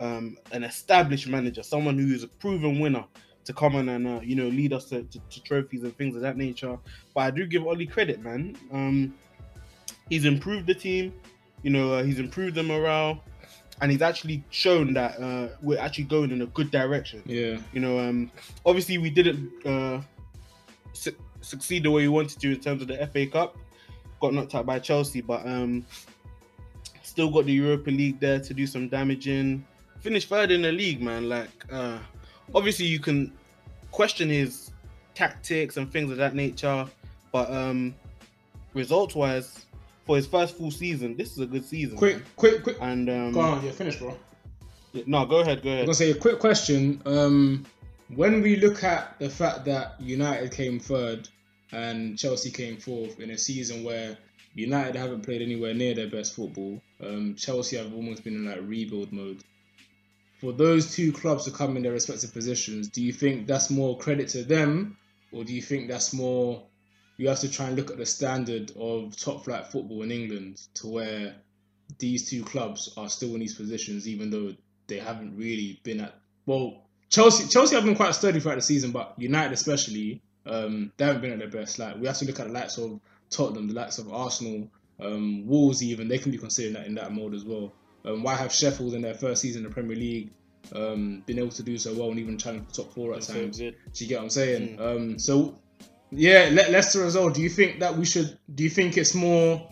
um, 0.00 0.36
an 0.52 0.62
established 0.62 1.26
manager, 1.26 1.62
someone 1.62 1.96
who 1.98 2.12
is 2.14 2.22
a 2.22 2.28
proven 2.28 2.80
winner, 2.80 3.04
to 3.48 3.54
come 3.54 3.76
on 3.76 3.88
and 3.88 4.06
uh, 4.06 4.20
you 4.22 4.36
know 4.36 4.46
lead 4.46 4.74
us 4.74 4.84
to, 4.84 5.02
to, 5.04 5.18
to 5.30 5.42
trophies 5.42 5.82
and 5.82 5.96
things 5.96 6.14
of 6.14 6.20
that 6.20 6.36
nature. 6.36 6.78
But 7.14 7.20
I 7.20 7.30
do 7.30 7.46
give 7.46 7.66
Ole 7.66 7.86
credit, 7.86 8.22
man. 8.22 8.54
Um, 8.70 9.14
he's 10.10 10.26
improved 10.26 10.66
the 10.66 10.74
team, 10.74 11.14
you 11.62 11.70
know, 11.70 11.94
uh, 11.94 12.02
he's 12.02 12.18
improved 12.18 12.56
the 12.56 12.62
morale, 12.62 13.24
and 13.80 13.90
he's 13.90 14.02
actually 14.02 14.44
shown 14.50 14.92
that 14.92 15.18
uh, 15.18 15.48
we're 15.62 15.78
actually 15.78 16.04
going 16.04 16.30
in 16.30 16.42
a 16.42 16.46
good 16.48 16.70
direction. 16.70 17.22
Yeah. 17.24 17.56
You 17.72 17.80
know, 17.80 17.98
um, 17.98 18.30
obviously 18.66 18.98
we 18.98 19.08
didn't 19.08 19.50
uh, 19.66 20.02
su- 20.92 21.16
succeed 21.40 21.84
the 21.84 21.90
way 21.90 22.02
we 22.02 22.08
wanted 22.08 22.38
to 22.40 22.52
in 22.52 22.60
terms 22.60 22.82
of 22.82 22.88
the 22.88 23.06
FA 23.06 23.26
Cup. 23.26 23.56
Got 24.20 24.34
knocked 24.34 24.54
out 24.54 24.66
by 24.66 24.78
Chelsea, 24.78 25.22
but 25.22 25.46
um, 25.46 25.86
still 27.02 27.30
got 27.30 27.46
the 27.46 27.52
Europa 27.52 27.90
League 27.90 28.20
there 28.20 28.40
to 28.40 28.52
do 28.52 28.66
some 28.66 28.90
damaging. 28.90 29.64
Finished 30.00 30.28
third 30.28 30.50
in 30.50 30.60
the 30.60 30.70
league, 30.70 31.00
man. 31.00 31.30
Like, 31.30 31.48
uh, 31.72 31.98
obviously 32.54 32.86
you 32.86 32.98
can 32.98 33.32
question 33.90 34.28
his 34.28 34.70
tactics 35.14 35.76
and 35.76 35.90
things 35.92 36.10
of 36.10 36.16
that 36.18 36.34
nature, 36.34 36.86
but 37.32 37.50
um, 37.50 37.94
results-wise, 38.74 39.66
for 40.06 40.16
his 40.16 40.26
first 40.26 40.56
full 40.56 40.70
season, 40.70 41.16
this 41.16 41.32
is 41.32 41.38
a 41.40 41.46
good 41.46 41.64
season. 41.64 41.96
Quick, 41.96 42.22
quick, 42.36 42.62
quick. 42.62 42.78
And 42.80 43.10
um, 43.10 43.32
Go 43.32 43.40
on, 43.40 43.64
yeah, 43.64 43.72
finish, 43.72 43.96
bro. 43.96 44.16
no, 45.06 45.26
go 45.26 45.40
ahead, 45.40 45.62
go 45.62 45.68
ahead. 45.68 45.80
I'm 45.80 45.86
gonna 45.86 45.94
say 45.94 46.10
a 46.10 46.14
quick 46.14 46.38
question. 46.38 47.02
Um, 47.04 47.66
when 48.14 48.40
we 48.40 48.56
look 48.56 48.82
at 48.84 49.18
the 49.18 49.28
fact 49.28 49.64
that 49.66 50.00
United 50.00 50.50
came 50.52 50.78
third 50.80 51.28
and 51.72 52.18
Chelsea 52.18 52.50
came 52.50 52.78
fourth 52.78 53.20
in 53.20 53.30
a 53.30 53.38
season 53.38 53.84
where 53.84 54.16
United 54.54 54.96
haven't 54.96 55.22
played 55.22 55.42
anywhere 55.42 55.74
near 55.74 55.94
their 55.94 56.08
best 56.08 56.34
football, 56.34 56.80
um, 57.04 57.34
Chelsea 57.34 57.76
have 57.76 57.92
almost 57.92 58.24
been 58.24 58.34
in 58.34 58.46
like 58.46 58.60
rebuild 58.62 59.12
mode. 59.12 59.42
For 60.40 60.52
those 60.52 60.94
two 60.94 61.12
clubs 61.12 61.44
to 61.44 61.50
come 61.50 61.76
in 61.76 61.82
their 61.82 61.92
respective 61.92 62.32
positions, 62.32 62.88
do 62.88 63.02
you 63.02 63.12
think 63.12 63.46
that's 63.46 63.70
more 63.70 63.98
credit 63.98 64.28
to 64.28 64.44
them, 64.44 64.96
or 65.32 65.44
do 65.44 65.52
you 65.52 65.62
think 65.62 65.88
that's 65.88 66.12
more 66.12 66.64
you 67.16 67.28
have 67.28 67.40
to 67.40 67.50
try 67.50 67.66
and 67.66 67.76
look 67.76 67.90
at 67.90 67.98
the 67.98 68.06
standard 68.06 68.70
of 68.78 69.16
top 69.16 69.44
flight 69.44 69.66
football 69.66 70.02
in 70.02 70.12
England 70.12 70.62
to 70.74 70.86
where 70.86 71.34
these 71.98 72.30
two 72.30 72.44
clubs 72.44 72.92
are 72.96 73.08
still 73.08 73.34
in 73.34 73.40
these 73.40 73.54
positions, 73.54 74.08
even 74.08 74.30
though 74.30 74.54
they 74.86 74.98
haven't 74.98 75.36
really 75.36 75.80
been 75.82 76.00
at 76.00 76.14
well 76.46 76.84
Chelsea 77.10 77.48
Chelsea 77.48 77.74
have 77.74 77.84
been 77.84 77.96
quite 77.96 78.14
sturdy 78.14 78.38
throughout 78.38 78.56
the 78.56 78.62
season, 78.62 78.92
but 78.92 79.14
United 79.18 79.52
especially 79.52 80.22
um, 80.46 80.92
they 80.96 81.04
haven't 81.04 81.22
been 81.22 81.32
at 81.32 81.38
their 81.38 81.48
best. 81.48 81.78
Like 81.78 81.96
we 81.96 82.06
have 82.06 82.16
to 82.18 82.24
look 82.24 82.38
at 82.40 82.46
the 82.46 82.52
likes 82.52 82.78
of 82.78 83.00
Tottenham, 83.30 83.66
the 83.66 83.74
likes 83.74 83.98
of 83.98 84.12
Arsenal, 84.12 84.68
um, 85.00 85.46
Wolves 85.46 85.82
even 85.82 86.08
they 86.08 86.18
can 86.18 86.30
be 86.30 86.38
considered 86.38 86.76
that 86.76 86.86
in 86.86 86.94
that 86.94 87.12
mode 87.12 87.34
as 87.34 87.44
well. 87.44 87.72
Um, 88.04 88.22
why 88.22 88.34
have 88.34 88.52
Sheffield 88.52 88.94
in 88.94 89.02
their 89.02 89.14
first 89.14 89.42
season 89.42 89.62
in 89.64 89.68
the 89.68 89.74
Premier 89.74 89.96
League 89.96 90.30
um, 90.74 91.22
been 91.26 91.38
able 91.38 91.50
to 91.50 91.62
do 91.62 91.78
so 91.78 91.92
well 91.94 92.10
and 92.10 92.18
even 92.18 92.38
challenge 92.38 92.68
for 92.68 92.74
top 92.84 92.92
four 92.94 93.14
at 93.14 93.24
So 93.24 93.34
times? 93.34 93.58
good. 93.58 93.74
Do 93.92 94.04
you 94.04 94.08
get 94.08 94.16
what 94.18 94.24
I'm 94.24 94.30
saying? 94.30 94.80
Um, 94.80 95.18
so 95.18 95.58
yeah, 96.10 96.48
Le- 96.50 96.70
Leicester 96.70 97.04
as 97.04 97.16
well. 97.16 97.30
Do 97.30 97.42
you 97.42 97.48
think 97.48 97.80
that 97.80 97.96
we 97.96 98.04
should? 98.04 98.38
Do 98.54 98.62
you 98.64 98.70
think 98.70 98.96
it's 98.96 99.14
more 99.14 99.68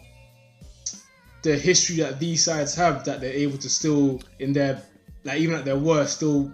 the 1.42 1.56
history 1.56 1.96
that 1.96 2.18
these 2.18 2.44
sides 2.44 2.74
have 2.74 3.04
that 3.04 3.20
they're 3.20 3.32
able 3.32 3.58
to 3.58 3.68
still 3.68 4.20
in 4.38 4.52
their 4.52 4.82
like 5.24 5.40
even 5.40 5.54
at 5.54 5.64
their 5.64 5.76
worst 5.78 6.16
still 6.16 6.52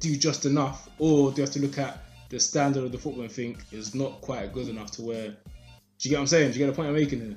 do 0.00 0.16
just 0.16 0.44
enough, 0.46 0.88
or 0.98 1.30
do 1.30 1.36
you 1.38 1.42
have 1.44 1.52
to 1.54 1.60
look 1.60 1.78
at 1.78 2.04
the 2.28 2.38
standard 2.38 2.84
of 2.84 2.92
the 2.92 2.98
football 2.98 3.22
and 3.22 3.32
think 3.32 3.58
is 3.72 3.94
not 3.94 4.20
quite 4.20 4.52
good 4.52 4.68
enough 4.68 4.90
to 4.92 5.02
where? 5.02 5.28
Do 5.28 5.34
you 6.02 6.10
get 6.10 6.16
what 6.16 6.20
I'm 6.22 6.26
saying? 6.28 6.52
Do 6.52 6.58
you 6.58 6.66
get 6.66 6.70
the 6.72 6.76
point 6.76 6.88
I'm 6.88 6.94
making 6.94 7.20
here? 7.20 7.36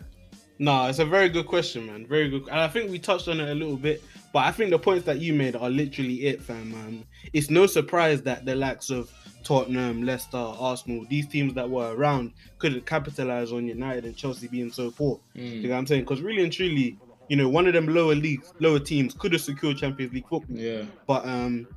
No, 0.62 0.86
it's 0.86 1.00
a 1.00 1.06
very 1.06 1.28
good 1.28 1.48
question, 1.48 1.88
man. 1.88 2.06
Very 2.06 2.30
good. 2.30 2.44
And 2.44 2.60
I 2.60 2.68
think 2.68 2.92
we 2.92 3.00
touched 3.00 3.28
on 3.28 3.40
it 3.40 3.50
a 3.50 3.56
little 3.56 3.78
bit, 3.78 4.04
but 4.32 4.46
I 4.46 4.52
think 4.52 4.70
the 4.70 4.78
points 4.78 5.06
that 5.08 5.20
you 5.20 5.34
made 5.34 5.56
are 5.56 5.72
literally 5.72 6.28
it, 6.28 6.40
fam. 6.40 6.76
Um, 6.76 7.04
it's 7.34 7.50
no 7.50 7.66
surprise 7.66 8.22
that 8.22 8.46
the 8.46 8.54
likes 8.54 8.92
of 8.92 9.12
Tottenham, 9.44 10.04
Leicester, 10.04 10.38
Arsenal, 10.38 11.04
these 11.10 11.26
teams 11.28 11.56
that 11.56 11.68
were 11.68 11.96
around 11.96 12.34
couldn't 12.60 12.86
capitalize 12.86 13.52
on 13.52 13.66
United 13.66 14.06
and 14.06 14.16
Chelsea 14.16 14.48
being 14.48 14.72
so 14.72 14.92
poor. 14.92 15.20
Mm. 15.36 15.52
You 15.52 15.64
know 15.64 15.70
what 15.70 15.78
I'm 15.80 15.88
saying? 15.88 16.02
Because 16.04 16.22
really 16.22 16.44
and 16.44 16.54
truly, 16.54 16.96
you 17.28 17.38
know, 17.38 17.50
one 17.50 17.66
of 17.66 17.74
them 17.74 17.88
lower 17.88 18.14
leagues, 18.14 18.54
lower 18.60 18.78
teams 18.78 19.16
could 19.16 19.34
have 19.34 19.42
secured 19.42 19.78
Champions 19.78 20.14
League 20.14 20.28
football, 20.30 20.56
Yeah. 20.56 20.84
but 21.08 21.26
um, 21.26 21.68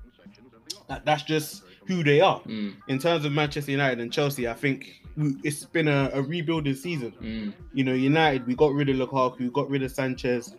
that, 0.89 1.07
that's 1.07 1.23
just 1.23 1.63
who 1.87 2.05
they 2.05 2.21
are. 2.21 2.41
Mm. 2.43 2.75
In 2.89 2.99
terms 2.99 3.25
of 3.25 3.33
Manchester 3.33 3.71
United 3.71 4.01
and 4.01 4.13
Chelsea, 4.13 4.47
I 4.47 4.53
think 4.53 5.01
it's 5.17 5.65
been 5.65 5.89
a, 5.89 6.11
a 6.13 6.23
rebuilding 6.23 6.75
season 6.75 7.13
Mm. 7.21 7.53
you 7.73 7.85
know, 7.85 7.93
United, 7.95 8.47
we 8.47 8.55
got 8.55 8.73
rid 8.73 8.89
of 8.89 8.97
Lukaku, 8.97 9.53
got 9.53 9.71
rid 9.71 9.83
of 9.83 9.93
Sanchez, 9.93 10.55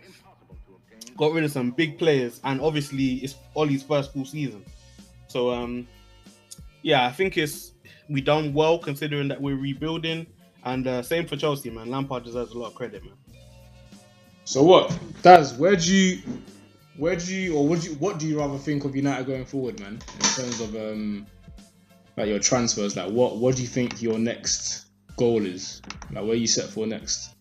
got 1.17 1.33
rid 1.33 1.43
of 1.43 1.51
some 1.51 1.71
big 1.71 1.97
players, 1.97 2.39
and 2.43 2.61
obviously 2.61 3.15
it's 3.15 3.35
Ole's 3.55 3.83
first 3.83 4.13
full 4.13 4.25
season. 4.25 4.63
So 5.27 5.51
um 5.51 5.87
yeah, 6.81 7.05
I 7.05 7.11
think 7.11 7.37
it's 7.37 7.73
we 8.09 8.21
done 8.21 8.53
well 8.53 8.77
considering 8.77 9.27
that 9.29 9.41
we're 9.41 9.57
rebuilding. 9.57 10.27
And 10.63 10.87
uh, 10.87 11.03
same 11.03 11.27
for 11.27 11.35
Chelsea, 11.35 11.69
man. 11.69 11.91
Lampard 11.91 12.23
deserves 12.23 12.51
a 12.51 12.57
lot 12.57 12.67
of 12.67 12.75
credit, 12.75 13.03
man. 13.03 13.13
So 14.45 14.63
what, 14.63 14.97
Daz? 15.21 15.53
Where 15.53 15.75
do 15.75 15.93
you, 15.93 16.21
where 16.97 17.15
do 17.15 17.35
you, 17.35 17.55
or 17.55 17.67
would 17.67 17.83
you, 17.83 17.93
what 17.95 18.17
do 18.19 18.27
you 18.27 18.39
rather 18.39 18.57
think 18.57 18.83
of 18.85 18.95
United 18.95 19.25
going 19.27 19.45
forward, 19.45 19.79
man? 19.79 19.99
In 20.15 20.19
terms 20.19 20.61
of 20.61 20.75
um, 20.75 21.27
like 22.17 22.28
your 22.28 22.39
transfers, 22.39 22.95
like 22.95 23.10
what, 23.12 23.38
what 23.38 23.56
do 23.56 23.62
you 23.62 23.67
think 23.67 24.01
your 24.01 24.17
next 24.19 24.86
goal 25.17 25.45
is? 25.45 25.82
Like 26.12 26.23
where 26.25 26.36
you 26.36 26.47
set 26.47 26.69
for 26.69 26.86
next? 26.88 27.32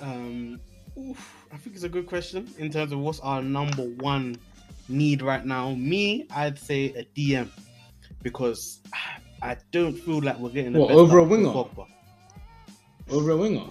Um, 0.00 0.60
oof, 0.98 1.46
I 1.52 1.56
think 1.56 1.76
it's 1.76 1.84
a 1.84 1.88
good 1.88 2.06
question 2.06 2.48
in 2.58 2.70
terms 2.70 2.92
of 2.92 2.98
what's 3.00 3.20
our 3.20 3.42
number 3.42 3.82
one 3.82 4.36
need 4.88 5.22
right 5.22 5.44
now. 5.44 5.72
Me, 5.74 6.26
I'd 6.34 6.58
say 6.58 6.86
a 6.96 7.04
DM 7.16 7.48
because 8.22 8.80
I 9.42 9.56
don't 9.70 9.94
feel 9.94 10.20
like 10.20 10.38
we're 10.38 10.50
getting 10.50 10.72
the 10.72 10.80
What, 10.80 10.88
best 10.88 10.98
over 10.98 11.18
a 11.18 11.22
of 11.22 11.28
winger? 11.28 11.48
Pogba. 11.48 11.86
Over 13.10 13.30
a 13.32 13.36
winger? 13.36 13.66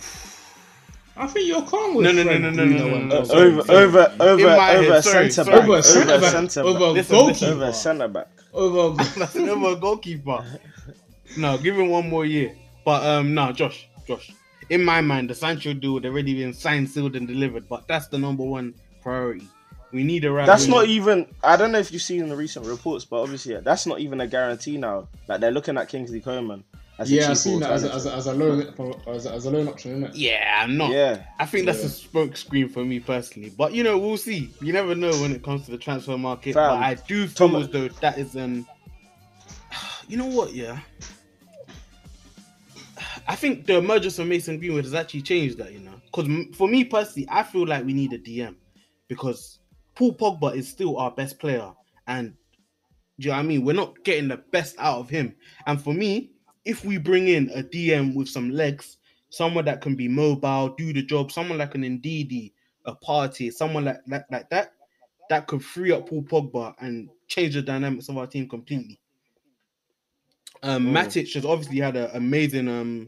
I 1.17 1.27
think 1.27 1.47
you're 1.47 1.61
calm 1.63 1.95
with 1.95 2.05
No, 2.05 2.11
no, 2.13 2.23
no, 2.23 2.29
Fred 2.29 2.41
no, 2.41 2.49
no, 2.51 2.55
Bruno 2.65 2.87
no, 2.87 2.95
and 2.95 3.09
no, 3.09 3.15
no. 3.15 3.25
Jose. 3.25 3.33
Uh, 3.33 3.37
over, 3.37 3.71
over, 3.71 4.15
over, 4.21 4.39
In 4.41 4.45
my 4.47 4.75
over 4.75 4.83
head, 4.83 4.91
a 4.91 5.03
sorry, 5.03 5.29
centre 5.31 5.51
sorry. 5.51 5.59
back. 5.59 5.63
over 5.69 5.77
a 5.77 5.83
centre 5.83 6.11
Over 6.11 6.15
a 6.15 6.21
back, 6.21 6.31
centre 6.31 6.61
over 6.61 6.69
a 6.69 6.73
back. 6.79 6.93
Listen, 6.93 7.15
goalkeeper, 7.15 7.51
Over 7.51 7.63
a 7.65 7.73
centre 7.73 8.07
back. 8.07 8.27
Over. 8.53 9.03
That's 9.17 9.35
another 9.35 9.75
goalkeeper. 9.75 10.43
No, 11.37 11.57
give 11.57 11.77
him 11.77 11.89
one 11.89 12.09
more 12.09 12.25
year. 12.25 12.55
But 12.85 13.03
um, 13.05 13.33
no, 13.33 13.51
Josh, 13.51 13.87
Josh. 14.07 14.31
In 14.69 14.83
my 14.83 15.01
mind, 15.01 15.29
the 15.29 15.35
Sancho 15.35 15.73
deal 15.73 15.95
had 15.95 16.05
already 16.05 16.33
been 16.35 16.53
signed, 16.53 16.89
sealed, 16.89 17.15
and 17.15 17.27
delivered. 17.27 17.67
But 17.67 17.87
that's 17.87 18.07
the 18.07 18.17
number 18.17 18.43
one 18.43 18.75
priority. 19.01 19.47
We 19.91 20.03
need 20.03 20.25
a 20.25 20.31
right. 20.31 20.45
That's 20.45 20.65
winger. 20.65 20.75
not 20.77 20.87
even. 20.87 21.27
I 21.43 21.57
don't 21.57 21.71
know 21.71 21.79
if 21.79 21.91
you've 21.91 22.01
seen 22.01 22.27
the 22.29 22.35
recent 22.35 22.65
reports, 22.65 23.05
but 23.05 23.21
obviously 23.21 23.53
yeah, 23.53 23.61
that's 23.61 23.85
not 23.85 23.99
even 23.99 24.21
a 24.21 24.27
guarantee 24.27 24.77
now. 24.77 25.07
Like 25.27 25.39
they're 25.39 25.51
looking 25.51 25.77
at 25.77 25.89
Kingsley 25.89 26.21
Coman. 26.21 26.63
As 26.99 27.09
a 27.09 27.13
Yeah, 27.15 27.21
cheap 27.21 27.29
I've 27.31 27.37
seen 27.37 27.59
that 27.61 27.71
as 27.71 27.83
a, 27.85 27.93
as 27.93 28.05
a, 28.05 28.13
as 28.13 28.27
a 28.27 28.33
loan 28.33 28.61
as 29.07 29.25
a, 29.25 29.31
as 29.33 29.45
a 29.45 29.51
loan 29.51 29.67
option, 29.69 29.91
isn't 29.91 30.03
it? 30.09 30.15
Yeah, 30.15 30.59
I'm 30.61 30.75
not. 30.77 30.91
Yeah, 30.91 31.23
I 31.39 31.45
think 31.45 31.65
that's 31.65 31.79
Yeah. 31.79 31.85
a 31.85 31.89
smoke 31.89 32.35
screen 32.35 32.67
for 32.67 32.83
me 32.83 32.99
personally. 32.99 33.53
But 33.57 33.73
you 33.73 33.83
know, 33.83 33.97
we'll 33.97 34.17
see. 34.17 34.49
You 34.61 34.73
never 34.73 34.93
know 34.95 35.11
when 35.21 35.31
it 35.31 35.41
comes 35.41 35.63
to 35.65 35.71
the 35.71 35.77
transfer 35.77 36.17
market. 36.17 36.53
Fam, 36.55 36.77
but 36.77 36.83
I 36.83 36.95
do 36.95 37.27
feel 37.27 37.47
Tom- 37.49 37.61
as 37.61 37.69
though 37.69 37.87
that 37.87 38.17
is 38.17 38.35
an. 38.35 38.43
Um, 38.43 38.67
you 40.09 40.17
know 40.17 40.25
what? 40.27 40.53
Yeah. 40.53 40.79
I 43.27 43.35
think 43.35 43.65
the 43.65 43.77
emergence 43.77 44.19
of 44.19 44.27
Mason 44.27 44.57
Greenwood 44.59 44.83
has 44.83 44.93
actually 44.93 45.21
changed 45.21 45.57
that. 45.59 45.71
You 45.71 45.79
know, 45.79 45.93
because 46.05 46.27
for 46.55 46.67
me 46.67 46.83
personally, 46.83 47.27
I 47.31 47.43
feel 47.43 47.65
like 47.65 47.85
we 47.85 47.93
need 47.93 48.11
a 48.13 48.19
DM 48.19 48.55
because 49.07 49.59
Paul 49.95 50.15
Pogba 50.15 50.55
is 50.55 50.67
still 50.67 50.97
our 50.97 51.11
best 51.11 51.39
player, 51.39 51.71
and 52.07 52.33
do 53.19 53.25
you 53.25 53.29
know 53.29 53.37
what 53.37 53.39
I 53.39 53.43
mean? 53.47 53.65
We're 53.65 53.73
not 53.73 54.03
getting 54.03 54.27
the 54.29 54.37
best 54.37 54.75
out 54.79 54.99
of 54.99 55.09
him. 55.09 55.35
And 55.65 55.81
for 55.81 55.93
me, 55.93 56.31
if 56.65 56.83
we 56.85 56.97
bring 56.97 57.27
in 57.27 57.49
a 57.55 57.63
DM 57.63 58.15
with 58.15 58.29
some 58.29 58.49
legs, 58.49 58.97
someone 59.29 59.65
that 59.65 59.81
can 59.81 59.95
be 59.95 60.07
mobile, 60.07 60.69
do 60.77 60.93
the 60.93 61.03
job, 61.03 61.31
someone 61.31 61.57
like 61.57 61.75
an 61.75 61.83
Ndidi, 61.83 62.51
a 62.85 62.95
Partey, 62.95 63.51
someone 63.51 63.85
like, 63.85 63.99
like 64.07 64.25
like 64.31 64.49
that, 64.49 64.73
that 65.29 65.47
could 65.47 65.63
free 65.63 65.91
up 65.91 66.09
Paul 66.09 66.23
Pogba 66.23 66.73
and 66.79 67.09
change 67.27 67.53
the 67.53 67.61
dynamics 67.61 68.09
of 68.09 68.17
our 68.17 68.27
team 68.27 68.49
completely. 68.49 68.99
Um, 70.63 70.87
Mm. 70.87 70.91
Matic 70.91 71.33
has 71.33 71.45
obviously 71.45 71.79
had 71.79 71.95
an 71.95 72.09
amazing 72.13 72.67
um, 72.67 73.07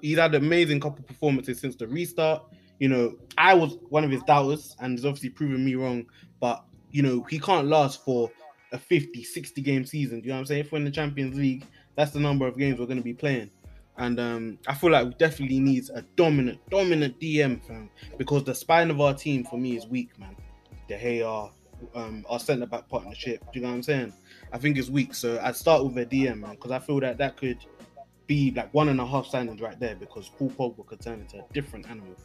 he's 0.00 0.18
had 0.18 0.34
an 0.34 0.42
amazing 0.42 0.80
couple 0.80 1.04
performances 1.04 1.60
since 1.60 1.76
the 1.76 1.86
restart. 1.86 2.42
You 2.78 2.88
know, 2.88 3.16
I 3.38 3.54
was 3.54 3.76
one 3.88 4.04
of 4.04 4.10
his 4.10 4.22
doubters, 4.22 4.74
and 4.80 4.92
he's 4.92 5.04
obviously 5.04 5.30
proven 5.30 5.64
me 5.64 5.74
wrong. 5.74 6.06
But 6.40 6.64
you 6.90 7.02
know, 7.02 7.22
he 7.24 7.38
can't 7.38 7.66
last 7.66 8.04
for 8.04 8.30
a 8.72 8.78
50, 8.78 9.22
60 9.22 9.62
game 9.62 9.84
season. 9.84 10.20
Do 10.20 10.26
you 10.26 10.28
know 10.30 10.36
what 10.36 10.40
I'm 10.40 10.46
saying? 10.46 10.60
If 10.64 10.72
we're 10.72 10.78
in 10.78 10.84
the 10.84 10.90
Champions 10.90 11.36
League, 11.36 11.66
that's 11.96 12.12
the 12.12 12.20
number 12.20 12.46
of 12.46 12.58
games 12.58 12.78
we're 12.78 12.86
going 12.86 12.98
to 12.98 13.04
be 13.04 13.14
playing. 13.14 13.50
And 13.96 14.18
um, 14.18 14.58
I 14.66 14.74
feel 14.74 14.90
like 14.90 15.06
we 15.06 15.14
definitely 15.14 15.60
needs 15.60 15.90
a 15.90 16.02
dominant, 16.16 16.58
dominant 16.68 17.20
DM, 17.20 17.64
fam, 17.64 17.90
because 18.18 18.42
the 18.42 18.54
spine 18.54 18.90
of 18.90 19.00
our 19.00 19.14
team 19.14 19.44
for 19.44 19.56
me 19.56 19.76
is 19.76 19.86
weak, 19.86 20.18
man. 20.18 20.34
De 20.88 20.98
Gea, 20.98 21.50
um, 21.94 22.26
our 22.28 22.40
centre 22.40 22.66
back 22.66 22.88
partnership. 22.88 23.40
Do 23.52 23.58
you 23.58 23.62
know 23.62 23.68
what 23.68 23.76
I'm 23.76 23.82
saying? 23.82 24.12
I 24.52 24.58
think 24.58 24.78
it's 24.78 24.88
weak. 24.88 25.14
So 25.14 25.40
I'd 25.42 25.56
start 25.56 25.84
with 25.84 25.96
a 25.98 26.06
DM 26.06 26.40
man 26.40 26.52
because 26.52 26.72
I 26.72 26.80
feel 26.80 27.00
that 27.00 27.18
that 27.18 27.36
could 27.36 27.58
be 28.26 28.50
like 28.50 28.72
one 28.74 28.88
and 28.88 29.00
a 29.00 29.06
half 29.06 29.26
signings 29.26 29.60
right 29.60 29.78
there 29.78 29.94
because 29.94 30.28
Paul 30.28 30.50
Pogba 30.50 30.86
could 30.86 31.00
turn 31.00 31.20
into 31.20 31.38
a 31.38 31.44
different 31.52 31.88
animal. 31.88 32.16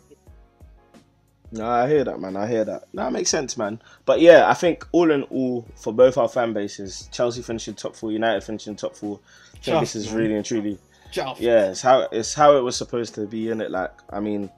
No, 1.52 1.68
I 1.68 1.88
hear 1.88 2.04
that, 2.04 2.20
man. 2.20 2.36
I 2.36 2.48
hear 2.48 2.64
that. 2.66 2.84
No, 2.94 3.08
it 3.08 3.12
makes 3.12 3.30
sense, 3.30 3.58
man. 3.58 3.82
But 4.06 4.22
yeah, 4.22 4.50
I 4.50 4.54
think 4.54 4.86
all 4.92 5.10
in 5.12 5.24
all, 5.24 5.66
for 5.76 5.92
both 5.92 6.18
our 6.18 6.30
fan 6.30 6.54
bases, 6.54 7.10
Chelsea 7.12 7.42
finishing 7.42 7.74
top 7.74 7.96
four, 7.96 8.12
United 8.12 8.44
finishing 8.44 8.76
top 8.76 8.96
four. 8.96 9.20
I 9.20 9.52
think 9.54 9.64
Just, 9.64 9.80
this 9.94 9.96
is 9.96 10.08
man. 10.10 10.18
really 10.18 10.36
and 10.36 10.46
truly, 10.46 10.78
Just. 11.12 11.42
yeah, 11.42 11.72
it's 11.72 11.82
how 11.82 12.08
it's 12.12 12.34
how 12.36 12.56
it 12.58 12.62
was 12.62 12.76
supposed 12.78 13.16
to 13.16 13.26
be 13.26 13.50
in 13.50 13.62
it. 13.62 13.72
Like, 13.72 13.92
I 14.12 14.20
mean, 14.20 14.50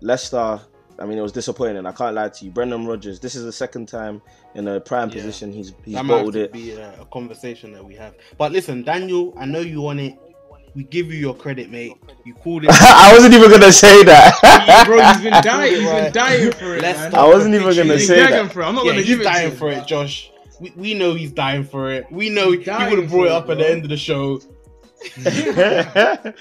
Leicester. 0.00 0.60
I 1.00 1.06
mean, 1.06 1.16
it 1.16 1.22
was 1.22 1.30
disappointing. 1.32 1.86
I 1.86 1.92
can't 1.92 2.14
lie 2.16 2.28
to 2.28 2.44
you. 2.44 2.50
Brendan 2.50 2.84
Rodgers. 2.84 3.20
This 3.20 3.36
is 3.36 3.44
the 3.44 3.52
second 3.52 3.86
time 3.86 4.20
in 4.56 4.66
a 4.66 4.80
prime 4.80 5.08
Yeah. 5.10 5.14
position 5.14 5.52
he's 5.52 5.72
he's 5.84 5.94
that 5.94 6.06
bottled 6.06 6.34
it. 6.34 6.52
be 6.52 6.72
a, 6.72 7.00
a 7.00 7.04
conversation 7.06 7.72
that 7.72 7.84
we 7.84 7.94
have. 7.94 8.14
But 8.36 8.50
listen, 8.50 8.82
Daniel, 8.82 9.32
I 9.38 9.44
know 9.46 9.60
you 9.60 9.80
want 9.80 10.00
it. 10.00 10.18
We 10.74 10.84
give 10.84 11.12
you 11.12 11.18
your 11.18 11.34
credit, 11.34 11.70
mate. 11.70 11.94
You 12.24 12.34
called 12.34 12.64
it. 12.68 12.70
I 12.72 13.12
wasn't 13.14 13.34
even 13.34 13.50
gonna 13.50 13.72
say 13.72 14.04
that. 14.04 14.84
Bro, 14.86 15.02
he's 15.02 15.22
been 15.22 15.32
dying. 15.42 15.74
He's 15.74 15.84
been 15.90 16.12
dying 16.12 16.52
for 16.52 16.76
it, 16.76 16.82
Let's 16.82 16.98
man. 16.98 17.14
I 17.14 17.26
wasn't 17.26 17.54
even 17.54 17.68
gonna 17.74 17.84
been 17.84 17.98
say 17.98 18.20
that. 18.30 18.52
for 18.52 18.62
it. 18.62 18.64
I'm 18.66 18.74
not 18.74 18.84
yeah, 18.84 18.92
gonna 18.92 19.00
he's 19.02 19.08
give 19.08 19.20
it 19.20 19.24
to 19.24 19.30
dying 19.30 19.50
for 19.56 19.70
it, 19.70 19.86
Josh. 19.86 20.30
We, 20.60 20.72
we 20.76 20.94
know 20.94 21.14
he's 21.14 21.32
dying 21.32 21.64
for 21.64 21.90
it. 21.90 22.10
We 22.10 22.30
know 22.30 22.50
he 22.52 22.64
dying 22.64 22.90
would 22.90 22.98
have 23.02 23.10
brought 23.10 23.24
it 23.26 23.30
it, 23.30 23.32
up 23.32 23.48
at 23.50 23.58
the 23.58 23.70
end 23.70 23.84
of 23.84 23.90
the 23.90 23.96
show. 23.96 24.40
you 25.16 25.24
didn't 25.24 26.34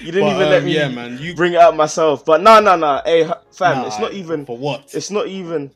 But, 0.00 0.12
even 0.14 0.24
um, 0.26 0.38
let 0.38 0.64
me 0.64 0.74
yeah, 0.74 0.88
man. 0.88 1.18
You 1.18 1.34
bring 1.34 1.54
it 1.54 1.58
up 1.60 1.74
myself. 1.74 2.24
But 2.24 2.42
no, 2.42 2.60
no, 2.60 2.76
no. 2.76 3.00
Hey, 3.04 3.24
fam, 3.52 3.78
Nah, 3.78 3.86
it's 3.86 3.98
not 3.98 4.12
even. 4.12 4.44
for 4.44 4.56
what? 4.58 4.94
It's 4.94 5.10
not 5.10 5.28
even. 5.28 5.70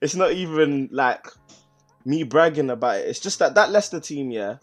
it's 0.00 0.14
not 0.14 0.32
even 0.32 0.88
like 0.92 1.26
me 2.04 2.22
bragging 2.22 2.70
about 2.70 2.96
it. 3.00 3.08
It's 3.08 3.20
just 3.20 3.38
that 3.40 3.54
that 3.54 3.70
Leicester 3.70 4.00
team, 4.00 4.30
yeah. 4.30 4.56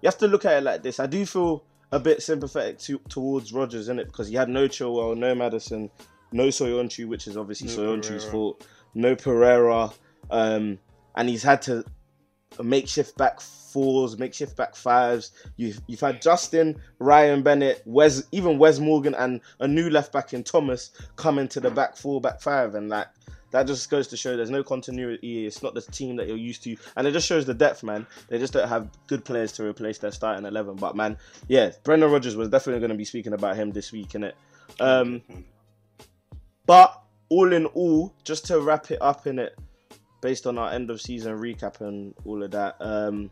You 0.00 0.06
have 0.08 0.18
to 0.18 0.28
look 0.28 0.44
at 0.44 0.58
it 0.58 0.62
like 0.64 0.82
this. 0.82 1.00
I 1.00 1.06
do 1.06 1.24
feel 1.26 1.64
a 1.94 2.00
bit 2.00 2.20
sympathetic 2.20 2.76
to, 2.80 2.98
towards 3.08 3.52
Rodgers 3.52 3.88
in 3.88 4.00
it 4.00 4.06
because 4.06 4.26
he 4.26 4.34
had 4.34 4.48
no 4.48 4.66
Chilwell, 4.66 5.16
no 5.16 5.32
Maddison, 5.32 5.88
no 6.32 6.48
Soyuncu, 6.48 7.06
which 7.06 7.28
is 7.28 7.36
obviously 7.36 7.68
No 7.68 7.96
Soyuncu's 7.96 8.24
fault, 8.24 8.66
no 8.94 9.14
Pereira, 9.14 9.92
um, 10.28 10.76
and 11.14 11.28
he's 11.28 11.44
had 11.44 11.62
to 11.62 11.84
makeshift 12.60 13.16
back 13.16 13.40
fours, 13.40 14.18
makeshift 14.18 14.56
back 14.56 14.74
fives. 14.74 15.30
You've 15.56 15.80
you've 15.86 16.00
had 16.00 16.20
Justin, 16.20 16.80
Ryan 16.98 17.42
Bennett, 17.44 17.80
Wes, 17.84 18.24
even 18.32 18.58
Wes 18.58 18.80
Morgan, 18.80 19.14
and 19.14 19.40
a 19.60 19.68
new 19.68 19.88
left 19.88 20.12
back 20.12 20.34
in 20.34 20.42
Thomas 20.42 20.90
come 21.14 21.38
into 21.38 21.60
the 21.60 21.70
back 21.70 21.96
four, 21.96 22.20
back 22.20 22.40
five, 22.40 22.74
and 22.74 22.88
like 22.88 23.06
that 23.54 23.68
just 23.68 23.88
goes 23.88 24.08
to 24.08 24.16
show 24.16 24.36
there's 24.36 24.50
no 24.50 24.64
continuity. 24.64 25.46
It's 25.46 25.62
not 25.62 25.74
the 25.74 25.80
team 25.80 26.16
that 26.16 26.26
you're 26.26 26.36
used 26.36 26.64
to, 26.64 26.76
and 26.96 27.06
it 27.06 27.12
just 27.12 27.24
shows 27.24 27.46
the 27.46 27.54
depth, 27.54 27.84
man. 27.84 28.04
They 28.26 28.40
just 28.40 28.52
don't 28.52 28.68
have 28.68 28.90
good 29.06 29.24
players 29.24 29.52
to 29.52 29.64
replace 29.64 29.98
their 29.98 30.10
starting 30.10 30.44
eleven. 30.44 30.74
But 30.74 30.96
man, 30.96 31.16
yeah, 31.46 31.70
Brendan 31.84 32.10
Rodgers 32.10 32.34
was 32.34 32.48
definitely 32.48 32.80
going 32.80 32.90
to 32.90 32.96
be 32.96 33.04
speaking 33.04 33.32
about 33.32 33.54
him 33.54 33.70
this 33.70 33.92
week, 33.92 34.08
innit? 34.08 34.32
Um, 34.80 35.22
but 36.66 37.00
all 37.28 37.52
in 37.52 37.66
all, 37.66 38.12
just 38.24 38.44
to 38.46 38.58
wrap 38.58 38.90
it 38.90 38.98
up 39.00 39.28
in 39.28 39.38
it, 39.38 39.56
based 40.20 40.48
on 40.48 40.58
our 40.58 40.72
end 40.72 40.90
of 40.90 41.00
season 41.00 41.38
recap 41.38 41.80
and 41.80 42.12
all 42.24 42.42
of 42.42 42.50
that, 42.50 42.74
um, 42.80 43.30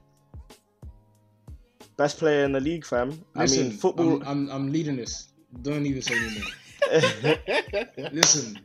best 1.96 2.18
player 2.18 2.44
in 2.44 2.52
the 2.52 2.60
league, 2.60 2.86
fam. 2.86 3.24
Listen, 3.34 3.58
I 3.58 3.68
mean, 3.70 3.72
football. 3.72 4.22
I'm, 4.22 4.28
I'm, 4.28 4.50
I'm 4.50 4.72
leading 4.72 4.94
this. 4.94 5.32
Don't 5.62 5.84
even 5.84 6.00
say 6.00 6.14
anymore. 6.14 6.48
Listen, 8.12 8.58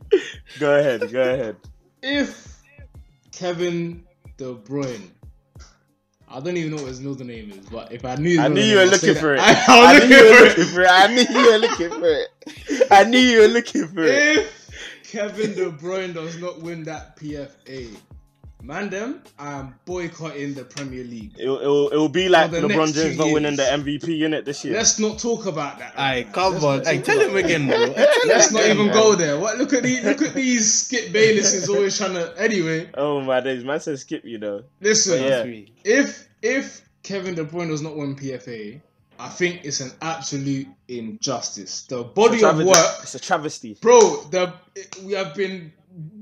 go 0.58 0.78
ahead, 0.78 1.10
go 1.12 1.22
ahead. 1.22 1.56
if 2.02 2.60
Kevin 3.32 4.04
De 4.36 4.54
Bruyne, 4.54 5.08
I 6.30 6.40
don't 6.40 6.56
even 6.56 6.70
know 6.76 6.82
what 6.82 6.88
his 6.88 7.00
middle 7.00 7.24
name 7.26 7.50
is, 7.52 7.66
but 7.70 7.92
if 7.92 8.04
I 8.04 8.16
knew, 8.16 8.40
I 8.40 8.48
knew 8.48 8.60
you 8.60 8.76
were 8.78 8.84
looking 8.86 9.14
for 9.14 9.34
it. 9.34 9.40
I, 9.40 9.52
I 9.52 9.94
I 9.94 9.98
was 9.98 10.08
knew 10.08 10.16
you 10.16 10.30
were 10.32 10.48
looking 10.48 10.64
for 10.66 10.80
it. 10.82 10.90
I 10.90 11.06
knew 11.08 11.40
you 11.40 11.50
were 11.50 11.58
looking 11.58 11.90
for 11.90 12.08
it. 12.08 12.28
I 12.90 13.04
knew 13.04 13.18
you 13.18 13.40
were 13.40 13.48
looking 13.48 13.88
for 13.88 14.02
it. 14.04 14.38
If 14.38 14.70
Kevin 15.10 15.54
De 15.54 15.70
Bruyne 15.70 16.12
does 16.14 16.38
not 16.40 16.60
win 16.60 16.84
that 16.84 17.16
PFA, 17.16 17.96
man, 18.62 18.90
them, 18.90 19.22
I 19.38 19.52
am 19.60 19.74
boycotting 19.84 20.54
the 20.54 20.64
Premier 20.64 21.04
League. 21.04 21.32
It'll, 21.38 21.58
it'll, 21.60 21.86
it'll 21.92 22.08
be 22.08 22.28
like 22.28 22.50
the 22.50 22.58
LeBron 22.60 22.92
James 22.94 23.16
not 23.16 23.32
winning 23.32 23.56
the. 23.56 23.62
MVP 23.62 24.22
in 24.22 24.34
it 24.34 24.44
this 24.44 24.64
year. 24.64 24.74
Let's 24.74 24.98
not 24.98 25.18
talk 25.18 25.46
about 25.46 25.78
that. 25.78 25.94
Aye, 25.98 26.26
come 26.32 26.54
Let's 26.54 26.64
on. 26.64 26.84
Hey, 26.84 27.00
tell 27.00 27.20
him 27.20 27.36
again, 27.36 27.66
bro. 27.68 27.76
Let's 28.26 28.50
not 28.52 28.64
even 28.66 28.88
go 28.88 29.14
there. 29.14 29.38
What? 29.38 29.58
Look 29.58 29.72
at 29.72 29.82
these. 29.82 30.02
Look 30.04 30.22
at 30.22 30.34
these. 30.34 30.72
Skip 30.86 31.12
Bayless 31.12 31.54
is 31.54 31.68
always 31.68 31.96
trying 31.96 32.14
to. 32.14 32.34
Anyway, 32.38 32.90
Oh 32.94 33.20
my 33.20 33.40
days, 33.40 33.62
man 33.64 33.80
said 33.80 33.98
skip 33.98 34.24
you 34.24 34.38
know. 34.38 34.62
listen. 34.80 35.22
Yeah. 35.22 35.44
If 35.84 36.28
if 36.42 36.88
Kevin 37.02 37.34
De 37.34 37.44
Bruyne 37.44 37.68
does 37.68 37.82
not 37.82 37.96
win 37.96 38.16
PFA, 38.16 38.80
I 39.20 39.28
think 39.28 39.64
it's 39.64 39.80
an 39.80 39.92
absolute 40.02 40.66
injustice. 40.88 41.82
The 41.86 42.02
body 42.04 42.36
It's 42.36 42.44
of 42.44 42.56
work, 42.58 42.96
It's 43.02 43.14
a 43.14 43.20
travesty. 43.20 43.76
bro. 43.80 44.22
The 44.30 44.52
we 45.04 45.12
have 45.12 45.34
been 45.34 45.72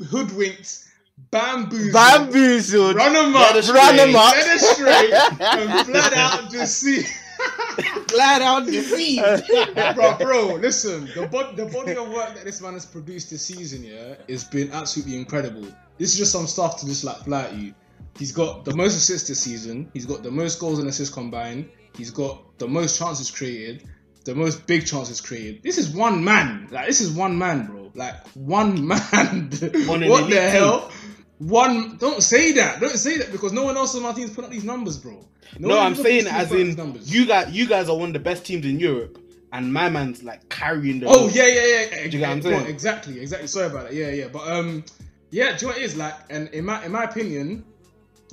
hoodwinked, 0.08 0.84
bamboozled, 1.30 1.92
Bamboozled. 1.92 2.96
run 2.96 3.12
them 3.12 3.36
up, 3.36 3.54
astray. 3.54 3.74
Run 3.74 3.98
'em 3.98 4.16
up. 4.16 4.32
led 4.34 4.56
astray, 4.56 5.12
and 5.40 5.86
flat 5.86 6.12
out 6.14 6.50
deceived. 6.50 7.08
Glad 8.08 8.40
out 8.42 8.66
deceived. 8.66 9.44
bro, 9.94 10.16
bro, 10.18 10.54
listen. 10.54 11.08
The, 11.14 11.26
bo- 11.26 11.52
the 11.52 11.66
body 11.66 11.94
of 11.94 12.08
work 12.08 12.34
that 12.34 12.44
this 12.44 12.60
man 12.62 12.72
has 12.72 12.86
produced 12.86 13.30
this 13.30 13.42
season, 13.42 13.84
yeah, 13.84 14.14
has 14.28 14.44
been 14.44 14.70
absolutely 14.72 15.16
incredible. 15.16 15.66
This 15.98 16.12
is 16.12 16.18
just 16.18 16.32
some 16.32 16.46
stuff 16.46 16.80
to 16.80 16.86
just 16.86 17.04
like 17.04 17.18
fly 17.24 17.42
at 17.42 17.54
you. 17.54 17.74
He's 18.18 18.32
got 18.32 18.64
the 18.64 18.74
most 18.74 18.96
assists 18.96 19.28
this 19.28 19.40
season. 19.40 19.90
He's 19.92 20.06
got 20.06 20.22
the 20.22 20.30
most 20.30 20.58
goals 20.58 20.78
and 20.78 20.88
assists 20.88 21.12
combined. 21.12 21.68
He's 21.96 22.10
got 22.10 22.58
the 22.58 22.66
most 22.66 22.98
chances 22.98 23.30
created, 23.30 23.84
the 24.24 24.34
most 24.34 24.66
big 24.66 24.86
chances 24.86 25.20
created. 25.20 25.62
This 25.62 25.76
is 25.76 25.90
one 25.90 26.24
man. 26.24 26.68
Like 26.70 26.86
this 26.86 27.00
is 27.02 27.10
one 27.12 27.36
man, 27.36 27.66
bro. 27.66 27.90
Like 27.94 28.26
one 28.28 28.86
man. 28.86 29.50
One 29.86 30.06
what 30.08 30.28
the 30.28 30.34
the 30.34 30.40
league 30.40 30.50
hell? 30.50 30.90
One. 31.38 31.96
Don't 31.98 32.22
say 32.22 32.52
that. 32.52 32.80
Don't 32.80 32.96
say 32.96 33.18
that 33.18 33.32
because 33.32 33.52
no 33.52 33.64
one 33.64 33.76
else 33.76 33.94
on 33.94 34.02
my 34.02 34.12
team's 34.12 34.30
put 34.30 34.44
up 34.44 34.50
these 34.50 34.64
numbers, 34.64 34.96
bro. 34.96 35.24
No, 35.58 35.68
one 35.68 35.78
I'm 35.78 35.94
saying 35.94 36.26
as 36.26 36.52
in 36.52 37.00
you 37.04 37.26
guys, 37.26 37.52
you 37.52 37.66
guys 37.66 37.88
are 37.88 37.96
one 37.96 38.08
of 38.08 38.12
the 38.14 38.20
best 38.20 38.44
teams 38.44 38.64
in 38.64 38.80
Europe, 38.80 39.18
and 39.52 39.72
my 39.72 39.88
man's 39.88 40.22
like 40.22 40.48
carrying 40.48 41.00
the. 41.00 41.06
Oh 41.08 41.28
yeah, 41.28 41.46
yeah, 41.46 41.66
yeah. 41.66 42.04
you 42.04 42.10
get 42.10 42.20
what 42.20 42.28
I'm 42.30 42.42
saying? 42.42 42.66
Exactly, 42.66 43.20
exactly. 43.20 43.48
Sorry 43.48 43.66
about 43.66 43.84
that. 43.84 43.94
Yeah, 43.94 44.10
yeah. 44.10 44.28
But 44.28 44.50
um, 44.50 44.84
yeah. 45.30 45.56
Do 45.56 45.66
you 45.66 45.72
know 45.72 45.74
what 45.74 45.82
it 45.82 45.84
is 45.84 45.96
like? 45.96 46.14
And 46.30 46.48
in 46.48 46.64
my 46.64 46.84
in 46.84 46.92
my 46.92 47.04
opinion, 47.04 47.64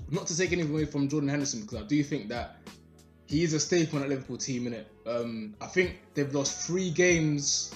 not 0.09 0.27
to 0.27 0.37
take 0.37 0.51
anything 0.51 0.71
away 0.71 0.85
from 0.85 1.09
Jordan 1.09 1.29
Henderson 1.29 1.61
because 1.61 1.79
I 1.79 1.85
do 1.85 2.03
think 2.03 2.29
that 2.29 2.57
he 3.25 3.43
is 3.43 3.53
a 3.53 3.59
staple 3.59 3.97
in 3.97 4.03
that 4.03 4.09
Liverpool 4.09 4.37
team. 4.37 4.67
In 4.67 4.73
it, 4.73 4.87
um, 5.05 5.55
I 5.59 5.67
think 5.67 5.99
they've 6.13 6.33
lost 6.33 6.65
three 6.65 6.89
games. 6.89 7.73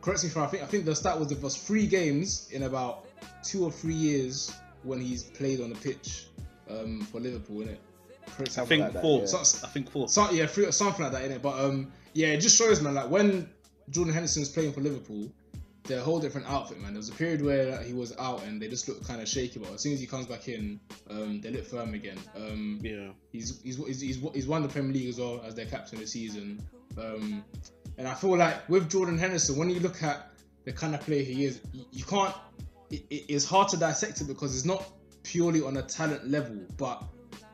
Correct 0.00 0.22
me 0.24 0.30
if 0.30 0.36
I 0.36 0.46
think 0.46 0.62
I 0.64 0.66
think 0.66 0.84
the 0.84 0.96
stat 0.96 1.18
was 1.18 1.28
they've 1.28 1.42
lost 1.42 1.60
three 1.60 1.86
games 1.86 2.48
in 2.50 2.64
about 2.64 3.06
two 3.42 3.64
or 3.64 3.70
three 3.70 3.94
years 3.94 4.52
when 4.84 5.00
he's 5.00 5.24
played 5.24 5.60
on 5.60 5.70
the 5.70 5.76
pitch 5.76 6.26
um, 6.70 7.00
for 7.02 7.20
Liverpool. 7.20 7.62
In 7.62 7.68
it, 7.70 7.80
correct 8.36 8.56
me 8.56 8.62
I 8.62 8.66
think 8.66 8.82
like 8.82 8.92
that, 8.94 9.02
four. 9.02 9.20
yeah. 9.20 9.26
So- 9.26 9.66
I 9.66 9.70
think 9.70 9.90
four. 9.90 10.08
so, 10.08 10.30
yeah, 10.30 10.46
three, 10.46 10.70
something 10.72 11.02
like 11.04 11.12
that 11.12 11.24
in 11.24 11.32
it. 11.32 11.42
But 11.42 11.58
um, 11.64 11.92
yeah, 12.12 12.28
it 12.28 12.40
just 12.40 12.56
shows, 12.56 12.80
man. 12.80 12.94
Like 12.94 13.10
when 13.10 13.48
Jordan 13.90 14.14
Henderson's 14.14 14.48
playing 14.48 14.72
for 14.72 14.80
Liverpool, 14.80 15.30
they're 15.86 15.98
a 16.00 16.02
whole 16.02 16.18
different 16.18 16.46
outfit, 16.48 16.80
man. 16.80 16.94
There 16.94 16.98
was 16.98 17.10
a 17.10 17.12
period 17.14 17.42
where 17.44 17.72
like, 17.72 17.84
he 17.84 17.92
was 17.92 18.16
out 18.18 18.42
and 18.44 18.60
they 18.62 18.68
just 18.68 18.88
looked 18.88 19.06
kind 19.06 19.20
of 19.20 19.28
shaky, 19.28 19.58
but 19.58 19.70
as 19.74 19.82
soon 19.82 19.92
as 19.92 20.00
he 20.00 20.06
comes 20.06 20.24
back 20.26 20.48
in, 20.48 20.80
um, 21.10 21.42
they 21.42 21.50
look 21.50 21.66
firm 21.66 21.92
again. 21.92 22.16
Um, 22.34 22.78
Yeah. 22.82 23.08
he's, 23.32 23.60
he's 23.62 23.76
he's 23.76 24.00
he's 24.00 24.18
he's 24.32 24.46
won 24.46 24.62
the 24.62 24.68
Premier 24.68 24.92
League 24.92 25.08
as 25.10 25.18
well 25.18 25.42
as 25.46 25.54
their 25.54 25.66
captain 25.66 25.98
this 25.98 26.12
season. 26.12 26.66
Um, 26.96 27.44
and 27.98 28.08
I 28.08 28.14
feel 28.14 28.36
like 28.36 28.66
with 28.68 28.88
Jordan 28.88 29.18
Henderson, 29.18 29.56
when 29.58 29.68
you 29.68 29.80
look 29.80 30.02
at 30.02 30.30
the 30.64 30.72
kind 30.72 30.94
of 30.94 31.02
player 31.02 31.22
he 31.22 31.44
is, 31.44 31.60
you, 31.74 31.84
you 31.92 32.04
can't. 32.04 32.34
It, 32.94 33.02
it- 33.10 33.24
it's 33.34 33.44
hard 33.44 33.68
to 33.70 33.76
dissect 33.76 34.20
it 34.20 34.26
because 34.26 34.54
it's 34.54 34.64
not 34.64 34.84
purely 35.22 35.62
on 35.62 35.76
a 35.78 35.82
talent 35.82 36.28
level, 36.28 36.58
but 36.76 37.02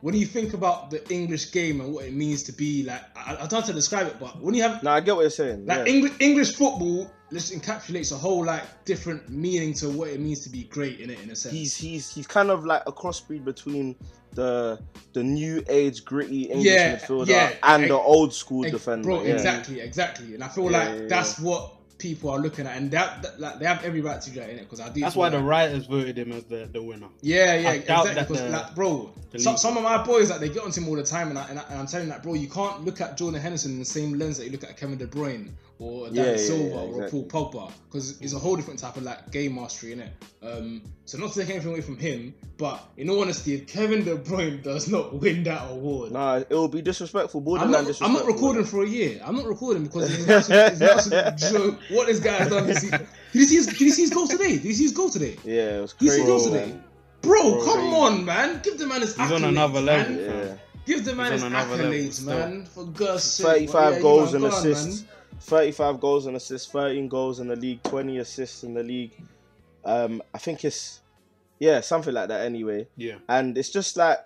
when 0.01 0.15
you 0.15 0.25
think 0.25 0.53
about 0.53 0.89
the 0.89 0.99
English 1.13 1.51
game 1.51 1.79
and 1.79 1.93
what 1.93 2.05
it 2.05 2.13
means 2.13 2.43
to 2.43 2.51
be 2.51 2.83
like, 2.83 3.01
I, 3.15 3.37
I 3.43 3.47
don't 3.47 3.65
to 3.65 3.73
describe 3.73 4.07
it, 4.07 4.17
but 4.19 4.41
when 4.41 4.53
you 4.55 4.63
have 4.63 4.81
No, 4.83 4.91
I 4.91 4.99
get 4.99 5.15
what 5.15 5.21
you're 5.21 5.29
saying. 5.29 5.65
like 5.65 5.85
yeah. 5.87 5.93
English 5.93 6.13
English 6.19 6.55
football, 6.55 7.09
just 7.31 7.53
encapsulates 7.53 8.11
a 8.11 8.15
whole 8.15 8.43
like 8.45 8.63
different 8.83 9.29
meaning 9.29 9.73
to 9.75 9.89
what 9.89 10.09
it 10.09 10.19
means 10.19 10.41
to 10.41 10.49
be 10.49 10.63
great 10.65 10.99
in 10.99 11.09
it 11.09 11.19
in 11.23 11.29
a 11.31 11.35
sense. 11.35 11.53
he's 11.55 11.77
he's 11.77 12.13
he's 12.13 12.27
kind 12.27 12.49
of 12.49 12.65
like 12.65 12.81
a 12.87 12.91
crossbreed 12.91 13.45
between 13.45 13.95
the 14.31 14.79
the 15.13 15.23
new 15.23 15.63
age 15.69 16.03
gritty 16.03 16.43
English 16.43 16.65
Yeah, 16.65 16.95
midfielder 16.97 17.27
yeah, 17.27 17.51
and 17.63 17.83
the 17.89 17.97
old 17.97 18.33
school 18.33 18.63
defender. 18.63 19.03
Bro, 19.07 19.23
yeah. 19.23 19.33
exactly, 19.35 19.79
exactly. 19.81 20.33
And 20.35 20.43
I 20.43 20.47
feel 20.49 20.69
like 20.69 21.07
that's 21.07 21.39
what 21.39 21.73
people 22.01 22.29
are 22.29 22.39
looking 22.39 22.65
at, 22.65 22.75
and 22.75 22.89
that, 22.91 23.21
that 23.21 23.39
like 23.39 23.59
they 23.59 23.65
have 23.65 23.83
every 23.83 24.01
right 24.01 24.19
to 24.19 24.29
do 24.31 24.39
that 24.39 24.49
in 24.49 24.57
it 24.57 24.63
because 24.63 24.79
I 24.79 24.89
do. 24.89 25.01
That's 25.01 25.15
why 25.15 25.27
like- 25.27 25.39
the 25.39 25.43
writers 25.43 25.85
voted 25.85 26.17
him 26.17 26.31
as 26.31 26.43
the, 26.45 26.67
the 26.71 26.81
winner. 26.81 27.07
Yeah, 27.21 27.55
yeah, 27.55 27.69
I 27.69 27.73
exactly. 27.73 28.13
Because, 28.15 28.51
like, 28.51 28.75
bro, 28.75 29.13
some, 29.37 29.57
some 29.57 29.77
of 29.77 29.83
my 29.83 30.03
boys, 30.03 30.29
like, 30.29 30.39
they 30.39 30.49
get 30.49 30.63
onto 30.63 30.81
him 30.81 30.89
all 30.89 30.95
the 30.95 31.03
time, 31.03 31.29
and, 31.29 31.37
I, 31.37 31.47
and, 31.49 31.59
I, 31.59 31.63
and 31.69 31.79
I'm 31.79 31.87
telling 31.87 32.09
that, 32.09 32.23
bro, 32.23 32.33
you 32.33 32.49
can't 32.49 32.83
look 32.83 32.99
at 32.99 33.17
Jordan 33.17 33.39
Henderson 33.39 33.71
in 33.73 33.79
the 33.79 33.85
same 33.85 34.13
lens 34.13 34.37
that 34.37 34.45
you 34.45 34.51
look 34.51 34.63
at 34.63 34.75
Kevin 34.77 34.97
De 34.97 35.07
Bruyne 35.07 35.51
or 35.81 36.09
David 36.09 36.15
Yeah, 36.17 36.31
yeah, 36.31 36.37
Silva 36.37 36.63
yeah, 36.63 36.75
or 36.75 36.87
exactly. 37.03 37.23
Paul 37.23 37.51
Pogba, 37.51 37.71
because 37.87 38.21
it's 38.21 38.33
a 38.33 38.39
whole 38.39 38.55
different 38.55 38.79
type 38.79 38.97
of 38.97 39.03
like 39.03 39.31
game 39.31 39.55
mastery 39.55 39.93
in 39.93 40.01
it. 40.01 40.11
Um, 40.43 40.81
so 41.05 41.17
not 41.17 41.31
to 41.33 41.39
take 41.39 41.49
anything 41.49 41.71
away 41.71 41.81
from 41.81 41.97
him, 41.97 42.33
but 42.57 42.83
in 42.97 43.09
all 43.09 43.21
honesty, 43.21 43.55
if 43.55 43.67
Kevin 43.67 44.03
De 44.03 44.15
Bruyne 44.15 44.61
does 44.61 44.87
not 44.87 45.13
win 45.19 45.43
that 45.43 45.69
award. 45.71 46.11
Nah, 46.11 46.37
it 46.37 46.49
will 46.51 46.67
be 46.67 46.81
disrespectful. 46.81 47.39
I'm 47.39 47.45
Borderline 47.45 47.85
not, 47.85 48.01
I'm 48.01 48.13
not 48.13 48.25
recording 48.25 48.63
for 48.63 48.83
a 48.83 48.87
year. 48.87 49.19
I'm 49.25 49.35
not 49.35 49.45
recording 49.45 49.83
because 49.83 50.13
it's 50.13 50.49
an 50.49 50.55
absolute, 50.55 50.97
it's 50.97 51.07
an 51.07 51.13
absolute 51.13 51.51
joke. 51.71 51.79
What 51.89 52.07
this 52.07 52.19
guy 52.19 52.33
has 52.33 52.49
done 52.49 52.67
this 52.67 52.81
season. 52.81 53.07
Did 53.33 53.39
you 53.39 53.45
see 53.45 53.55
his, 53.55 53.67
did 53.67 53.81
you 53.81 53.91
see 53.91 54.01
his 54.03 54.11
goal 54.11 54.27
today? 54.27 54.53
Did 54.57 54.65
you 54.65 54.73
see 54.73 54.83
his 54.83 54.91
goal 54.93 55.09
today? 55.09 55.37
Yeah, 55.43 55.77
it 55.77 55.81
was 55.81 55.93
crazy. 55.93 56.17
Did 56.17 56.27
you 56.27 56.27
see 56.27 56.33
his 56.33 56.43
goal 56.45 56.53
man. 56.53 56.67
today? 56.69 56.79
Bro, 57.21 57.41
Bro, 57.41 57.65
come 57.65 57.73
crazy. 57.79 57.95
on, 57.95 58.25
man. 58.25 58.61
Give 58.63 58.77
the 58.77 58.87
man 58.87 59.01
his 59.01 59.15
He's 59.15 59.31
on 59.31 59.41
accolades, 59.41 59.47
another 59.49 59.81
level, 59.81 60.13
man. 60.15 60.19
Yeah. 60.47 60.55
Give 60.85 61.05
the 61.05 61.15
man 61.15 61.31
He's 61.31 61.41
his 61.41 61.43
on 61.43 61.51
another 61.53 61.75
level 61.75 61.91
accolades, 61.91 62.25
man. 62.25 62.65
For 62.65 62.85
God's 62.85 63.23
sake. 63.23 63.69
35 63.69 63.93
yeah, 63.93 63.99
goals 64.01 64.33
and 64.33 64.45
assists. 64.45 65.01
man. 65.01 65.09
35 65.41 65.99
goals 65.99 66.25
and 66.25 66.35
assists, 66.35 66.71
13 66.71 67.07
goals 67.07 67.39
in 67.39 67.47
the 67.47 67.55
league, 67.55 67.83
20 67.83 68.19
assists 68.19 68.63
in 68.63 68.73
the 68.73 68.83
league. 68.83 69.11
Um, 69.83 70.21
I 70.33 70.37
think 70.37 70.63
it's 70.63 71.01
yeah, 71.61 71.81
something 71.81 72.13
like 72.13 72.29
that 72.29 72.41
anyway. 72.41 72.87
Yeah. 72.97 73.17
And 73.29 73.55
it's 73.55 73.69
just 73.69 73.95
like 73.95 74.17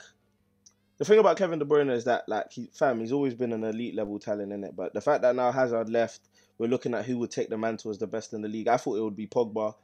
the 0.98 1.04
thing 1.04 1.20
about 1.20 1.36
Kevin 1.36 1.60
De 1.60 1.66
Bruyne 1.66 1.92
is 1.92 2.06
that 2.06 2.28
like 2.30 2.54
he 2.54 2.70
fam, 2.72 3.02
he's 3.02 3.12
always 3.12 3.34
been 3.34 3.52
an 3.52 3.66
elite 3.66 3.94
level 3.94 4.20
talent 4.20 4.54
in 4.54 4.64
it. 4.64 4.74
But 4.74 4.94
the 4.94 5.02
fact 5.02 5.22
that 5.24 5.36
now 5.36 5.52
Hazard 5.52 5.90
left, 5.90 6.22
we're 6.58 6.70
looking 6.70 6.94
at 6.94 7.04
who 7.04 7.18
would 7.18 7.32
take 7.32 7.50
the 7.50 7.58
mantle 7.58 7.92
as 7.92 7.98
the 7.98 8.08
best 8.08 8.34
in 8.34 8.42
the 8.42 8.48
league. 8.48 8.70
I 8.70 8.78
thought 8.78 8.96
it 8.96 9.02
would 9.02 9.18
be 9.18 9.28
Pogba. 9.28 9.76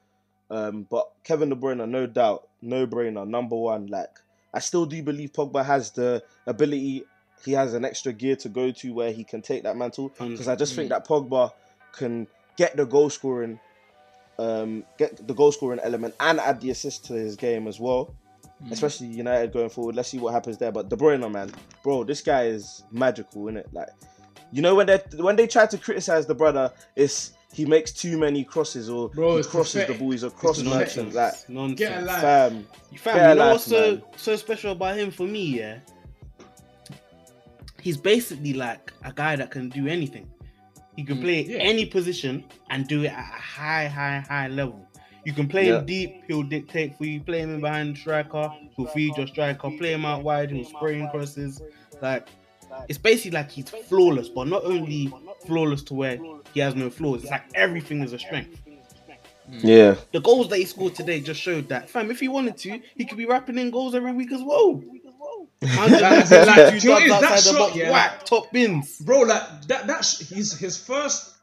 Um, 0.50 0.88
but 0.90 1.12
Kevin 1.26 1.50
De 1.50 1.56
Bruyne, 1.56 1.90
no 1.90 2.08
doubt, 2.08 2.48
no 2.62 2.88
brainer, 2.88 3.28
number 3.28 3.58
one. 3.58 3.88
Like 3.88 4.18
I 4.54 4.60
still 4.60 4.86
do 4.86 5.04
believe 5.04 5.34
Pogba 5.34 5.66
has 5.66 5.92
the 5.92 6.24
ability. 6.48 7.04
He 7.44 7.54
has 7.54 7.74
an 7.74 7.86
extra 7.86 8.14
gear 8.14 8.36
to 8.38 8.50
go 8.50 8.72
to 8.72 8.94
where 8.94 9.12
he 9.12 9.24
can 9.24 9.42
take 9.42 9.64
that 9.64 9.76
mantle. 9.78 10.10
Because 10.20 10.48
I 10.48 10.56
just 10.56 10.76
think 10.76 10.90
that 10.90 11.08
Pogba 11.08 11.52
can 11.94 12.28
get 12.58 12.76
the 12.78 12.86
goal 12.86 13.10
scoring, 13.10 13.60
um, 14.40 14.84
get 14.98 15.28
the 15.28 15.34
goal 15.34 15.52
scoring 15.52 15.80
element 15.84 16.16
and 16.20 16.40
add 16.40 16.62
the 16.62 16.70
assist 16.72 17.06
to 17.06 17.14
his 17.14 17.36
game 17.36 17.68
as 17.68 17.80
well. 17.80 18.14
Especially 18.70 19.08
United 19.08 19.52
going 19.52 19.70
forward. 19.70 19.96
Let's 19.96 20.10
see 20.10 20.20
what 20.20 20.34
happens 20.34 20.60
there. 20.60 20.72
But 20.72 20.88
De 20.88 20.96
Bruyne, 20.96 21.32
man, 21.32 21.52
bro, 21.84 22.04
this 22.04 22.22
guy 22.22 22.44
is 22.46 22.84
magical, 22.92 23.48
isn't 23.48 23.58
it? 23.58 23.68
Like, 23.74 23.90
you 24.52 24.62
know 24.62 24.76
when 24.76 24.86
they 24.86 25.02
when 25.18 25.36
they 25.36 25.48
try 25.48 25.66
to 25.66 25.78
criticize 25.80 26.28
the 26.28 26.36
brother, 26.36 26.72
it's 26.96 27.32
he 27.52 27.66
makes 27.66 27.92
too 27.92 28.20
many 28.20 28.44
crosses 28.44 28.88
or 28.88 29.10
Bro, 29.10 29.38
he 29.38 29.44
crosses 29.44 29.74
pathetic. 29.82 29.96
the 29.98 30.00
ball. 30.04 30.12
He's 30.12 30.22
a 30.24 30.30
cross 30.30 30.60
It's 30.60 30.70
merchant. 30.70 31.14
Nonsense. 31.16 31.16
Like, 31.16 31.50
Nonsense. 31.50 31.80
Get 31.80 32.04
a 32.04 32.06
life. 32.06 32.22
fam, 32.22 32.68
Fam, 32.98 33.16
you 33.16 33.36
know 33.36 33.46
life, 33.46 33.52
what's 33.54 33.64
so 33.66 33.92
man. 33.96 34.04
so 34.16 34.36
special 34.36 34.72
about 34.74 34.96
him 34.96 35.10
for 35.10 35.24
me? 35.26 35.44
Yeah, 35.58 35.80
he's 37.82 37.98
basically 37.98 38.54
like 38.54 38.92
a 39.04 39.12
guy 39.14 39.36
that 39.36 39.52
can 39.52 39.70
do 39.70 39.88
anything. 39.88 40.30
He 40.96 41.04
can 41.04 41.18
Mm, 41.18 41.22
play 41.22 41.42
yeah. 41.44 41.58
any 41.58 41.86
position 41.86 42.44
and 42.70 42.88
do 42.88 43.04
it 43.04 43.12
at 43.12 43.20
a 43.20 43.22
high, 43.22 43.88
high, 43.88 44.24
high 44.28 44.48
level. 44.48 44.86
You 45.26 45.34
can 45.34 45.48
play 45.48 45.68
Yeah. 45.68 45.80
him 45.80 45.86
deep; 45.86 46.24
he'll 46.28 46.44
dictate 46.44 46.98
for 46.98 47.06
you. 47.06 47.22
Play 47.22 47.40
him 47.40 47.54
in 47.56 47.62
behind 47.62 47.98
striker, 47.98 48.52
he'll 48.76 48.88
feed 48.88 49.16
your 49.18 49.28
striker. 49.28 49.70
Play 49.78 49.94
him 49.94 50.06
out 50.06 50.24
wide, 50.24 50.52
he'll 50.52 50.66
spray 50.66 51.00
in 51.00 51.08
crosses. 51.10 51.62
Like 52.02 52.28
it's 52.90 52.98
basically 52.98 53.32
like 53.32 53.52
he's 53.52 53.70
flawless, 53.70 54.30
but 54.30 54.48
not 54.48 54.64
only 54.64 55.12
flawless 55.46 55.84
to 55.84 55.94
where 55.94 56.20
he 56.54 56.60
has 56.60 56.74
no 56.76 56.90
flaws. 56.90 57.22
It's 57.24 57.32
like 57.32 57.44
everything 57.54 58.02
is 58.02 58.14
a 58.14 58.20
strength. 58.20 58.62
yeah, 59.64 59.96
The 60.14 60.22
goals 60.22 60.48
that 60.50 60.58
he 60.60 60.66
scored 60.66 60.96
today 60.96 61.20
just 61.20 61.42
showed 61.42 61.68
that, 61.70 61.90
fam. 61.90 62.10
If 62.10 62.20
he 62.22 62.28
wanted 62.30 62.58
to, 62.60 62.80
he 62.96 63.04
could 63.06 63.18
be 63.18 63.26
rapping 63.26 63.58
in 63.58 63.70
goals 63.70 63.94
every 63.96 64.14
week 64.14 64.32
as 64.32 64.42
well. 64.42 64.82
Like, 65.62 65.92
like, 65.92 66.30
like, 66.32 66.84
you 66.84 66.90
know 66.90 66.96
what? 66.96 67.08
That 67.22 67.24
outside 67.24 67.38
the 67.38 67.42
shot, 67.42 67.58
box, 67.60 67.76
yeah, 67.76 67.92
whack, 67.92 68.26
top 68.26 68.52
bins. 68.52 68.98
Bro, 69.00 69.22
like 69.22 69.44
that 69.68 69.86
that's 69.88 70.28
his 70.30 70.54
his 70.58 70.78
first 70.78 71.36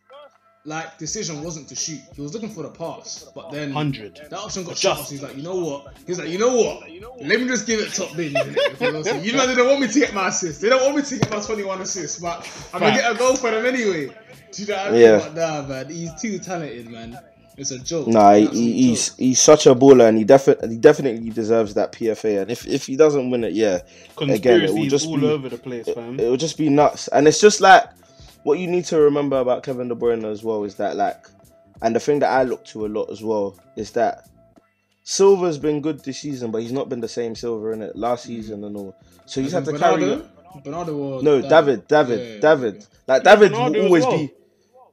like 0.65 0.99
decision 0.99 1.43
wasn't 1.43 1.69
to 1.69 1.75
shoot. 1.77 2.01
He 2.15 2.21
was 2.21 2.35
looking 2.35 2.51
for 2.51 2.63
the 2.63 2.69
pass, 2.71 3.31
but 3.35 3.51
then 3.51 3.71
Hundred. 3.73 4.17
that 4.29 4.33
option 4.39 4.65
got 4.65 4.73
Adjust. 4.73 4.83
shot. 4.83 5.07
So 5.07 5.11
he's 5.13 5.23
like, 5.23 5.37
you 5.37 5.43
know 5.43 5.55
what? 5.57 5.95
He's 6.07 6.19
like, 6.19 6.29
you 6.29 6.39
know 6.39 6.55
what? 6.55 6.83
Let 7.23 7.41
me 7.41 7.47
just 7.47 7.67
give 7.67 7.81
it 7.81 7.95
top 7.95 8.15
bins. 8.17 8.35
innit? 8.35 9.25
You 9.25 9.33
know 9.33 9.47
they 9.47 9.55
don't 9.55 9.69
want 9.69 9.81
me 9.81 9.89
to 9.89 9.99
get 9.99 10.13
my 10.13 10.29
assist. 10.29 10.61
They 10.61 10.69
don't 10.69 10.83
want 10.83 10.97
me 10.97 11.03
to 11.03 11.19
get 11.19 11.31
my 11.31 11.41
21 11.41 11.81
assists, 11.81 12.19
but 12.19 12.51
I'm 12.75 12.81
gonna 12.81 12.97
get 12.97 13.11
a 13.11 13.15
goal 13.17 13.37
for 13.37 13.51
them 13.51 13.65
anyway. 13.65 14.15
Do 14.53 14.63
you 14.63 14.69
know 14.69 14.77
what 14.77 14.87
I 14.87 14.91
mean? 14.91 15.01
Yeah. 15.01 15.19
But 15.19 15.35
nah, 15.35 15.63
man, 15.69 15.89
he's 15.91 16.21
too 16.21 16.39
talented, 16.39 16.91
man. 16.91 17.19
It's 17.59 17.73
a 17.73 17.79
joke. 17.81 18.07
Nah, 18.07 18.35
he, 18.35 18.45
It's 18.45 18.45
an 18.45 18.49
absolute 18.49 18.65
he- 18.65 18.89
he's 18.89 19.09
joke. 19.09 19.19
he's 19.19 19.41
such 19.41 19.67
a 19.67 19.75
baller, 19.75 20.09
and 20.09 20.17
he 20.17 20.25
definitely 20.25 20.69
he 20.69 20.77
definitely 20.77 21.31
deserves 21.31 21.75
that 21.75 21.93
PFA. 21.93 22.43
And 22.43 22.51
if 22.51 22.67
if 22.67 22.87
he 22.87 22.97
doesn't 22.97 23.31
win 23.31 23.45
it, 23.45 23.53
yeah, 23.53 23.81
again, 24.21 24.63
it 24.63 24.73
will 24.73 24.87
just 24.87 25.07
all 25.07 25.19
be 25.19 25.27
over 25.27 25.49
the 25.49 25.59
place, 25.59 25.89
fam. 25.93 26.19
it 26.21 26.29
will 26.29 26.37
just 26.37 26.57
be 26.57 26.69
nuts. 26.69 27.09
And 27.09 27.27
it's 27.27 27.41
just 27.41 27.61
like 27.61 27.85
what 28.45 28.59
you 28.59 28.69
need 28.69 28.85
to 28.87 29.01
remember 29.01 29.39
about 29.39 29.65
Kevin 29.65 29.89
De 29.89 29.95
Bruyne 29.95 30.25
as 30.25 30.45
well 30.45 30.65
is 30.65 30.77
that 30.77 30.97
like, 30.97 31.27
and 31.83 31.95
the 31.95 32.01
thing 32.01 32.21
that 32.21 32.31
I 32.31 32.45
look 32.45 32.65
to 32.67 32.87
a 32.87 32.89
lot 32.89 33.11
as 33.11 33.23
well 33.23 33.59
is 33.77 33.91
that 33.93 34.29
Silva's 35.03 35.59
been 35.59 35.81
good 35.81 36.05
this 36.05 36.21
season, 36.21 36.51
but 36.51 36.63
he's 36.63 36.73
not 36.73 36.89
been 36.89 37.01
the 37.01 37.09
same 37.09 37.35
Silver 37.35 37.73
in 37.73 37.83
it 37.83 37.97
last 37.97 38.25
mm. 38.25 38.29
season 38.29 38.63
and 38.65 38.77
all. 38.77 38.95
So 39.27 39.41
he's 39.41 39.53
had 39.53 39.65
to 39.65 39.77
carry. 39.77 40.01
Bernardo? 40.01 40.29
Bernardo 40.65 40.97
or 40.97 41.23
No, 41.23 41.43
David, 41.43 41.87
David, 41.89 42.21
Yeah, 42.21 42.35
yeah, 42.35 42.41
David. 42.41 42.75
okay. 42.77 42.87
Like 43.07 43.23
David 43.25 43.53
Bernardo 43.53 43.79
will 43.79 43.87
always 43.87 44.05
well. 44.05 44.19
be. 44.19 44.33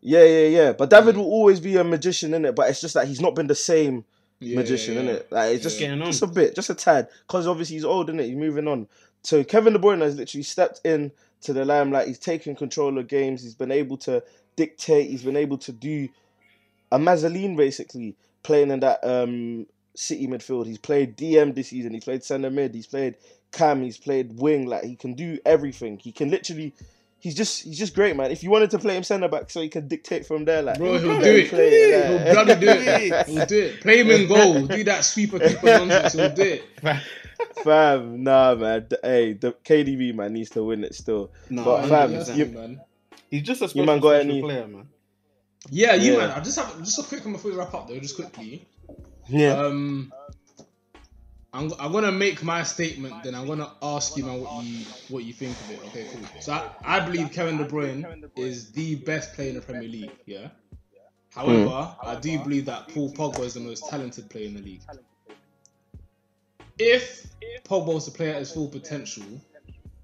Yeah, 0.08 0.24
yeah, 0.24 0.48
yeah. 0.48 0.74
But 0.74 0.92
David 0.92 1.18
will 1.18 1.26
always 1.26 1.60
be 1.60 1.78
a 1.78 1.84
magician 1.84 2.34
in 2.36 2.46
it. 2.46 2.56
But 2.56 2.70
it's 2.70 2.80
just 2.80 2.94
that 2.94 3.08
he's 3.08 3.20
not 3.22 3.34
been 3.34 3.48
the 3.48 3.56
same 3.56 4.06
Yeah, 4.40 4.58
magician, 4.58 4.94
yeah, 4.94 5.00
in 5.00 5.06
yeah. 5.08 5.14
it? 5.14 5.32
Like 5.32 5.54
it's 5.56 5.64
just 5.64 5.80
Getting 5.80 6.02
on. 6.02 6.08
just 6.12 6.22
a 6.22 6.28
bit, 6.28 6.54
just 6.56 6.70
a 6.70 6.76
tad, 6.76 7.08
because 7.28 7.48
obviously 7.48 7.76
he's 7.78 7.86
old, 7.86 8.10
in 8.12 8.20
it? 8.20 8.28
He's 8.28 8.36
moving 8.36 8.68
on. 8.68 8.88
So 9.24 9.44
Kevin 9.44 9.74
De 9.74 9.80
Bruyne 9.80 10.02
has 10.02 10.16
literally 10.16 10.44
stepped 10.44 10.82
in 10.86 11.12
to 11.42 11.54
the 11.54 11.66
limelight. 11.66 12.08
He's 12.08 12.20
taken 12.20 12.56
control 12.56 12.98
of 13.00 13.08
games. 13.08 13.42
He's 13.42 13.56
been 13.56 13.72
able 13.72 13.98
to 13.98 14.22
dictate. 14.56 15.10
He's 15.10 15.24
been 15.24 15.38
able 15.38 15.58
to 15.60 15.72
do 15.72 16.08
a 16.92 17.00
Mazzoline 17.00 17.58
basically 17.58 18.16
playing 18.44 18.70
in 18.70 18.82
that 18.82 19.00
um 19.04 19.66
City 19.96 20.28
midfield. 20.28 20.68
He's 20.68 20.78
played 20.78 21.18
DM 21.18 21.56
this 21.56 21.70
season. 21.70 21.94
He's 21.94 22.04
played 22.04 22.24
centre 22.24 22.52
mid. 22.52 22.76
He's 22.76 22.86
played 22.86 23.16
cam. 23.52 23.82
He's 23.82 23.98
played 23.98 24.38
wing. 24.40 24.68
Like 24.68 24.84
he 24.84 24.96
can 24.96 25.14
do 25.14 25.40
everything. 25.46 25.98
He 25.98 26.12
can 26.12 26.30
literally. 26.30 26.74
He's 27.26 27.34
just 27.34 27.64
he's 27.64 27.80
just 27.80 27.96
great, 27.96 28.16
man. 28.16 28.30
If 28.30 28.44
you 28.44 28.52
wanted 28.52 28.70
to 28.70 28.78
play 28.78 28.96
him 28.96 29.02
centre 29.02 29.28
back, 29.28 29.50
so 29.50 29.60
he 29.60 29.68
can 29.68 29.88
dictate 29.88 30.28
from 30.28 30.46
there, 30.46 30.62
like 30.62 30.78
Bro, 30.78 31.00
he'll 31.00 31.14
let 31.14 31.24
do 31.24 31.36
it. 31.36 31.50
play 31.50 31.70
it, 31.70 32.28
He'll 32.28 32.36
like- 32.36 32.46
bloody 32.46 32.60
do 32.62 32.68
it. 32.70 33.28
He'll 33.28 33.46
do 33.48 33.60
it. 33.64 33.82
Play 33.82 34.00
him 34.02 34.12
in 34.12 34.28
goal. 34.28 34.68
Do 34.68 34.84
that 34.84 35.04
sweeper 35.04 35.40
keeper 35.40 35.66
nonsense. 35.66 36.14
He'll 36.14 36.30
do 36.36 36.44
it. 36.44 36.64
Fam, 37.64 38.22
nah, 38.24 38.54
man. 38.54 38.88
Hey, 39.02 39.34
the 39.34 39.54
KDB 39.54 40.14
man 40.14 40.34
needs 40.34 40.52
to 40.52 40.64
win 40.64 40.84
it 40.84 40.94
still. 40.94 41.32
No, 41.50 41.64
But 41.66 41.88
fam, 41.90 42.12
you- 42.38 42.46
man. 42.46 42.82
he's 43.32 43.42
just 43.42 43.62
a 43.62 43.66
You 43.66 43.70
special, 43.70 43.86
man 43.88 44.00
got 44.00 44.10
special 44.18 44.30
any- 44.32 44.42
player, 44.44 44.68
man. 44.68 44.88
Yeah, 45.72 45.96
you 45.96 46.12
Yeah. 46.14 46.18
man. 46.20 46.30
I 46.30 46.40
just 46.42 46.60
have 46.60 46.78
just 46.78 47.00
a 47.00 47.04
quick 47.04 47.24
one 47.24 47.34
before 47.34 47.50
we 47.50 47.58
wrap 47.58 47.74
up 47.74 47.88
though, 47.88 47.98
just 48.00 48.16
quickly. 48.18 48.68
Yeah, 49.28 49.54
Um, 49.58 50.14
I'm, 51.56 51.72
I'm 51.80 51.92
gonna 51.94 52.12
make 52.12 52.44
my 52.44 52.64
statement, 52.64 53.24
then 53.24 53.34
I'm 53.34 53.48
gonna 53.48 53.72
ask 53.82 54.18
you 54.18 54.26
what 54.26 54.66
you 54.66 54.86
what 55.08 55.24
you 55.24 55.32
think 55.32 55.54
of 55.62 55.72
it. 55.72 55.80
Okay, 55.86 56.08
cool. 56.12 56.42
So 56.42 56.52
I, 56.52 56.70
I 56.84 57.00
believe 57.00 57.32
Kevin 57.32 57.58
De 57.58 57.66
Bruyne 57.66 58.30
is 58.36 58.72
the 58.72 58.96
best 58.96 59.34
player 59.34 59.50
in 59.50 59.56
the 59.56 59.62
Premier 59.62 59.88
League. 59.88 60.12
Yeah. 60.26 60.50
However, 61.34 61.96
I 62.02 62.16
do 62.16 62.40
believe 62.40 62.66
that 62.66 62.90
Paul 62.90 63.12
Pogba 63.14 63.42
is 63.42 63.54
the 63.54 63.62
most 63.62 63.90
talented 63.90 64.30
player 64.30 64.48
in 64.48 64.56
the 64.56 64.62
league. 64.62 64.82
If 66.78 67.26
Pogba 67.64 67.94
was 67.94 68.06
to 68.06 68.12
play 68.12 68.32
at 68.32 68.38
his 68.38 68.52
full 68.52 68.68
potential, 68.68 69.24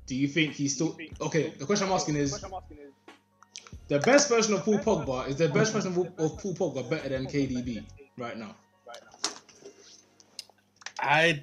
do 0.06 0.16
you 0.16 0.30
think 0.30 0.54
he's 0.54 0.76
still 0.76 0.98
okay? 1.20 1.54
The 1.58 1.66
question 1.66 1.88
I'm 1.88 1.94
asking 1.94 2.16
is. 2.16 2.44
The 3.90 4.00
best 4.00 4.30
version 4.30 4.54
of 4.54 4.64
Paul 4.64 4.80
Pogba 4.80 5.28
is 5.28 5.36
the 5.36 5.50
best 5.50 5.74
version 5.74 5.92
of 5.92 6.16
Paul 6.16 6.56
Pogba 6.56 6.90
better 6.90 7.10
than 7.10 7.26
KDB 7.26 7.84
right 8.18 8.38
now. 8.38 8.56
I 11.02 11.42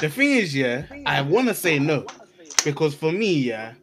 the 0.00 0.08
thing 0.08 0.32
is, 0.32 0.54
yeah, 0.54 0.84
I 1.04 1.22
want 1.22 1.48
to 1.48 1.54
say 1.54 1.78
no 1.78 2.06
because 2.64 2.94
for 2.94 3.12
me, 3.12 3.34
yeah, 3.34 3.74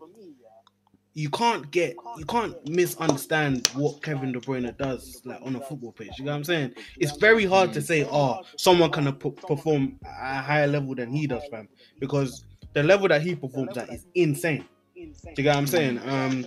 you 1.14 1.30
can't 1.30 1.70
get 1.72 1.96
you 2.18 2.26
can't 2.26 2.56
misunderstand 2.68 3.68
what 3.76 4.02
Kevin 4.02 4.32
De 4.32 4.40
Bruyne 4.40 4.76
does 4.78 5.22
like 5.26 5.40
on 5.44 5.56
a 5.56 5.62
football 5.62 5.92
pitch. 5.92 6.18
You 6.18 6.26
know 6.26 6.32
what 6.32 6.38
I'm 6.38 6.44
saying? 6.44 6.74
It's 6.98 7.16
very 7.18 7.46
hard 7.46 7.74
to 7.74 7.82
say, 7.82 8.06
oh, 8.10 8.42
someone 8.58 8.92
can 8.92 9.12
perform 9.14 10.00
at 10.06 10.40
a 10.40 10.42
higher 10.42 10.68
level 10.68 10.96
than 10.96 11.12
he 11.12 11.28
does, 11.28 11.44
fam, 11.52 11.68
because 12.00 12.46
the 12.74 12.84
level 12.84 13.08
that 13.08 13.22
he 13.22 13.36
performs 13.36 13.78
at 13.78 13.90
is 13.94 14.06
insane. 14.16 14.66
Do 14.96 15.02
you 15.38 15.44
get 15.44 15.48
what 15.48 15.58
I'm 15.58 15.68
saying? 15.68 16.00
Um, 16.06 16.46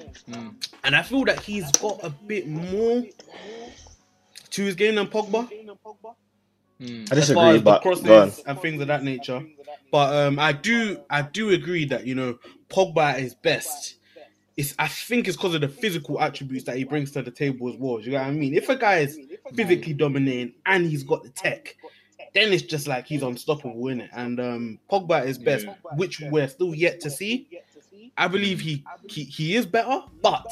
and 0.85 0.97
I 0.97 1.03
feel 1.03 1.25
that 1.25 1.41
he's 1.41 1.71
got 1.73 2.03
a 2.03 2.11
bit 2.11 2.49
more 2.49 3.05
to 4.51 4.63
his 4.65 4.75
game 4.75 4.95
than 4.95 5.07
Pogba 5.07 5.49
Mm. 6.81 6.99
I 7.01 7.03
as 7.03 7.09
disagree, 7.11 7.35
far 7.35 7.55
as 7.55 7.63
but 7.63 7.83
crosses 7.83 8.05
go 8.05 8.23
on. 8.23 8.33
and 8.47 8.61
things 8.61 8.81
of 8.83 8.89
that 8.89 9.03
nature. 9.03 9.45
But 9.91 10.15
um, 10.15 10.39
I 10.39 10.53
do 10.53 11.01
I 11.11 11.23
do 11.23 11.51
agree 11.51 11.85
that 11.87 12.07
you 12.07 12.15
know 12.15 12.39
Pogba 12.69 13.13
at 13.15 13.21
his 13.21 13.35
best 13.35 13.95
it's 14.57 14.75
I 14.79 14.89
think 14.89 15.29
it's 15.29 15.37
because 15.37 15.55
of 15.55 15.61
the 15.61 15.69
physical 15.69 16.19
attributes 16.21 16.65
that 16.65 16.77
he 16.77 16.85
brings 16.85 17.11
to 17.13 17.23
the 17.23 17.31
table 17.31 17.69
as 17.69 17.77
well. 17.77 18.01
You 18.01 18.13
know 18.13 18.19
what 18.19 18.29
I 18.29 18.31
mean? 18.31 18.55
If 18.55 18.69
a 18.71 18.77
guy 18.77 18.99
is 19.01 19.19
physically 19.55 19.93
dominating 19.93 20.55
and 20.65 20.87
he's 20.87 21.03
got 21.03 21.23
the 21.23 21.29
tech, 21.29 21.77
then 22.35 22.53
it's 22.55 22.63
just 22.63 22.87
like 22.87 23.07
he's 23.07 23.23
unstoppable 23.23 23.89
in 23.89 24.01
it. 24.01 24.11
And 24.15 24.41
um 24.41 24.79
Pogba 24.91 25.27
is 25.27 25.37
best, 25.39 25.67
Yeah. 25.67 25.75
which 25.97 26.21
we're 26.21 26.49
still 26.49 26.75
yet 26.75 27.01
to 27.01 27.11
see. 27.11 27.49
I 28.19 28.29
believe 28.29 28.61
he, 28.61 28.83
he 29.11 29.25
he 29.25 29.57
is 29.57 29.67
better, 29.67 30.01
but 30.23 30.47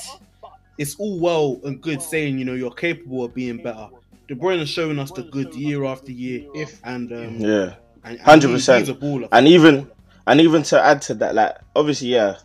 it's 0.77 0.97
all 0.97 1.19
well 1.19 1.61
and 1.65 1.81
good 1.81 2.03
saying 2.03 2.39
you 2.39 2.45
know 2.45 2.55
you're 2.55 2.71
capable 2.73 3.25
of 3.25 3.35
being 3.35 3.57
better. 3.63 3.89
De 4.29 4.35
Bruyne 4.35 4.61
is 4.61 4.69
showing 4.71 4.99
us 4.99 5.11
the 5.11 5.23
good 5.23 5.55
year 5.55 5.85
after 5.85 6.11
year, 6.13 6.47
If 6.55 6.81
and 6.85 7.13
um, 7.13 7.37
Yeah. 7.39 7.75
and- 8.05 8.19
and 8.19 8.21
100%. 8.21 8.79
he's 8.81 8.89
a 8.89 8.95
baller. 8.95 9.29
And 9.33 9.47
even 9.49 9.91
and 10.27 10.41
even 10.41 10.63
to 10.65 10.81
add 10.81 11.03
to 11.03 11.15
that, 11.17 11.35
like 11.35 11.57
obviously, 11.77 12.09
yeah, 12.09 12.37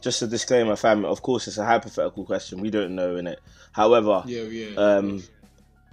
just 0.00 0.22
a 0.22 0.26
disclaimer, 0.26 0.74
fam. 0.76 1.04
Of 1.04 1.20
course, 1.22 1.46
it's 1.46 1.58
a 1.58 1.64
hypothetical 1.66 2.24
question. 2.24 2.60
We 2.60 2.70
don't 2.70 2.94
know 2.94 3.16
in 3.16 3.26
it. 3.26 3.40
However, 3.72 4.22
yeah, 4.26 4.42
yeah. 4.42 4.74
um, 4.76 5.22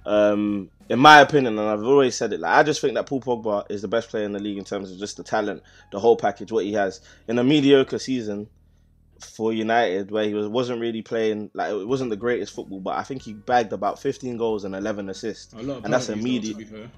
um, 0.06 0.70
in 0.90 1.00
my 1.00 1.20
opinion, 1.20 1.60
and 1.60 1.68
I've 1.68 1.84
always 1.84 2.16
said 2.16 2.32
it, 2.32 2.40
like 2.40 2.54
I 2.54 2.64
just 2.64 2.80
think 2.80 2.94
that 2.94 3.06
Paul 3.08 3.20
Pogba 3.22 3.70
is 3.70 3.82
the 3.82 3.90
best 3.90 4.10
player 4.10 4.24
in 4.24 4.32
the 4.32 4.40
league 4.40 4.58
in 4.58 4.64
terms 4.64 4.90
of 4.92 4.98
just 4.98 5.18
the 5.18 5.24
talent, 5.24 5.62
the 5.92 6.00
whole 6.00 6.16
package, 6.16 6.52
what 6.52 6.64
he 6.64 6.72
has. 6.74 7.02
In 7.28 7.38
a 7.40 7.44
mediocre 7.44 8.00
season 8.00 8.48
for 9.20 9.52
United, 9.54 10.12
where 10.12 10.26
he 10.26 10.34
was 10.34 10.48
wasn't 10.48 10.80
really 10.82 11.02
playing, 11.02 11.50
like 11.54 11.72
it 11.72 11.88
wasn't 11.88 12.10
the 12.10 12.16
greatest 12.18 12.54
football, 12.54 12.80
but 12.80 12.98
I 12.98 13.04
think 13.04 13.22
he 13.22 13.34
bagged 13.34 13.74
about 13.74 14.00
15 14.02 14.38
goals 14.38 14.64
and 14.64 14.76
11 14.76 15.10
assists. 15.10 15.54
a 15.54 15.58
lot 15.58 15.78
of 15.78 15.86
and 15.86 15.94
that's 15.94 16.08
penalties, 16.08 16.08
though, 16.08 16.30
immediate. 16.30 16.54
To 16.54 16.58
be 16.58 16.66
fair. 16.66 16.92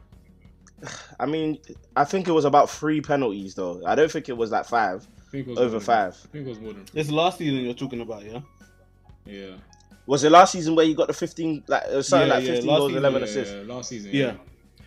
I 1.20 1.26
mean, 1.26 1.60
I 1.96 2.06
think 2.06 2.28
it 2.28 2.32
was 2.32 2.46
about 2.46 2.70
three 2.70 3.02
penalties 3.02 3.56
though. 3.56 3.82
I 3.86 3.96
don't 3.96 4.12
think 4.12 4.30
it 4.30 4.38
was 4.38 4.52
like 4.52 4.66
five, 4.66 5.08
I 5.28 5.32
think 5.32 5.48
it 5.48 5.50
was 5.52 5.60
over 5.60 5.80
five. 5.80 6.18
I 6.24 6.28
think 6.32 6.46
it 6.48 6.50
was 6.50 6.60
more 6.60 6.74
than. 6.74 6.86
It's 6.94 7.10
last 7.12 7.38
season 7.38 7.64
you're 7.66 7.74
talking 7.74 8.02
about, 8.02 8.24
yeah. 8.24 8.42
Yeah. 9.26 9.56
Was 10.06 10.24
it 10.24 10.32
last 10.32 10.54
season 10.54 10.76
where 10.76 10.86
you 10.86 10.96
got 10.96 11.08
the 11.08 11.14
15, 11.14 11.66
like 11.68 11.84
it 11.92 11.96
was 11.96 12.08
something 12.08 12.28
Yeah, 12.30 12.36
like 12.36 12.44
15 12.46 12.66
last 12.68 12.78
goals, 12.80 12.90
season, 12.92 12.98
11 13.04 13.20
yeah, 13.22 13.28
assists? 13.28 13.54
yeah, 13.54 13.74
last 13.76 13.90
season. 13.90 14.12
Yeah. 14.14 14.34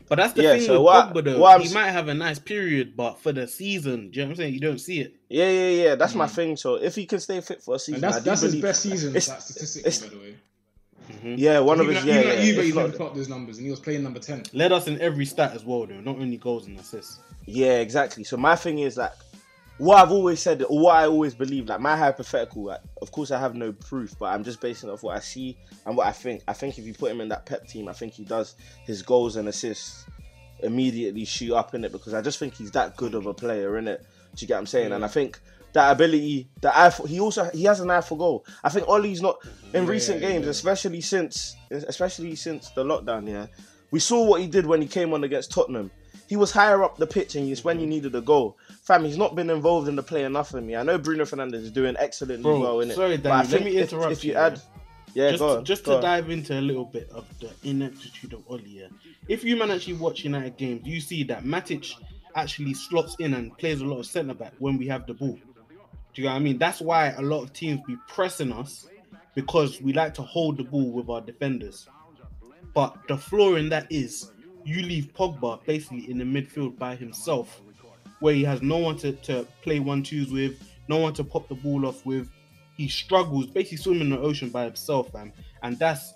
But 0.08 0.16
that's 0.16 0.32
the 0.34 0.42
Yeah, 0.42 0.52
thing 0.54 0.62
so 0.66 0.72
with 0.74 0.82
what- 0.84 1.14
Pogba 1.14 1.24
though. 1.24 1.38
what 1.38 1.62
he 1.62 1.72
might 1.72 1.90
have 1.90 2.08
a 2.08 2.14
nice 2.14 2.38
period, 2.38 2.96
but 2.96 3.18
for 3.20 3.32
the 3.32 3.46
season, 3.48 4.10
do 4.10 4.18
you 4.20 4.24
know 4.24 4.28
what 4.28 4.30
I'm 4.32 4.36
saying? 4.36 4.54
You 4.54 4.60
don't 4.60 4.78
see 4.80 5.00
it. 5.00 5.14
Yeah, 5.28 5.48
yeah, 5.50 5.68
yeah. 5.84 5.94
That's 5.94 6.14
my 6.14 6.26
Mm. 6.26 6.30
thing. 6.30 6.56
So 6.56 6.74
if 6.74 6.94
he 6.94 7.06
can 7.06 7.20
stay 7.20 7.40
fit 7.40 7.62
for 7.62 7.76
a 7.76 7.78
season, 7.78 8.04
And 8.04 8.12
that's 8.14 8.24
that's 8.24 8.40
his 8.42 8.56
best 8.56 8.82
season, 8.88 9.10
It's- 9.10 9.28
like, 9.28 9.40
statistically, 9.40 9.88
it's- 9.88 10.02
by 10.02 10.08
the 10.08 10.20
way. 10.20 10.34
Yeah, 11.36 11.58
one 11.60 11.80
of 11.80 11.88
his. 11.88 11.98
at, 11.98 12.04
Yeah, 12.04 12.14
even 12.20 12.26
yeah. 12.26 12.32
at 12.34 12.44
Juve, 12.44 12.64
he 12.64 12.72
not- 12.72 13.00
up 13.00 13.14
those 13.14 13.28
numbers, 13.28 13.56
and 13.58 13.66
he 13.66 13.70
was 13.70 13.80
playing 13.80 14.02
number 14.02 14.18
ten. 14.20 14.42
Led 14.52 14.72
us 14.72 14.86
in 14.86 15.00
every 15.00 15.24
stat 15.26 15.52
as 15.54 15.64
well, 15.64 15.86
though, 15.86 16.00
not 16.00 16.16
only 16.16 16.36
goals 16.36 16.66
and 16.66 16.78
assists. 16.78 17.18
Yeah, 17.46 17.78
exactly. 17.78 18.24
So 18.24 18.36
my 18.36 18.54
thing 18.56 18.78
is 18.78 18.96
like 18.96 19.12
what 19.82 19.98
I've 19.98 20.12
always 20.12 20.40
said 20.40 20.62
or 20.62 20.78
what 20.78 20.94
I 20.94 21.06
always 21.06 21.34
believe, 21.34 21.68
like 21.68 21.80
my 21.80 21.96
hypothetical, 21.96 22.66
like, 22.66 22.80
of 23.00 23.10
course 23.10 23.32
I 23.32 23.40
have 23.40 23.56
no 23.56 23.72
proof, 23.72 24.16
but 24.16 24.26
I'm 24.26 24.44
just 24.44 24.60
basing 24.60 24.88
it 24.88 24.92
off 24.92 25.02
what 25.02 25.16
I 25.16 25.18
see 25.18 25.58
and 25.84 25.96
what 25.96 26.06
I 26.06 26.12
think. 26.12 26.44
I 26.46 26.52
think 26.52 26.78
if 26.78 26.86
you 26.86 26.94
put 26.94 27.10
him 27.10 27.20
in 27.20 27.28
that 27.30 27.46
Pep 27.46 27.66
team, 27.66 27.88
I 27.88 27.92
think 27.92 28.12
he 28.12 28.22
does 28.22 28.54
his 28.84 29.02
goals 29.02 29.34
and 29.34 29.48
assists 29.48 30.06
immediately 30.60 31.24
shoot 31.24 31.52
up 31.52 31.74
in 31.74 31.84
it 31.84 31.90
because 31.90 32.14
I 32.14 32.22
just 32.22 32.38
think 32.38 32.54
he's 32.54 32.70
that 32.70 32.96
good 32.96 33.16
of 33.16 33.26
a 33.26 33.34
player 33.34 33.76
in 33.76 33.88
it. 33.88 34.06
Do 34.36 34.44
you 34.44 34.46
get 34.46 34.54
what 34.54 34.60
I'm 34.60 34.66
saying? 34.66 34.92
And 34.92 35.04
I 35.04 35.08
think 35.08 35.40
that 35.72 35.90
ability, 35.90 36.48
that 36.60 36.76
eye 36.76 36.90
for, 36.90 37.08
he 37.08 37.18
also 37.18 37.50
he 37.52 37.64
has 37.64 37.80
an 37.80 37.90
eye 37.90 38.02
for 38.02 38.16
goal. 38.16 38.46
I 38.62 38.68
think 38.68 38.86
Ole's 38.88 39.20
not 39.20 39.38
in 39.74 39.82
Yeah, 39.82 39.90
recent 39.90 40.22
yeah, 40.22 40.28
games, 40.28 40.46
especially 40.46 41.00
since 41.00 41.56
especially 41.72 42.36
since 42.36 42.70
the 42.70 42.84
lockdown. 42.84 43.28
Yeah, 43.28 43.46
we 43.90 43.98
saw 43.98 44.24
what 44.24 44.42
he 44.42 44.46
did 44.46 44.64
when 44.64 44.80
he 44.80 44.86
came 44.86 45.12
on 45.12 45.24
against 45.24 45.50
Tottenham. 45.50 45.90
He 46.28 46.36
was 46.36 46.52
higher 46.52 46.84
up 46.84 46.96
the 46.98 47.06
pitch, 47.06 47.34
and 47.34 47.50
it's 47.50 47.64
when 47.64 47.78
you 47.78 47.82
mm-hmm. 47.82 47.90
needed 47.90 48.14
a 48.14 48.20
goal. 48.20 48.56
Fam, 48.82 49.04
he's 49.04 49.16
not 49.16 49.34
been 49.36 49.48
involved 49.48 49.88
in 49.88 49.94
the 49.96 50.02
play 50.02 50.24
enough 50.24 50.50
for 50.50 50.60
me. 50.60 50.74
I 50.74 50.82
know 50.82 50.98
Bruno 50.98 51.24
Fernandes 51.24 51.54
is 51.62 51.70
doing 51.70 51.94
excellently 51.98 52.42
Bro, 52.42 52.60
well 52.60 52.80
in 52.80 52.90
it. 52.90 52.94
sorry, 52.94 53.16
Danny, 53.16 53.48
let 53.48 53.64
me 53.64 53.76
if- 53.76 53.92
interrupt 53.92 54.12
If 54.12 54.24
you 54.24 54.34
add, 54.34 54.60
yeah, 55.14 55.30
just 55.30 55.38
go 55.40 55.58
on, 55.58 55.64
just 55.64 55.84
to 55.84 55.96
on. 55.96 56.02
dive 56.02 56.30
into 56.30 56.58
a 56.58 56.60
little 56.60 56.84
bit 56.86 57.08
of 57.10 57.24
the 57.38 57.50
ineptitude 57.62 58.32
of 58.32 58.42
Ole, 58.48 58.60
yeah. 58.66 58.86
If 59.28 59.44
you 59.44 59.56
man 59.56 59.70
actually 59.70 59.94
watch 59.94 60.24
United 60.24 60.56
games, 60.56 60.84
you 60.84 61.00
see 61.00 61.22
that 61.24 61.44
Matic 61.44 61.94
actually 62.34 62.74
slots 62.74 63.14
in 63.20 63.34
and 63.34 63.56
plays 63.56 63.80
a 63.82 63.84
lot 63.84 63.98
of 64.00 64.06
centre 64.06 64.34
back 64.34 64.52
when 64.58 64.76
we 64.78 64.88
have 64.88 65.06
the 65.06 65.14
ball. 65.14 65.38
Do 66.14 66.20
you 66.20 66.24
know 66.24 66.30
what 66.32 66.40
I 66.40 66.40
mean? 66.40 66.58
That's 66.58 66.80
why 66.80 67.08
a 67.10 67.22
lot 67.22 67.42
of 67.44 67.52
teams 67.52 67.80
be 67.86 67.96
pressing 68.08 68.52
us 68.52 68.86
because 69.34 69.80
we 69.80 69.92
like 69.92 70.12
to 70.14 70.22
hold 70.22 70.56
the 70.58 70.64
ball 70.64 70.90
with 70.90 71.08
our 71.08 71.20
defenders. 71.20 71.88
But 72.74 72.96
the 73.06 73.16
flaw 73.16 73.54
in 73.54 73.68
that 73.68 73.86
is 73.90 74.32
you 74.64 74.82
leave 74.82 75.12
Pogba 75.14 75.64
basically 75.64 76.10
in 76.10 76.18
the 76.18 76.24
midfield 76.24 76.78
by 76.78 76.96
himself, 76.96 77.62
where 78.22 78.34
he 78.34 78.44
has 78.44 78.62
no 78.62 78.78
one 78.78 78.96
to, 78.98 79.12
to 79.12 79.46
play 79.62 79.80
one 79.80 80.02
twos 80.02 80.30
with, 80.30 80.62
no 80.88 80.98
one 80.98 81.12
to 81.14 81.24
pop 81.24 81.48
the 81.48 81.54
ball 81.56 81.84
off 81.86 82.06
with. 82.06 82.30
He 82.76 82.88
struggles, 82.88 83.46
basically 83.46 83.78
swimming 83.78 84.02
in 84.02 84.10
the 84.10 84.18
ocean 84.18 84.48
by 84.48 84.64
himself, 84.64 85.10
fam. 85.10 85.32
And 85.62 85.78
that's 85.78 86.14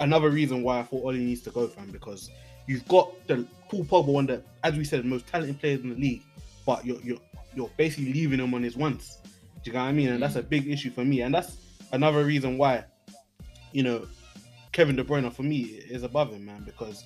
another 0.00 0.30
reason 0.30 0.62
why 0.62 0.80
I 0.80 0.82
thought 0.82 1.04
Ole 1.04 1.12
needs 1.12 1.42
to 1.42 1.50
go, 1.50 1.68
fam, 1.68 1.90
because 1.90 2.30
you've 2.66 2.86
got 2.88 3.26
the 3.28 3.46
Paul 3.68 3.84
Pogba, 3.84 4.12
one 4.12 4.26
that, 4.26 4.44
as 4.64 4.76
we 4.76 4.84
said, 4.84 5.04
the 5.04 5.08
most 5.08 5.26
talented 5.28 5.60
players 5.60 5.80
in 5.80 5.90
the 5.90 5.96
league, 5.96 6.22
but 6.66 6.84
you're 6.84 7.00
you're 7.00 7.20
you're 7.54 7.70
basically 7.76 8.12
leaving 8.12 8.40
him 8.40 8.52
on 8.52 8.62
his 8.62 8.76
once. 8.76 9.18
Do 9.62 9.70
you 9.70 9.72
know 9.72 9.80
what 9.80 9.88
I 9.88 9.92
mean? 9.92 10.08
And 10.08 10.22
that's 10.22 10.36
a 10.36 10.42
mm. 10.42 10.48
big 10.48 10.68
issue 10.68 10.90
for 10.90 11.04
me. 11.04 11.22
And 11.22 11.34
that's 11.34 11.56
another 11.92 12.24
reason 12.24 12.58
why, 12.58 12.84
you 13.72 13.82
know, 13.82 14.06
Kevin 14.72 14.96
De 14.96 15.04
Bruyne 15.04 15.32
for 15.32 15.44
me 15.44 15.60
is 15.62 16.02
above 16.02 16.32
him, 16.32 16.44
man, 16.44 16.64
because 16.64 17.04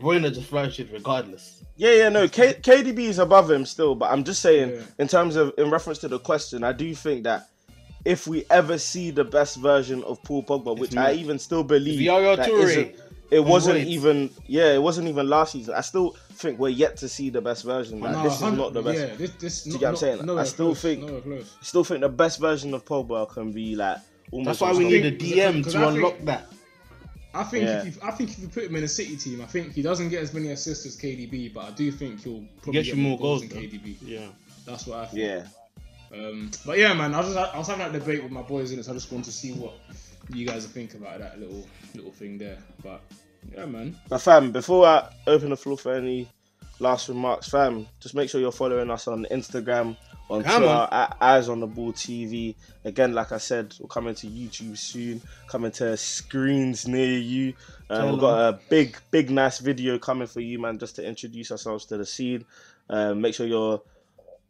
Bruyne 0.00 0.32
just 0.32 0.48
flourishes 0.48 0.90
regardless. 0.90 1.62
Yeah, 1.76 1.92
yeah, 1.94 2.08
no. 2.08 2.28
K- 2.28 2.54
KDB 2.54 3.00
is 3.00 3.18
above 3.18 3.50
him 3.50 3.64
still, 3.66 3.94
but 3.94 4.10
I'm 4.10 4.24
just 4.24 4.40
saying, 4.42 4.70
Yeah. 4.70 4.80
in 4.98 5.08
terms 5.08 5.36
of, 5.36 5.52
in 5.58 5.70
reference 5.70 5.98
to 6.00 6.08
the 6.08 6.18
question, 6.18 6.64
I 6.64 6.72
do 6.72 6.94
think 6.94 7.24
that 7.24 7.48
if 8.04 8.26
we 8.26 8.44
ever 8.50 8.78
see 8.78 9.10
the 9.10 9.24
best 9.24 9.56
version 9.56 10.02
of 10.04 10.22
Paul 10.22 10.42
Pogba, 10.44 10.78
which 10.78 10.96
I 10.96 11.12
even 11.12 11.38
still 11.38 11.64
believe, 11.64 12.00
Yaya 12.00 12.36
that 12.36 12.48
Toure 12.48 12.62
isn't- 12.64 12.94
it 13.30 13.40
wasn't 13.40 13.76
Wales. 13.78 13.88
even, 13.88 14.30
yeah, 14.46 14.72
it 14.72 14.80
wasn't 14.80 15.08
even 15.08 15.28
last 15.28 15.52
season. 15.52 15.74
I 15.74 15.80
still 15.80 16.14
think 16.34 16.60
we're 16.60 16.68
yet 16.68 16.96
to 16.98 17.08
see 17.08 17.28
the 17.28 17.40
best 17.40 17.64
version. 17.64 17.98
Like, 18.00 18.12
No, 18.12 18.22
this 18.22 18.34
is 18.36 18.40
not 18.42 18.72
the 18.72 18.82
best. 18.82 18.98
Yeah, 19.00 19.16
this, 19.16 19.30
this 19.32 19.66
you 19.66 19.72
not, 19.72 19.80
get 19.80 19.86
what 19.94 20.02
I'm 20.02 20.08
not- 20.26 20.26
saying? 20.28 20.38
I 20.38 20.44
still 20.44 20.66
close, 20.66 20.80
think- 20.82 21.22
close. 21.24 21.54
I 21.60 21.64
still 21.64 21.84
think 21.84 22.00
the 22.02 22.08
best 22.08 22.38
version 22.40 22.72
of 22.74 22.84
Pogba 22.84 23.28
can 23.28 23.50
be 23.50 23.74
like 23.74 23.98
almost. 24.30 24.60
That's 24.60 24.72
why 24.72 24.78
we 24.78 24.84
need 24.88 25.04
a 25.04 25.10
DM 25.12 25.64
to 25.64 25.68
I 25.68 25.72
think- 25.72 25.74
unlock 25.96 26.14
that. 26.26 26.46
I 27.36 27.44
think 27.44 27.64
Yeah. 27.64 27.82
if 27.84 27.96
you, 27.96 28.02
I 28.02 28.10
think 28.12 28.30
if 28.30 28.38
you 28.38 28.48
put 28.48 28.64
him 28.64 28.76
in 28.76 28.84
a 28.84 28.88
City 28.88 29.16
team, 29.16 29.40
I 29.40 29.46
think 29.46 29.72
he 29.74 29.82
doesn't 29.82 30.08
get 30.08 30.22
as 30.22 30.32
many 30.34 30.48
assists 30.50 30.86
as 30.86 30.96
KDB, 30.96 31.52
but 31.52 31.64
I 31.64 31.70
do 31.72 31.90
think 31.92 32.22
he'll 32.24 32.44
probably 32.62 32.72
Gets 32.74 32.88
get 32.88 32.96
you 32.96 33.02
more 33.02 33.18
goals, 33.18 33.40
than 33.40 33.50
though. 33.50 33.56
KDB. 33.56 33.96
Yeah. 34.02 34.26
That's 34.64 34.86
what 34.86 34.98
I 35.00 35.06
think. 35.06 35.22
Yeah. 35.22 35.46
Um, 36.12 36.50
but 36.64 36.78
yeah, 36.78 36.92
man, 36.94 37.14
I 37.14 37.18
was 37.20 37.34
just, 37.34 37.54
I 37.54 37.58
was 37.58 37.66
having 37.68 37.90
that 37.92 37.98
debate 37.98 38.22
with 38.22 38.32
my 38.32 38.42
boys 38.42 38.72
in 38.72 38.78
it, 38.78 38.84
so 38.84 38.92
I 38.92 38.94
just 38.94 39.10
want 39.12 39.24
to 39.26 39.32
see 39.32 39.52
what 39.52 39.74
you 40.32 40.46
guys 40.46 40.66
think 40.66 40.94
about 40.94 41.18
that 41.18 41.38
little 41.38 41.66
little 41.94 42.12
thing 42.12 42.38
there. 42.38 42.58
But 42.82 43.00
yeah, 43.54 43.66
man. 43.66 43.96
But 44.08 44.18
fam, 44.18 44.50
before 44.52 44.86
I 44.86 45.08
open 45.26 45.50
the 45.50 45.56
floor 45.56 45.76
for 45.76 45.94
any 45.94 46.28
last 46.78 47.08
remarks, 47.08 47.48
fam, 47.48 47.86
just 48.00 48.14
make 48.14 48.30
sure 48.30 48.40
you're 48.40 48.52
following 48.52 48.90
us 48.90 49.08
on 49.08 49.26
Instagram, 49.30 49.96
on 50.28 50.42
Come 50.42 50.62
Twitter, 50.62 50.74
on. 50.74 50.88
at 50.92 51.16
Eyes 51.20 51.48
on 51.48 51.60
the 51.60 51.66
Ball 51.66 51.92
TV. 51.92 52.54
Again, 52.84 53.14
like 53.14 53.32
I 53.32 53.38
said, 53.38 53.74
we're 53.80 53.88
coming 53.88 54.14
to 54.16 54.26
YouTube 54.26 54.76
soon, 54.76 55.22
coming 55.48 55.70
to 55.72 55.96
screens 55.96 56.88
near 56.88 57.18
you. 57.18 57.54
Um, 57.88 58.12
we've 58.12 58.20
got 58.20 58.48
a 58.48 58.58
big, 58.68 58.96
big, 59.10 59.30
nice 59.30 59.58
video 59.58 59.98
coming 59.98 60.26
for 60.26 60.40
you, 60.40 60.58
man, 60.58 60.78
just 60.78 60.96
to 60.96 61.06
introduce 61.06 61.52
ourselves 61.52 61.84
to 61.86 61.96
the 61.96 62.06
scene. 62.06 62.44
Um, 62.90 63.20
make 63.20 63.34
sure 63.34 63.46
you're 63.46 63.80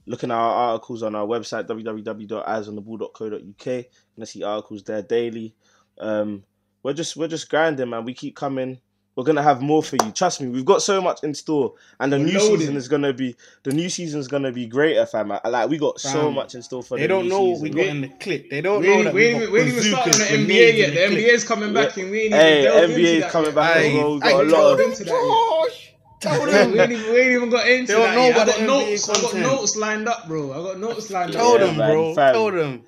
looking 0.06 0.30
at 0.30 0.36
our 0.36 0.72
articles 0.72 1.02
on 1.02 1.14
our 1.14 1.26
website, 1.26 1.66
www.eyesontheball.co.uk. 1.66 3.66
You're 3.66 3.84
gonna 4.16 4.26
see 4.26 4.42
articles 4.42 4.82
there 4.84 5.02
daily. 5.02 5.54
Um, 5.98 6.44
we're 6.82 6.94
just 6.94 7.16
we're 7.16 7.28
just 7.28 7.50
grinding, 7.50 7.90
man. 7.90 8.04
We 8.04 8.14
keep 8.14 8.36
coming. 8.36 8.80
We're 9.16 9.24
gonna 9.24 9.42
have 9.42 9.62
more 9.62 9.82
for 9.82 9.96
you. 9.96 10.10
Trust 10.12 10.42
me, 10.42 10.48
we've 10.48 10.64
got 10.66 10.82
so 10.82 11.00
much 11.00 11.24
in 11.24 11.32
store, 11.32 11.72
and 11.98 12.12
the 12.12 12.18
We're 12.18 12.24
new 12.26 12.38
loaded. 12.38 12.58
season 12.60 12.76
is 12.76 12.86
gonna 12.86 13.14
be 13.14 13.34
the 13.62 13.72
new 13.72 13.88
season 13.88 14.20
is 14.20 14.28
gonna 14.28 14.52
be 14.52 14.66
greater, 14.66 15.06
fam. 15.06 15.28
Like 15.42 15.70
we 15.70 15.78
got 15.78 15.98
so 15.98 16.30
much 16.30 16.54
in 16.54 16.62
store 16.62 16.82
for 16.82 16.98
the 16.98 17.04
NBA. 17.04 17.06
They 17.06 17.06
the 17.06 17.08
don't 17.14 17.22
new 17.24 17.28
know 17.30 17.42
what 17.44 17.56
season. 17.60 17.62
we 17.62 17.70
got 17.82 17.86
in 17.86 18.00
the 18.02 18.08
clip. 18.20 18.50
They 18.50 18.60
don't 18.60 18.80
We 18.82 18.86
know 18.88 18.92
ain't, 18.92 19.04
that 19.04 19.14
we 19.14 19.20
we 19.20 19.26
ain't, 19.28 19.42
even- 19.42 19.52
we 19.54 19.60
ain't 19.60 19.68
even 19.70 19.82
started 19.84 20.12
on 20.12 20.18
the 20.18 20.24
NBA 20.54 20.76
yet. 20.76 20.88
in 20.88 20.94
The 20.94 21.00
clip. 21.06 21.10
NBA 21.18 21.32
is 21.32 21.44
coming 21.44 21.72
back, 21.72 21.96
and 21.96 22.10
we 22.10 22.18
ain't 22.20 22.26
even 22.26 22.38
Hey, 22.38 22.62
delved 22.62 22.78
NBA 22.92 22.98
into 22.98 23.00
is 23.16 23.22
that 23.22 23.30
coming 23.32 23.54
back 23.54 23.76
Aye, 23.76 23.80
as 23.86 23.94
well. 23.94 24.12
We've 24.12 24.20
got 24.22 24.32
a 24.32 24.48
lot 24.50 24.72
of 24.74 24.80
him 24.80 24.90
into 24.90 25.04
Josh, 25.06 25.92
tell 26.20 26.44
we, 26.44 26.50
them. 26.50 26.78
ain't 26.80 26.92
even, 26.92 27.12
we 27.12 27.20
ain't 27.20 27.32
even 27.32 27.48
got 27.50 27.68
into 27.68 27.92
They 27.94 27.98
that 27.98 28.14
know 28.14 28.26
yet. 28.26 28.36
I 28.36 28.44
got 28.46 28.60
notes. 28.60 29.08
NBA 29.08 29.16
I 29.18 29.22
got 29.22 29.34
notes 29.40 29.76
lined 29.76 30.08
up, 30.08 30.28
bro. 30.28 30.52
I 30.52 30.56
got 30.72 30.78
notes 30.78 31.10
lined 31.10 31.36
up. 31.36 31.42
Yeah, 31.60 31.66
them, 31.66 31.76
bro. 31.76 32.14
fam. 32.14 32.32
Tell 32.34 32.50
them. 32.50 32.82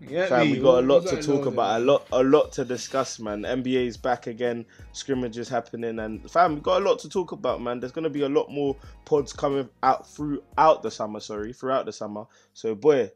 Yeah, 0.00 0.26
Fam, 0.26 0.50
we 0.50 0.58
got 0.58 0.82
a 0.82 0.86
lot 0.86 1.06
to 1.06 1.22
talk 1.22 1.46
about, 1.46 1.80
a 1.80 1.84
lot, 1.84 2.06
a 2.12 2.22
lot 2.22 2.52
to 2.52 2.64
discuss, 2.64 3.18
man. 3.20 3.42
NBA 3.42 3.86
is 3.86 3.96
back 3.96 4.26
again, 4.26 4.66
scrimmages 4.92 5.48
happening, 5.48 5.98
and 6.00 6.28
fam, 6.30 6.56
we 6.56 6.60
got 6.60 6.82
a 6.82 6.84
lot 6.84 6.98
to 7.00 7.08
talk 7.08 7.32
about, 7.32 7.62
man. 7.62 7.80
There's 7.80 7.92
gonna 7.92 8.10
be 8.10 8.22
a 8.22 8.28
lot 8.28 8.50
more 8.50 8.76
pods 9.04 9.32
coming 9.32 9.68
out 9.82 10.06
throughout 10.08 10.82
the 10.82 10.90
summer. 10.90 11.20
Sorry, 11.20 11.52
throughout 11.52 11.86
the 11.86 11.92
summer. 11.92 12.24
So, 12.52 12.74
boy, 12.74 13.12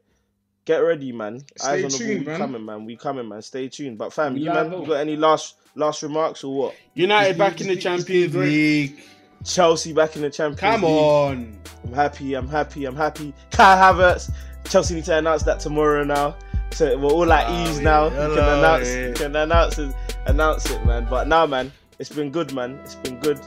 get 0.65 0.77
ready, 0.77 1.11
man. 1.11 1.41
Stay 1.57 1.69
Eyes 1.69 1.83
on 1.83 1.91
the 1.91 1.97
tuned, 1.97 2.09
ball, 2.09 2.19
we 2.19 2.25
man. 2.25 2.37
coming, 2.39 2.65
man. 2.65 2.85
We 2.85 2.95
coming, 2.95 3.27
man. 3.27 3.41
Stay 3.41 3.67
tuned. 3.67 3.97
But 3.97 4.13
fam, 4.13 4.37
you 4.37 4.45
man, 4.51 4.71
you 4.71 4.87
got 4.87 4.93
any 5.01 5.15
last 5.17 5.55
last 5.75 6.01
remarks 6.01 6.43
or 6.43 6.55
what? 6.57 6.75
United 6.95 7.37
back 7.37 7.59
in 7.61 7.67
the 7.67 7.75
just 7.75 8.07
be- 8.07 8.23
just 8.23 8.33
be 8.33 8.39
Champions. 8.39 8.51
League. 8.51 8.99
Chelsea 9.45 9.93
back 9.93 10.15
in 10.15 10.21
the 10.23 10.29
Champions 10.29 10.61
League. 10.61 10.71
Come 10.71 10.81
League. 10.83 10.91
on. 10.91 11.59
I'm 11.85 11.93
happy. 11.93 12.33
I'm 12.33 12.47
happy. 12.47 12.85
I'm 12.85 12.95
happy. 12.95 13.33
Kai 13.51 13.75
Havertz. 13.75 14.31
Chelsea 14.69 14.95
need 14.95 15.05
to 15.05 15.17
announce 15.17 15.43
that 15.43 15.59
tomorrow 15.59 16.03
now. 16.03 16.35
So 16.71 16.97
we're 16.97 17.09
all 17.11 17.31
at 17.33 17.47
Oh, 17.49 17.63
ease 17.69 17.77
yeah. 17.77 17.83
now. 17.83 18.05
You 18.05 18.35
can 18.35 18.57
announce, 18.59 18.87
yeah. 18.89 19.07
you 19.07 19.13
can 19.13 19.35
announce 19.35 19.77
it, 19.77 19.95
announce 20.27 20.69
it, 20.71 20.85
man. 20.85 21.07
But 21.09 21.27
now, 21.27 21.45
man, 21.45 21.71
it's 21.99 22.09
been 22.09 22.31
good, 22.31 22.53
man. 22.53 22.79
It's 22.83 22.95
been 22.95 23.19
good. 23.19 23.39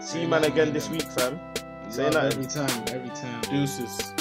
See 0.00 0.22
you, 0.22 0.28
man, 0.28 0.44
again 0.44 0.72
this 0.72 0.88
week, 0.88 1.02
fam. 1.02 1.40
Say 1.88 2.04
Love 2.04 2.14
nothing. 2.14 2.32
every 2.32 2.46
time, 2.46 2.84
every 2.88 3.10
time. 3.10 3.40
Deuces. 3.42 4.12